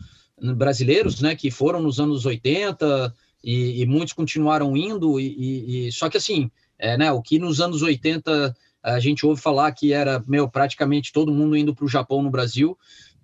brasileiros, 0.56 1.22
né? 1.22 1.34
Que 1.34 1.50
foram 1.50 1.80
nos 1.80 1.98
anos 1.98 2.26
80 2.26 3.14
e, 3.42 3.80
e 3.80 3.86
muitos 3.86 4.12
continuaram 4.12 4.76
indo, 4.76 5.18
e, 5.18 5.86
e, 5.86 5.92
só 5.92 6.10
que 6.10 6.18
assim, 6.18 6.50
é, 6.78 6.98
né? 6.98 7.10
O 7.10 7.22
que 7.22 7.38
nos 7.38 7.58
anos 7.60 7.80
80 7.80 8.54
a 8.82 9.00
gente 9.00 9.26
ouve 9.26 9.40
falar 9.40 9.72
que 9.72 9.92
era, 9.92 10.22
meu, 10.26 10.48
praticamente 10.48 11.12
todo 11.12 11.32
mundo 11.32 11.56
indo 11.56 11.74
para 11.74 11.84
o 11.84 11.88
Japão 11.88 12.22
no 12.22 12.30
Brasil, 12.30 12.76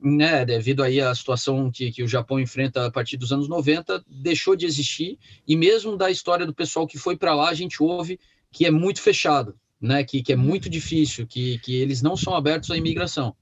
né, 0.05 0.45
devido 0.45 0.83
aí 0.83 1.01
à 1.01 1.15
situação 1.15 1.71
que, 1.71 1.91
que 1.91 2.03
o 2.03 2.09
Japão 2.09 2.39
enfrenta 2.39 2.87
a 2.87 2.91
partir 2.91 3.17
dos 3.17 3.33
anos 3.33 3.49
90, 3.49 4.05
deixou 4.07 4.55
de 4.55 4.67
existir, 4.67 5.19
e 5.49 5.57
mesmo 5.57 5.97
da 5.97 6.11
história 6.11 6.45
do 6.45 6.55
pessoal 6.55 6.87
que 6.87 6.99
foi 6.99 7.17
para 7.17 7.35
lá, 7.35 7.49
a 7.49 7.55
gente 7.55 7.83
ouve 7.83 8.21
que 8.53 8.67
é 8.67 8.71
muito 8.71 9.01
fechado, 9.01 9.57
né, 9.81 10.05
que, 10.05 10.23
que 10.23 10.33
é 10.33 10.37
muito 10.37 10.69
difícil, 10.69 11.27
que, 11.27 11.59
que 11.61 11.75
eles 11.75 12.03
não 12.03 12.17
são 12.17 12.35
abertos 12.35 12.71
à 12.71 12.77
imigração. 12.77 13.35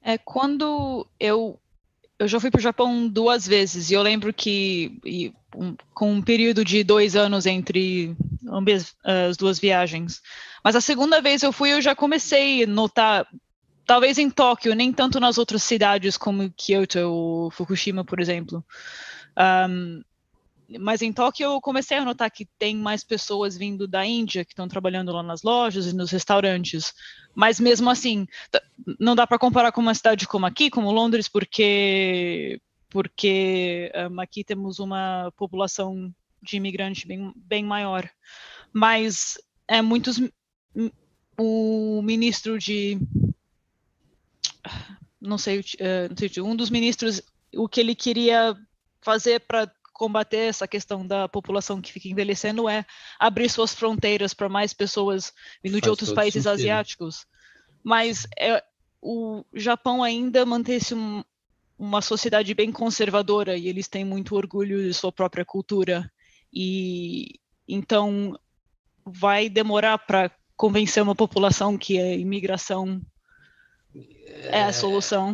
É, 0.00 0.16
quando 0.16 1.06
eu 1.18 1.58
eu 2.18 2.28
já 2.28 2.38
fui 2.38 2.52
para 2.52 2.60
o 2.60 2.62
Japão 2.62 3.08
duas 3.08 3.48
vezes 3.48 3.90
e 3.90 3.94
eu 3.94 4.02
lembro 4.02 4.32
que 4.32 4.96
e, 5.04 5.32
um, 5.56 5.74
com 5.92 6.12
um 6.12 6.22
período 6.22 6.64
de 6.64 6.84
dois 6.84 7.16
anos 7.16 7.46
entre 7.46 8.16
ambas 8.46 8.94
as 9.02 9.36
duas 9.36 9.58
viagens. 9.58 10.22
Mas 10.62 10.76
a 10.76 10.80
segunda 10.80 11.20
vez 11.20 11.42
eu 11.42 11.52
fui, 11.52 11.72
eu 11.72 11.82
já 11.82 11.96
comecei 11.96 12.62
a 12.62 12.66
notar 12.66 13.26
talvez 13.92 14.16
em 14.16 14.30
Tóquio, 14.30 14.74
nem 14.74 14.90
tanto 14.90 15.20
nas 15.20 15.36
outras 15.36 15.62
cidades 15.62 16.16
como 16.16 16.50
Kyoto 16.52 16.98
ou 17.00 17.50
Fukushima, 17.50 18.02
por 18.02 18.20
exemplo. 18.20 18.64
Um, 19.68 20.02
mas 20.80 21.02
em 21.02 21.12
Tóquio 21.12 21.44
eu 21.44 21.60
comecei 21.60 21.98
a 21.98 22.04
notar 22.04 22.30
que 22.30 22.48
tem 22.58 22.74
mais 22.74 23.04
pessoas 23.04 23.54
vindo 23.54 23.86
da 23.86 24.02
Índia 24.06 24.46
que 24.46 24.52
estão 24.52 24.66
trabalhando 24.66 25.12
lá 25.12 25.22
nas 25.22 25.42
lojas 25.42 25.86
e 25.86 25.94
nos 25.94 26.10
restaurantes. 26.10 26.94
Mas 27.34 27.60
mesmo 27.60 27.90
assim, 27.90 28.26
não 28.98 29.14
dá 29.14 29.26
para 29.26 29.38
comparar 29.38 29.72
com 29.72 29.82
uma 29.82 29.94
cidade 29.94 30.26
como 30.26 30.46
aqui, 30.46 30.70
como 30.70 30.90
Londres, 30.90 31.28
porque 31.28 32.58
porque 32.88 33.92
um, 34.10 34.20
aqui 34.22 34.42
temos 34.42 34.78
uma 34.78 35.30
população 35.36 36.10
de 36.42 36.56
imigrantes 36.56 37.04
bem, 37.04 37.30
bem 37.36 37.62
maior. 37.62 38.08
Mas 38.72 39.38
é 39.68 39.82
muitos 39.82 40.18
o 41.38 42.00
ministro 42.02 42.58
de 42.58 42.98
não 45.20 45.38
sei, 45.38 45.60
uh, 45.60 46.44
um 46.44 46.56
dos 46.56 46.70
ministros, 46.70 47.22
o 47.54 47.68
que 47.68 47.80
ele 47.80 47.94
queria 47.94 48.56
fazer 49.00 49.40
para 49.40 49.70
combater 49.92 50.48
essa 50.48 50.66
questão 50.66 51.06
da 51.06 51.28
população 51.28 51.80
que 51.80 51.92
fica 51.92 52.08
envelhecendo 52.08 52.68
é 52.68 52.84
abrir 53.20 53.48
suas 53.48 53.74
fronteiras 53.74 54.34
para 54.34 54.48
mais 54.48 54.72
pessoas 54.72 55.32
vindo 55.62 55.74
Faz 55.74 55.82
de 55.82 55.90
outros 55.90 56.12
países 56.12 56.42
sentido. 56.42 56.60
asiáticos. 56.60 57.26
Mas 57.84 58.26
é, 58.38 58.62
o 59.00 59.44
Japão 59.52 60.02
ainda 60.02 60.44
mantém-se 60.46 60.94
um, 60.94 61.22
uma 61.78 62.00
sociedade 62.00 62.54
bem 62.54 62.72
conservadora 62.72 63.56
e 63.56 63.68
eles 63.68 63.86
têm 63.86 64.04
muito 64.04 64.34
orgulho 64.34 64.82
de 64.82 64.94
sua 64.94 65.12
própria 65.12 65.44
cultura. 65.44 66.10
E 66.52 67.38
então 67.68 68.38
vai 69.04 69.48
demorar 69.48 69.98
para 69.98 70.30
convencer 70.56 71.02
uma 71.02 71.14
população 71.14 71.76
que 71.76 71.98
a 71.98 72.14
imigração 72.14 73.00
é 74.50 74.62
a 74.62 74.72
solução. 74.72 75.32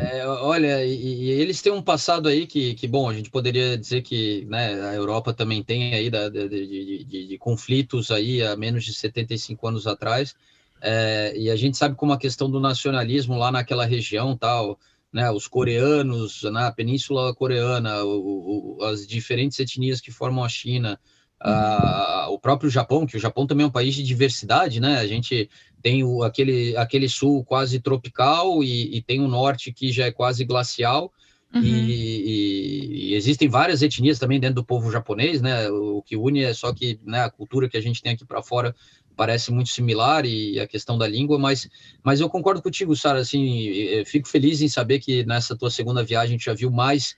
É, 0.00 0.26
olha, 0.26 0.84
e, 0.84 0.94
e, 0.94 1.30
eles 1.30 1.62
têm 1.62 1.72
um 1.72 1.82
passado 1.82 2.28
aí 2.28 2.46
que, 2.46 2.74
que, 2.74 2.86
bom, 2.88 3.08
a 3.08 3.14
gente 3.14 3.30
poderia 3.30 3.76
dizer 3.78 4.02
que 4.02 4.44
né, 4.46 4.80
a 4.88 4.94
Europa 4.94 5.32
também 5.32 5.62
tem 5.62 5.94
aí 5.94 6.10
da, 6.10 6.28
de, 6.28 6.48
de, 6.48 7.04
de, 7.04 7.28
de, 7.28 7.38
conflitos 7.38 8.10
aí 8.10 8.42
há 8.42 8.56
menos 8.56 8.84
de 8.84 8.92
75 8.92 9.68
anos 9.68 9.86
atrás, 9.86 10.34
é, 10.80 11.32
e 11.36 11.50
a 11.50 11.56
gente 11.56 11.76
sabe 11.76 11.94
como 11.94 12.12
a 12.12 12.18
questão 12.18 12.50
do 12.50 12.58
nacionalismo 12.58 13.36
lá 13.36 13.52
naquela 13.52 13.84
região 13.84 14.36
tal, 14.36 14.78
né, 15.12 15.30
os 15.30 15.46
coreanos 15.46 16.42
na 16.44 16.72
Península 16.72 17.34
Coreana, 17.34 18.02
o, 18.02 18.78
o, 18.78 18.84
as 18.84 19.06
diferentes 19.06 19.58
etnias 19.60 20.00
que 20.00 20.10
formam 20.10 20.42
a 20.42 20.48
China, 20.48 20.98
a, 21.42 22.28
o 22.30 22.38
próprio 22.38 22.70
Japão, 22.70 23.06
que 23.06 23.16
o 23.16 23.20
Japão 23.20 23.46
também 23.46 23.64
é 23.64 23.66
um 23.66 23.72
país 23.72 23.94
de 23.94 24.02
diversidade, 24.02 24.80
né? 24.80 24.98
A 24.98 25.06
gente 25.06 25.50
tem 25.82 26.04
o, 26.04 26.22
aquele, 26.22 26.76
aquele 26.76 27.08
sul 27.08 27.44
quase 27.44 27.80
tropical 27.80 28.62
e, 28.62 28.96
e 28.96 29.02
tem 29.02 29.20
o 29.20 29.28
norte 29.28 29.72
que 29.72 29.90
já 29.90 30.06
é 30.06 30.12
quase 30.12 30.44
glacial. 30.44 31.12
Uhum. 31.54 31.62
E, 31.62 33.10
e, 33.10 33.14
existem 33.14 33.48
várias 33.48 33.82
etnias 33.82 34.18
também 34.18 34.40
dentro 34.40 34.56
do 34.56 34.64
povo 34.64 34.90
japonês, 34.90 35.42
né? 35.42 35.68
O 35.68 36.00
que 36.00 36.16
une 36.16 36.44
é 36.44 36.54
só 36.54 36.72
que 36.72 36.98
né, 37.04 37.20
a 37.20 37.30
cultura 37.30 37.68
que 37.68 37.76
a 37.76 37.80
gente 37.80 38.00
tem 38.00 38.12
aqui 38.12 38.24
para 38.24 38.42
fora 38.42 38.74
parece 39.14 39.52
muito 39.52 39.68
similar 39.68 40.24
e 40.24 40.58
a 40.58 40.66
questão 40.66 40.96
da 40.96 41.06
língua, 41.06 41.38
mas, 41.38 41.68
mas 42.02 42.20
eu 42.20 42.30
concordo 42.30 42.62
contigo, 42.62 42.96
Sara. 42.96 43.18
Assim, 43.18 44.02
fico 44.06 44.26
feliz 44.26 44.62
em 44.62 44.68
saber 44.68 45.00
que 45.00 45.24
nessa 45.26 45.54
tua 45.54 45.70
segunda 45.70 46.02
viagem 46.02 46.28
a 46.28 46.38
gente 46.38 46.46
já 46.46 46.54
viu 46.54 46.70
mais 46.70 47.14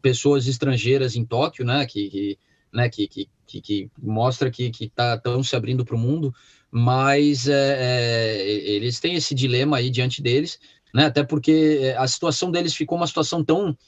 pessoas 0.00 0.46
estrangeiras 0.46 1.14
em 1.16 1.24
Tóquio, 1.24 1.64
né? 1.64 1.84
Que, 1.84 2.08
que 2.08 2.38
né? 2.72 2.88
Que, 2.88 3.06
que, 3.06 3.28
que, 3.46 3.60
que 3.60 3.90
mostra 4.02 4.50
que 4.50 4.70
estão 4.80 5.18
tá, 5.20 5.42
se 5.42 5.54
abrindo 5.54 5.84
para 5.84 5.94
o 5.94 5.98
mundo 5.98 6.34
mas 6.76 7.46
é, 7.46 7.76
é, 7.78 8.48
eles 8.68 8.98
têm 8.98 9.14
esse 9.14 9.32
dilema 9.32 9.76
aí 9.76 9.88
diante 9.90 10.20
deles, 10.20 10.58
né? 10.92 11.06
Até 11.06 11.22
porque 11.22 11.78
é, 11.80 11.96
a 11.96 12.08
situação 12.08 12.50
deles 12.50 12.74
ficou 12.74 12.98
uma 12.98 13.06
situação 13.06 13.44
tão 13.44 13.78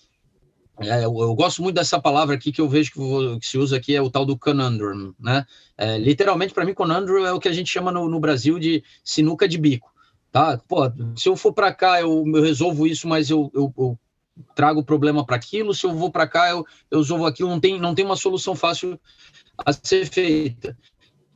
é, 0.78 1.05
eu, 1.05 1.12
eu, 1.18 1.34
gosto 1.34 1.62
muito 1.62 1.74
dessa 1.74 2.01
palavra 2.01 2.37
aqui 2.37 2.53
que 2.53 2.61
eu 2.61 2.68
vejo 2.68 2.93
que, 2.93 3.41
que 3.41 3.47
se 3.47 3.59
usa 3.59 3.76
aqui 3.76 3.97
é 3.97 4.01
o 4.01 4.09
tal 4.09 4.24
do 4.24 4.39
conundrum, 4.39 5.12
né? 5.18 5.45
É, 5.76 5.99
literalmente, 5.99 6.55
para 6.55 6.64
mim, 6.64 6.74
conundrum 6.74 7.26
é 7.26 7.32
o 7.32 7.41
que 7.41 7.49
a 7.49 7.53
gente 7.53 7.68
chama 7.68 7.91
no, 7.91 8.09
no, 8.09 8.20
Brasil 8.20 8.57
de 8.57 8.84
sinuca 9.03 9.49
de 9.49 9.59
bico, 9.59 9.93
tá? 10.30 10.57
Pô, 10.68 10.82
se 11.16 11.28
eu 11.28 11.34
for 11.34 11.53
para 11.53 11.74
cá, 11.74 12.01
eu, 12.01 12.22
eu, 12.24 12.43
resolvo 12.43 12.87
isso, 12.87 13.09
mas 13.09 13.30
eu, 13.30 13.51
eu, 13.53 13.99
trago 14.55 14.84
problema 14.84 15.26
para 15.26 15.34
aquilo. 15.34 15.74
Se 15.74 15.87
eu 15.87 15.93
vou 15.93 16.12
para 16.12 16.28
cá, 16.28 16.51
eu, 16.51 16.64
eu 16.89 16.99
resolvo 16.99 17.26
aquilo. 17.26 17.49
Não 17.49 17.59
tem, 17.59 17.80
não 17.80 17.97
tem 17.97 18.05
uma 18.05 18.16
solução 18.16 18.55
fácil 18.55 19.01
a 19.64 19.72
ser 19.72 20.07
feita. 20.07 20.76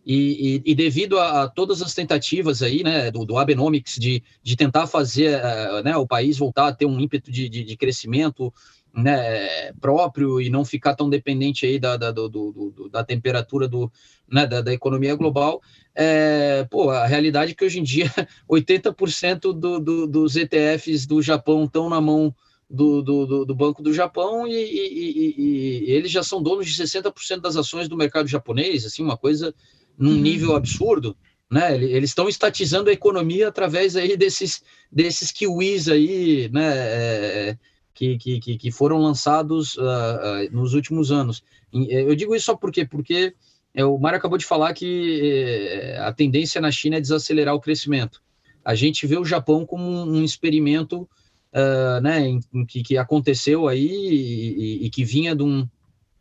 E, 0.04 0.62
e, 0.64 0.72
e, 0.72 0.74
devido 0.74 1.18
a, 1.18 1.42
a, 1.42 1.48
todas 1.48 1.82
as 1.82 1.94
tentativas 1.94 2.62
aí, 2.62 2.82
né, 2.82 3.10
do, 3.10 3.24
do 3.24 3.36
Abenomics 3.36 3.96
de, 3.98 4.22
de 4.42 4.56
tentar 4.56 4.86
fazer 4.86 5.38
uh, 5.38 5.82
né, 5.82 5.96
o 5.96 6.06
país 6.06 6.38
voltar 6.38 6.68
a 6.68 6.72
ter 6.72 6.86
um 6.86 6.98
ímpeto 6.98 7.30
de, 7.30 7.48
de, 7.48 7.62
de, 7.62 7.76
crescimento 7.76 8.52
né, 8.94 9.72
próprio 9.74 10.40
e 10.40 10.48
não 10.48 10.64
ficar 10.64 10.94
tão 10.94 11.10
dependente 11.10 11.66
aí 11.66 11.78
da, 11.78 11.96
da, 11.96 12.10
do, 12.10 12.28
do, 12.28 12.88
da 12.90 13.04
temperatura 13.04 13.68
do, 13.68 13.92
né, 14.28 14.46
da, 14.46 14.62
da 14.62 14.72
economia 14.72 15.14
global, 15.14 15.60
é, 15.94 16.66
pô, 16.70 16.90
a 16.90 17.06
realidade 17.06 17.52
é 17.52 17.54
que 17.54 17.64
hoje 17.64 17.78
em 17.78 17.82
dia 17.82 18.10
80% 18.50 19.52
do, 19.52 19.78
do, 19.78 20.06
dos 20.06 20.34
ETFs 20.34 21.06
do 21.06 21.20
Japão 21.20 21.64
estão 21.64 21.90
na 21.90 22.00
mão 22.00 22.34
do, 22.70 23.02
do, 23.02 23.44
do, 23.44 23.54
Banco 23.54 23.82
do 23.82 23.92
Japão 23.92 24.46
e, 24.46 24.52
e, 24.52 25.34
e, 25.36 25.84
e 25.88 25.90
eles 25.90 26.10
já 26.10 26.22
são 26.22 26.40
donos 26.40 26.68
de 26.68 26.82
60% 26.82 27.40
das 27.40 27.56
ações 27.56 27.88
do 27.88 27.96
mercado 27.96 28.28
japonês, 28.28 28.86
assim, 28.86 29.02
uma 29.02 29.16
coisa 29.16 29.52
num 30.00 30.12
uhum. 30.12 30.20
nível 30.20 30.56
absurdo, 30.56 31.14
né? 31.50 31.76
Eles 31.76 32.10
estão 32.10 32.28
estatizando 32.28 32.88
a 32.88 32.92
economia 32.92 33.48
através 33.48 33.94
aí 33.94 34.16
desses, 34.16 34.62
desses 34.90 35.30
kiwis 35.30 35.88
aí, 35.88 36.48
né? 36.50 36.68
É, 36.72 37.58
que, 37.92 38.16
que, 38.16 38.56
que 38.56 38.70
foram 38.70 38.96
lançados 38.96 39.76
uh, 39.76 39.82
uh, 39.82 40.52
nos 40.52 40.72
últimos 40.72 41.12
anos. 41.12 41.42
Eu 41.70 42.14
digo 42.14 42.34
isso 42.34 42.46
só 42.46 42.56
porque, 42.56 42.86
porque 42.86 43.34
é, 43.74 43.84
o 43.84 43.98
Mário 43.98 44.16
acabou 44.16 44.38
de 44.38 44.46
falar 44.46 44.72
que 44.72 45.20
é, 45.22 45.98
a 45.98 46.10
tendência 46.10 46.62
na 46.62 46.70
China 46.70 46.96
é 46.96 47.00
desacelerar 47.00 47.54
o 47.54 47.60
crescimento. 47.60 48.22
A 48.64 48.74
gente 48.74 49.06
vê 49.06 49.18
o 49.18 49.24
Japão 49.24 49.66
como 49.66 49.84
um, 49.84 50.16
um 50.16 50.24
experimento 50.24 51.02
uh, 51.02 52.00
né, 52.02 52.26
em, 52.26 52.40
em 52.54 52.64
que, 52.64 52.82
que, 52.82 52.96
aconteceu 52.96 53.68
aí 53.68 53.86
e, 53.86 54.82
e, 54.82 54.86
e 54.86 54.90
que 54.90 55.04
vinha 55.04 55.36
de 55.36 55.42
um, 55.42 55.68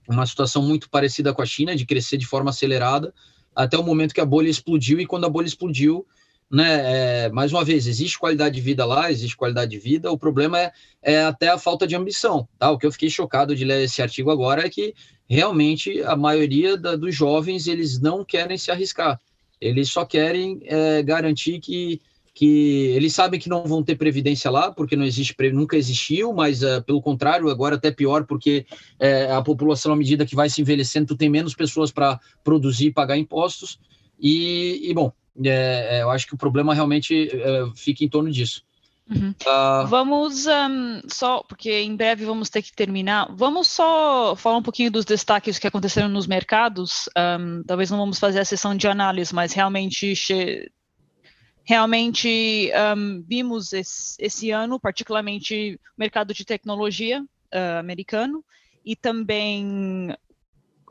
uma 0.08 0.26
situação 0.26 0.62
muito 0.62 0.90
parecida 0.90 1.34
com 1.34 1.42
a 1.42 1.46
China, 1.46 1.76
de 1.76 1.86
crescer 1.86 2.18
de 2.18 2.26
forma 2.26 2.50
acelerada, 2.50 3.14
até 3.60 3.78
o 3.78 3.84
momento 3.84 4.14
que 4.14 4.22
a 4.22 4.26
bolha 4.26 4.48
explodiu, 4.48 5.02
e 5.02 5.06
quando 5.06 5.26
a 5.26 5.30
bolha 5.30 5.46
explodiu, 5.46 6.06
né? 6.50 7.26
É, 7.26 7.30
mais 7.30 7.52
uma 7.52 7.64
vez, 7.64 7.86
existe 7.88 8.18
qualidade 8.18 8.56
de 8.56 8.62
vida 8.62 8.86
lá, 8.86 9.12
existe 9.12 9.36
qualidade 9.36 9.70
de 9.70 9.78
vida. 9.78 10.10
O 10.10 10.18
problema 10.18 10.58
é, 10.60 10.72
é 11.04 11.24
até 11.24 11.50
a 11.50 11.58
falta 11.58 11.86
de 11.86 11.96
ambição, 11.96 12.48
tá? 12.58 12.72
O 12.72 12.78
que 12.78 12.88
eu 12.88 12.92
fiquei 12.92 13.10
chocado 13.10 13.54
de 13.54 13.66
ler 13.66 13.84
esse 13.84 14.02
artigo 14.02 14.32
agora 14.32 14.66
é 14.66 14.70
que 14.70 14.96
realmente 15.28 16.02
a 16.04 16.16
maioria 16.16 16.78
da, 16.78 16.96
dos 16.96 17.14
jovens 17.14 17.68
eles 17.68 18.00
não 18.00 18.24
querem 18.24 18.58
se 18.58 18.72
arriscar. 18.72 19.20
Eles 19.60 19.92
só 19.92 20.06
querem 20.06 20.62
é, 20.64 21.04
garantir 21.04 21.60
que 21.60 22.02
que 22.40 22.94
eles 22.96 23.14
sabem 23.14 23.38
que 23.38 23.50
não 23.50 23.66
vão 23.66 23.84
ter 23.84 23.98
previdência 23.98 24.50
lá, 24.50 24.72
porque 24.72 24.96
não 24.96 25.04
existe, 25.04 25.36
nunca 25.52 25.76
existiu, 25.76 26.32
mas 26.32 26.64
uh, 26.64 26.82
pelo 26.86 27.02
contrário, 27.02 27.50
agora 27.50 27.76
até 27.76 27.92
pior, 27.92 28.24
porque 28.24 28.66
uh, 28.98 29.34
a 29.34 29.42
população, 29.42 29.92
à 29.92 29.96
medida 29.98 30.26
que 30.26 30.38
vai 30.38 30.50
se 30.50 30.62
envelhecendo, 30.62 31.08
tu 31.08 31.18
tem 31.18 31.28
menos 31.28 31.54
pessoas 31.54 31.92
para 31.92 32.18
produzir 32.42 32.86
e 32.86 32.94
pagar 32.94 33.18
impostos. 33.18 33.78
E, 34.18 34.90
e 34.90 34.94
bom, 34.94 35.12
é, 35.44 36.02
eu 36.02 36.10
acho 36.10 36.28
que 36.28 36.34
o 36.34 36.38
problema 36.38 36.74
realmente 36.74 37.30
é, 37.30 37.66
fica 37.76 38.06
em 38.06 38.10
torno 38.10 38.32
disso. 38.32 38.64
Uhum. 39.10 39.32
Uh... 39.32 39.88
Vamos 39.88 40.46
um, 40.46 41.02
só, 41.10 41.44
porque 41.44 41.82
em 41.82 41.94
breve 41.94 42.24
vamos 42.24 42.50
ter 42.50 42.62
que 42.62 42.72
terminar. 42.72 43.28
Vamos 43.36 43.68
só 43.68 44.34
falar 44.38 44.56
um 44.56 44.64
pouquinho 44.64 44.90
dos 44.90 45.04
destaques 45.04 45.60
que 45.60 45.68
aconteceram 45.68 46.08
nos 46.08 46.26
mercados. 46.26 47.10
Um, 47.18 47.64
talvez 47.68 47.92
não 47.92 47.98
vamos 47.98 48.18
fazer 48.18 48.40
a 48.40 48.46
sessão 48.46 48.78
de 48.78 48.88
análise, 48.88 49.36
mas 49.36 49.52
realmente 49.52 50.16
realmente 51.64 52.72
um, 52.98 53.24
vimos 53.28 53.74
esse, 53.74 54.16
esse, 54.20 54.52
ano, 54.52 54.80
particularmente 54.80 55.80
o 55.98 56.00
mercado 56.00 56.34
de 56.34 56.46
tecnologia 56.46 57.22
uh, 57.22 57.80
americano 57.80 58.44
e 58.86 58.96
também 58.96 60.16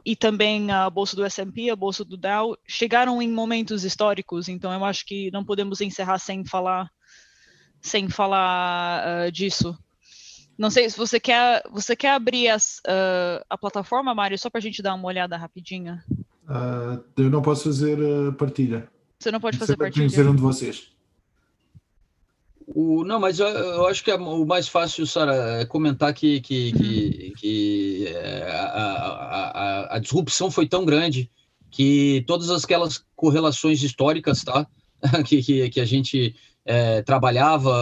e 0.04 0.16
também 0.16 0.70
a 0.70 0.88
bolsa 0.88 1.14
do 1.14 1.24
S&P, 1.24 1.68
a 1.68 1.76
bolsa 1.76 2.02
do 2.02 2.16
Dow, 2.16 2.56
chegaram 2.66 3.20
em 3.20 3.30
momentos 3.30 3.84
históricos, 3.84 4.48
então 4.48 4.72
eu 4.72 4.82
acho 4.84 5.04
que 5.04 5.30
não 5.32 5.44
podemos 5.44 5.80
encerrar 5.80 6.18
sem 6.18 6.44
falar 6.44 6.88
sem 7.80 8.08
falar 8.08 9.26
uh, 9.26 9.32
disso. 9.32 9.76
Não 10.56 10.70
sei 10.70 10.88
se 10.90 10.96
você 10.96 11.20
quer 11.20 11.62
você 11.70 11.94
quer 11.94 12.12
abrir 12.12 12.48
as, 12.48 12.78
uh, 12.86 13.44
a 13.48 13.58
plataforma, 13.58 14.14
Mário, 14.14 14.38
só 14.38 14.48
para 14.50 14.58
a 14.58 14.62
gente 14.62 14.82
dar 14.82 14.94
uma 14.94 15.06
olhada 15.06 15.36
rapidinha. 15.36 16.02
Uh, 16.44 17.04
eu 17.16 17.30
não 17.30 17.42
posso 17.42 17.64
fazer 17.64 17.98
partilha. 18.36 18.88
Você 19.18 19.30
não 19.32 19.40
pode 19.40 19.58
fazer 19.58 19.76
partilha. 19.76 20.02
Tem 20.02 20.08
que 20.08 20.14
ser 20.14 20.28
um 20.28 20.34
de 20.34 20.40
vocês. 20.40 20.92
O, 22.66 23.02
não, 23.02 23.18
mas 23.18 23.38
eu, 23.40 23.46
eu 23.48 23.86
acho 23.86 24.04
que 24.04 24.10
é 24.10 24.14
o 24.14 24.44
mais 24.44 24.68
fácil, 24.68 25.06
Sara, 25.06 25.60
é 25.60 25.64
comentar 25.64 26.12
que, 26.12 26.40
que, 26.40 26.72
que, 26.72 27.32
que 27.38 28.06
é, 28.08 28.42
a, 28.52 28.64
a, 28.64 29.96
a, 29.96 29.98
disrupção 29.98 30.50
foi 30.50 30.68
tão 30.68 30.84
grande 30.84 31.30
que 31.70 32.22
todas 32.26 32.50
aquelas 32.50 33.02
correlações 33.16 33.82
históricas, 33.82 34.44
tá? 34.44 34.66
que, 35.26 35.42
que, 35.42 35.70
que 35.70 35.80
a 35.80 35.84
gente 35.84 36.36
é, 36.64 37.02
trabalhava 37.02 37.72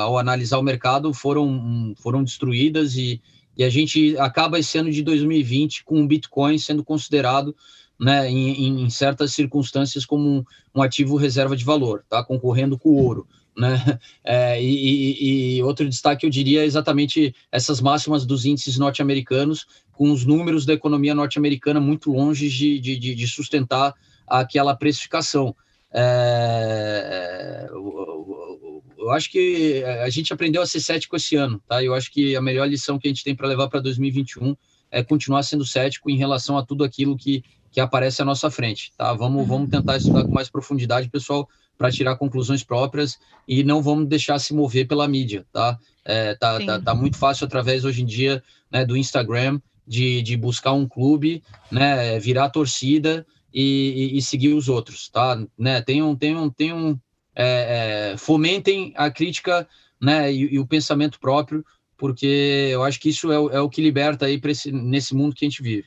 ao 0.00 0.16
analisar 0.16 0.58
o 0.58 0.62
mercado 0.62 1.12
foram, 1.12 1.92
foram 1.98 2.22
destruídas 2.22 2.94
e, 2.94 3.20
e 3.56 3.64
a 3.64 3.68
gente 3.68 4.16
acaba 4.18 4.58
esse 4.58 4.78
ano 4.78 4.92
de 4.92 5.02
2020 5.02 5.84
com 5.84 6.00
o 6.00 6.06
Bitcoin 6.06 6.56
sendo 6.56 6.84
considerado 6.84 7.54
né, 7.98 8.30
em, 8.30 8.82
em 8.82 8.90
certas 8.90 9.32
circunstâncias 9.32 10.04
como 10.04 10.28
um, 10.28 10.44
um 10.74 10.82
ativo 10.82 11.16
reserva 11.16 11.56
de 11.56 11.64
valor, 11.64 12.04
tá? 12.08 12.22
concorrendo 12.22 12.78
com 12.78 12.90
o 12.90 13.02
ouro. 13.02 13.26
Né? 13.56 13.76
É, 14.22 14.60
e, 14.60 15.56
e, 15.56 15.62
outro 15.62 15.88
destaque 15.88 16.26
eu 16.26 16.30
diria 16.30 16.62
é 16.62 16.66
exatamente 16.66 17.34
essas 17.50 17.80
máximas 17.80 18.26
dos 18.26 18.44
índices 18.44 18.76
norte-americanos, 18.76 19.66
com 19.92 20.10
os 20.10 20.24
números 20.26 20.66
da 20.66 20.74
economia 20.74 21.14
norte-americana 21.14 21.80
muito 21.80 22.12
longe 22.12 22.50
de, 22.50 22.78
de, 22.80 23.14
de, 23.14 23.26
sustentar 23.28 23.94
aquela 24.26 24.74
precificação. 24.74 25.54
É, 25.92 27.66
eu, 27.70 28.82
eu 28.98 29.10
acho 29.12 29.30
que 29.30 29.84
a 29.84 30.10
gente 30.10 30.32
aprendeu 30.32 30.60
a 30.60 30.66
ser 30.66 30.80
cético 30.80 31.14
esse 31.14 31.36
ano, 31.36 31.62
tá? 31.68 31.82
Eu 31.82 31.94
acho 31.94 32.10
que 32.10 32.34
a 32.34 32.42
melhor 32.42 32.68
lição 32.68 32.98
que 32.98 33.06
a 33.06 33.10
gente 33.10 33.22
tem 33.22 33.34
para 33.34 33.46
levar 33.46 33.68
para 33.68 33.80
2021 33.80 34.56
é 34.90 35.02
continuar 35.02 35.42
sendo 35.44 35.64
cético 35.64 36.10
em 36.10 36.16
relação 36.16 36.58
a 36.58 36.64
tudo 36.64 36.82
aquilo 36.82 37.16
que, 37.16 37.44
que 37.76 37.80
aparece 37.82 38.22
à 38.22 38.24
nossa 38.24 38.50
frente, 38.50 38.90
tá? 38.96 39.12
Vamos, 39.12 39.46
vamos 39.46 39.68
tentar 39.68 39.98
estudar 39.98 40.24
com 40.24 40.30
mais 40.30 40.48
profundidade, 40.48 41.10
pessoal 41.10 41.46
para 41.76 41.92
tirar 41.92 42.16
conclusões 42.16 42.64
próprias 42.64 43.18
e 43.46 43.62
não 43.62 43.82
vamos 43.82 44.08
deixar 44.08 44.38
se 44.38 44.54
mover 44.54 44.88
pela 44.88 45.06
mídia, 45.06 45.44
tá? 45.52 45.78
É, 46.02 46.34
tá, 46.36 46.58
tá, 46.64 46.80
tá, 46.80 46.94
muito 46.94 47.18
fácil 47.18 47.44
através 47.44 47.84
hoje 47.84 48.02
em 48.02 48.06
dia 48.06 48.42
né, 48.72 48.82
do 48.86 48.96
Instagram 48.96 49.60
de, 49.86 50.22
de 50.22 50.38
buscar 50.38 50.72
um 50.72 50.88
clube, 50.88 51.42
né, 51.70 52.18
virar 52.18 52.48
torcida 52.48 53.26
e, 53.52 54.14
e, 54.14 54.16
e 54.16 54.22
seguir 54.22 54.54
os 54.54 54.70
outros, 54.70 55.10
tá? 55.10 55.38
Né, 55.58 55.82
tenham, 55.82 56.16
tenham, 56.16 56.48
tenham 56.48 56.98
é, 57.34 58.12
é, 58.14 58.16
fomentem 58.16 58.94
a 58.96 59.10
crítica, 59.10 59.68
né, 60.00 60.32
e, 60.32 60.54
e, 60.54 60.58
o 60.58 60.66
pensamento 60.66 61.20
próprio, 61.20 61.62
porque 61.98 62.70
eu 62.72 62.82
acho 62.82 62.98
que 62.98 63.10
isso 63.10 63.30
é, 63.30 63.34
é 63.34 63.60
o 63.60 63.68
que 63.68 63.82
liberta 63.82 64.24
aí 64.24 64.40
esse, 64.42 64.72
nesse 64.72 65.14
mundo 65.14 65.34
que 65.34 65.44
a 65.44 65.48
gente 65.48 65.62
vive. 65.62 65.84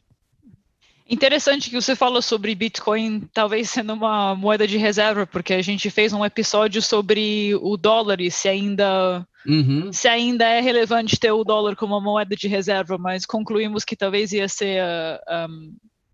Interessante 1.09 1.71
que 1.71 1.75
você 1.75 1.95
falou 1.95 2.21
sobre 2.21 2.53
Bitcoin 2.53 3.21
talvez 3.33 3.71
sendo 3.71 3.93
uma 3.93 4.35
moeda 4.35 4.67
de 4.67 4.77
reserva, 4.77 5.25
porque 5.25 5.55
a 5.55 5.61
gente 5.61 5.89
fez 5.89 6.13
um 6.13 6.23
episódio 6.23 6.83
sobre 6.83 7.55
o 7.55 7.75
dólar 7.75 8.21
e 8.21 8.29
se 8.29 8.47
ainda 8.47 9.27
uhum. 9.43 9.91
se 9.91 10.07
ainda 10.07 10.45
é 10.45 10.61
relevante 10.61 11.19
ter 11.19 11.31
o 11.31 11.43
dólar 11.43 11.75
como 11.75 11.95
uma 11.95 12.01
moeda 12.01 12.35
de 12.35 12.47
reserva, 12.47 12.95
mas 12.99 13.25
concluímos 13.25 13.83
que 13.83 13.95
talvez 13.95 14.31
ia 14.31 14.47
ser 14.47 14.83
a, 14.83 15.19
a, 15.27 15.47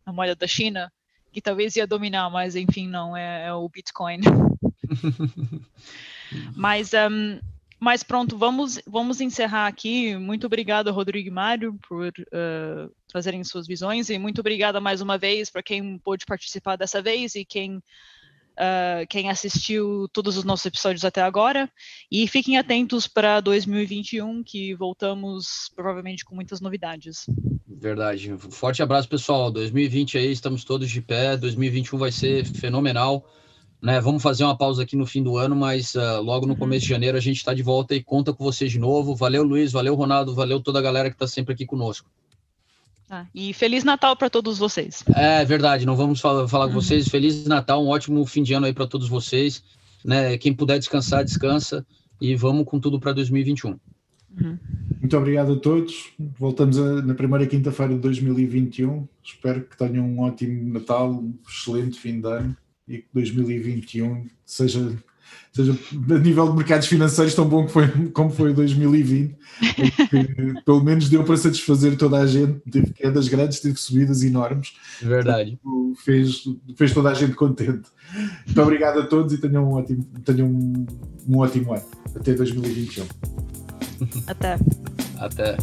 a 0.05 0.13
moeda 0.13 0.33
da 0.33 0.47
China, 0.47 0.89
que 1.29 1.41
talvez 1.41 1.75
ia 1.75 1.85
dominar, 1.85 2.29
mas 2.29 2.55
enfim, 2.55 2.87
não, 2.87 3.17
é, 3.17 3.47
é 3.47 3.53
o 3.53 3.67
Bitcoin. 3.67 4.21
mas 6.55 6.91
um, 6.93 7.37
mas 7.79 8.01
pronto, 8.01 8.37
vamos, 8.37 8.79
vamos 8.87 9.19
encerrar 9.19 9.67
aqui. 9.67 10.15
Muito 10.15 10.47
obrigado, 10.47 10.91
Rodrigo 10.91 11.27
e 11.27 11.31
Mário, 11.31 11.77
por 11.87 12.07
uh, 12.07 12.91
trazerem 13.15 13.45
suas 13.45 13.65
visões, 13.65 14.09
e 14.09 14.19
muito 14.19 14.41
obrigada 14.41 14.81
mais 14.81 14.99
uma 14.99 15.17
vez 15.17 15.49
para 15.49 15.63
quem 15.63 15.97
pôde 15.99 16.25
participar 16.25 16.75
dessa 16.75 17.01
vez 17.01 17.33
e 17.33 17.45
quem, 17.45 17.77
uh, 17.77 19.07
quem 19.09 19.29
assistiu 19.29 20.09
todos 20.11 20.35
os 20.35 20.43
nossos 20.43 20.65
episódios 20.65 21.05
até 21.05 21.21
agora. 21.21 21.71
E 22.11 22.27
fiquem 22.27 22.57
atentos 22.57 23.07
para 23.07 23.39
2021, 23.39 24.43
que 24.43 24.75
voltamos 24.75 25.71
provavelmente 25.73 26.25
com 26.25 26.35
muitas 26.35 26.59
novidades. 26.59 27.25
Verdade. 27.65 28.35
Forte 28.37 28.83
abraço, 28.83 29.07
pessoal. 29.07 29.49
2020 29.49 30.17
aí, 30.17 30.29
estamos 30.33 30.65
todos 30.65 30.89
de 30.89 31.01
pé. 31.01 31.37
2021 31.37 31.97
vai 31.97 32.11
ser 32.11 32.45
fenomenal. 32.45 33.25
Né? 33.81 34.01
Vamos 34.01 34.21
fazer 34.21 34.43
uma 34.43 34.57
pausa 34.57 34.83
aqui 34.83 34.97
no 34.97 35.05
fim 35.05 35.23
do 35.23 35.37
ano, 35.37 35.55
mas 35.55 35.95
uh, 35.95 36.21
logo 36.21 36.45
no 36.45 36.51
uhum. 36.51 36.59
começo 36.59 36.83
de 36.83 36.89
janeiro 36.89 37.17
a 37.17 37.21
gente 37.21 37.37
está 37.37 37.53
de 37.53 37.63
volta 37.63 37.95
e 37.95 38.03
conta 38.03 38.33
com 38.33 38.43
vocês 38.43 38.73
de 38.73 38.79
novo. 38.79 39.15
Valeu, 39.15 39.41
Luiz, 39.41 39.71
valeu, 39.71 39.95
Ronaldo, 39.95 40.35
valeu 40.35 40.59
toda 40.59 40.79
a 40.79 40.81
galera 40.81 41.09
que 41.09 41.15
está 41.15 41.27
sempre 41.27 41.53
aqui 41.53 41.65
conosco. 41.65 42.09
Ah, 43.09 43.25
e 43.33 43.53
Feliz 43.53 43.83
Natal 43.83 44.15
para 44.15 44.29
todos 44.29 44.57
vocês. 44.57 45.03
É 45.15 45.45
verdade, 45.45 45.85
não 45.85 45.95
vamos 45.95 46.19
falar, 46.19 46.47
falar 46.47 46.65
uhum. 46.65 46.73
com 46.73 46.81
vocês. 46.81 47.07
Feliz 47.07 47.45
Natal, 47.45 47.83
um 47.83 47.89
ótimo 47.89 48.25
fim 48.25 48.41
de 48.41 48.53
ano 48.53 48.65
aí 48.65 48.73
para 48.73 48.87
todos 48.87 49.07
vocês. 49.07 49.63
Né? 50.03 50.37
Quem 50.37 50.53
puder 50.53 50.79
descansar, 50.79 51.23
descansa. 51.23 51.85
E 52.19 52.35
vamos 52.35 52.65
com 52.65 52.79
tudo 52.79 52.99
para 52.99 53.13
2021. 53.13 53.71
Uhum. 54.41 54.57
Muito 54.99 55.17
obrigado 55.17 55.53
a 55.53 55.55
todos. 55.57 56.11
Voltamos 56.17 56.77
a, 56.79 57.01
na 57.01 57.13
primeira 57.13 57.45
quinta-feira 57.45 57.93
de 57.93 57.99
2021. 57.99 59.07
Espero 59.23 59.63
que 59.63 59.77
tenham 59.77 60.05
um 60.05 60.21
ótimo 60.21 60.73
Natal, 60.73 61.11
um 61.11 61.33
excelente 61.47 61.99
fim 61.99 62.19
de 62.19 62.27
ano 62.27 62.57
e 62.87 62.99
que 62.99 63.07
2021 63.13 64.27
seja, 64.45 64.95
seja 65.55 65.71
a 65.71 66.19
nível 66.19 66.49
de 66.49 66.57
mercados 66.57 66.85
financeiros 66.87 67.33
tão 67.33 67.47
bom 67.47 67.65
que 67.65 67.71
foi, 67.71 67.87
como 68.11 68.29
foi 68.29 68.51
2020, 68.51 69.37
que 70.09 70.53
pelo 70.65 70.83
menos 70.83 71.07
deu 71.07 71.23
para 71.23 71.37
satisfazer 71.37 71.95
toda 71.95 72.17
a 72.17 72.27
gente, 72.27 72.59
teve 72.69 72.91
quedas 72.91 73.29
grandes, 73.29 73.61
teve 73.61 73.77
subidas 73.79 74.21
enormes. 74.21 74.73
Verdade. 75.01 75.57
Fez, 76.03 76.43
fez 76.75 76.93
toda 76.93 77.09
a 77.09 77.13
gente 77.13 77.35
contente. 77.35 77.87
Muito 78.45 78.61
obrigado 78.61 78.99
a 78.99 79.07
todos 79.07 79.31
e 79.31 79.37
tenham 79.37 79.69
um 79.69 79.75
ótimo, 79.75 80.05
tenham 80.25 80.47
um, 80.47 80.85
um 81.25 81.37
ótimo 81.37 81.73
ano. 81.73 81.85
Até 82.13 82.33
2021. 82.33 83.05
Até. 84.27 84.57
Até. 85.17 85.55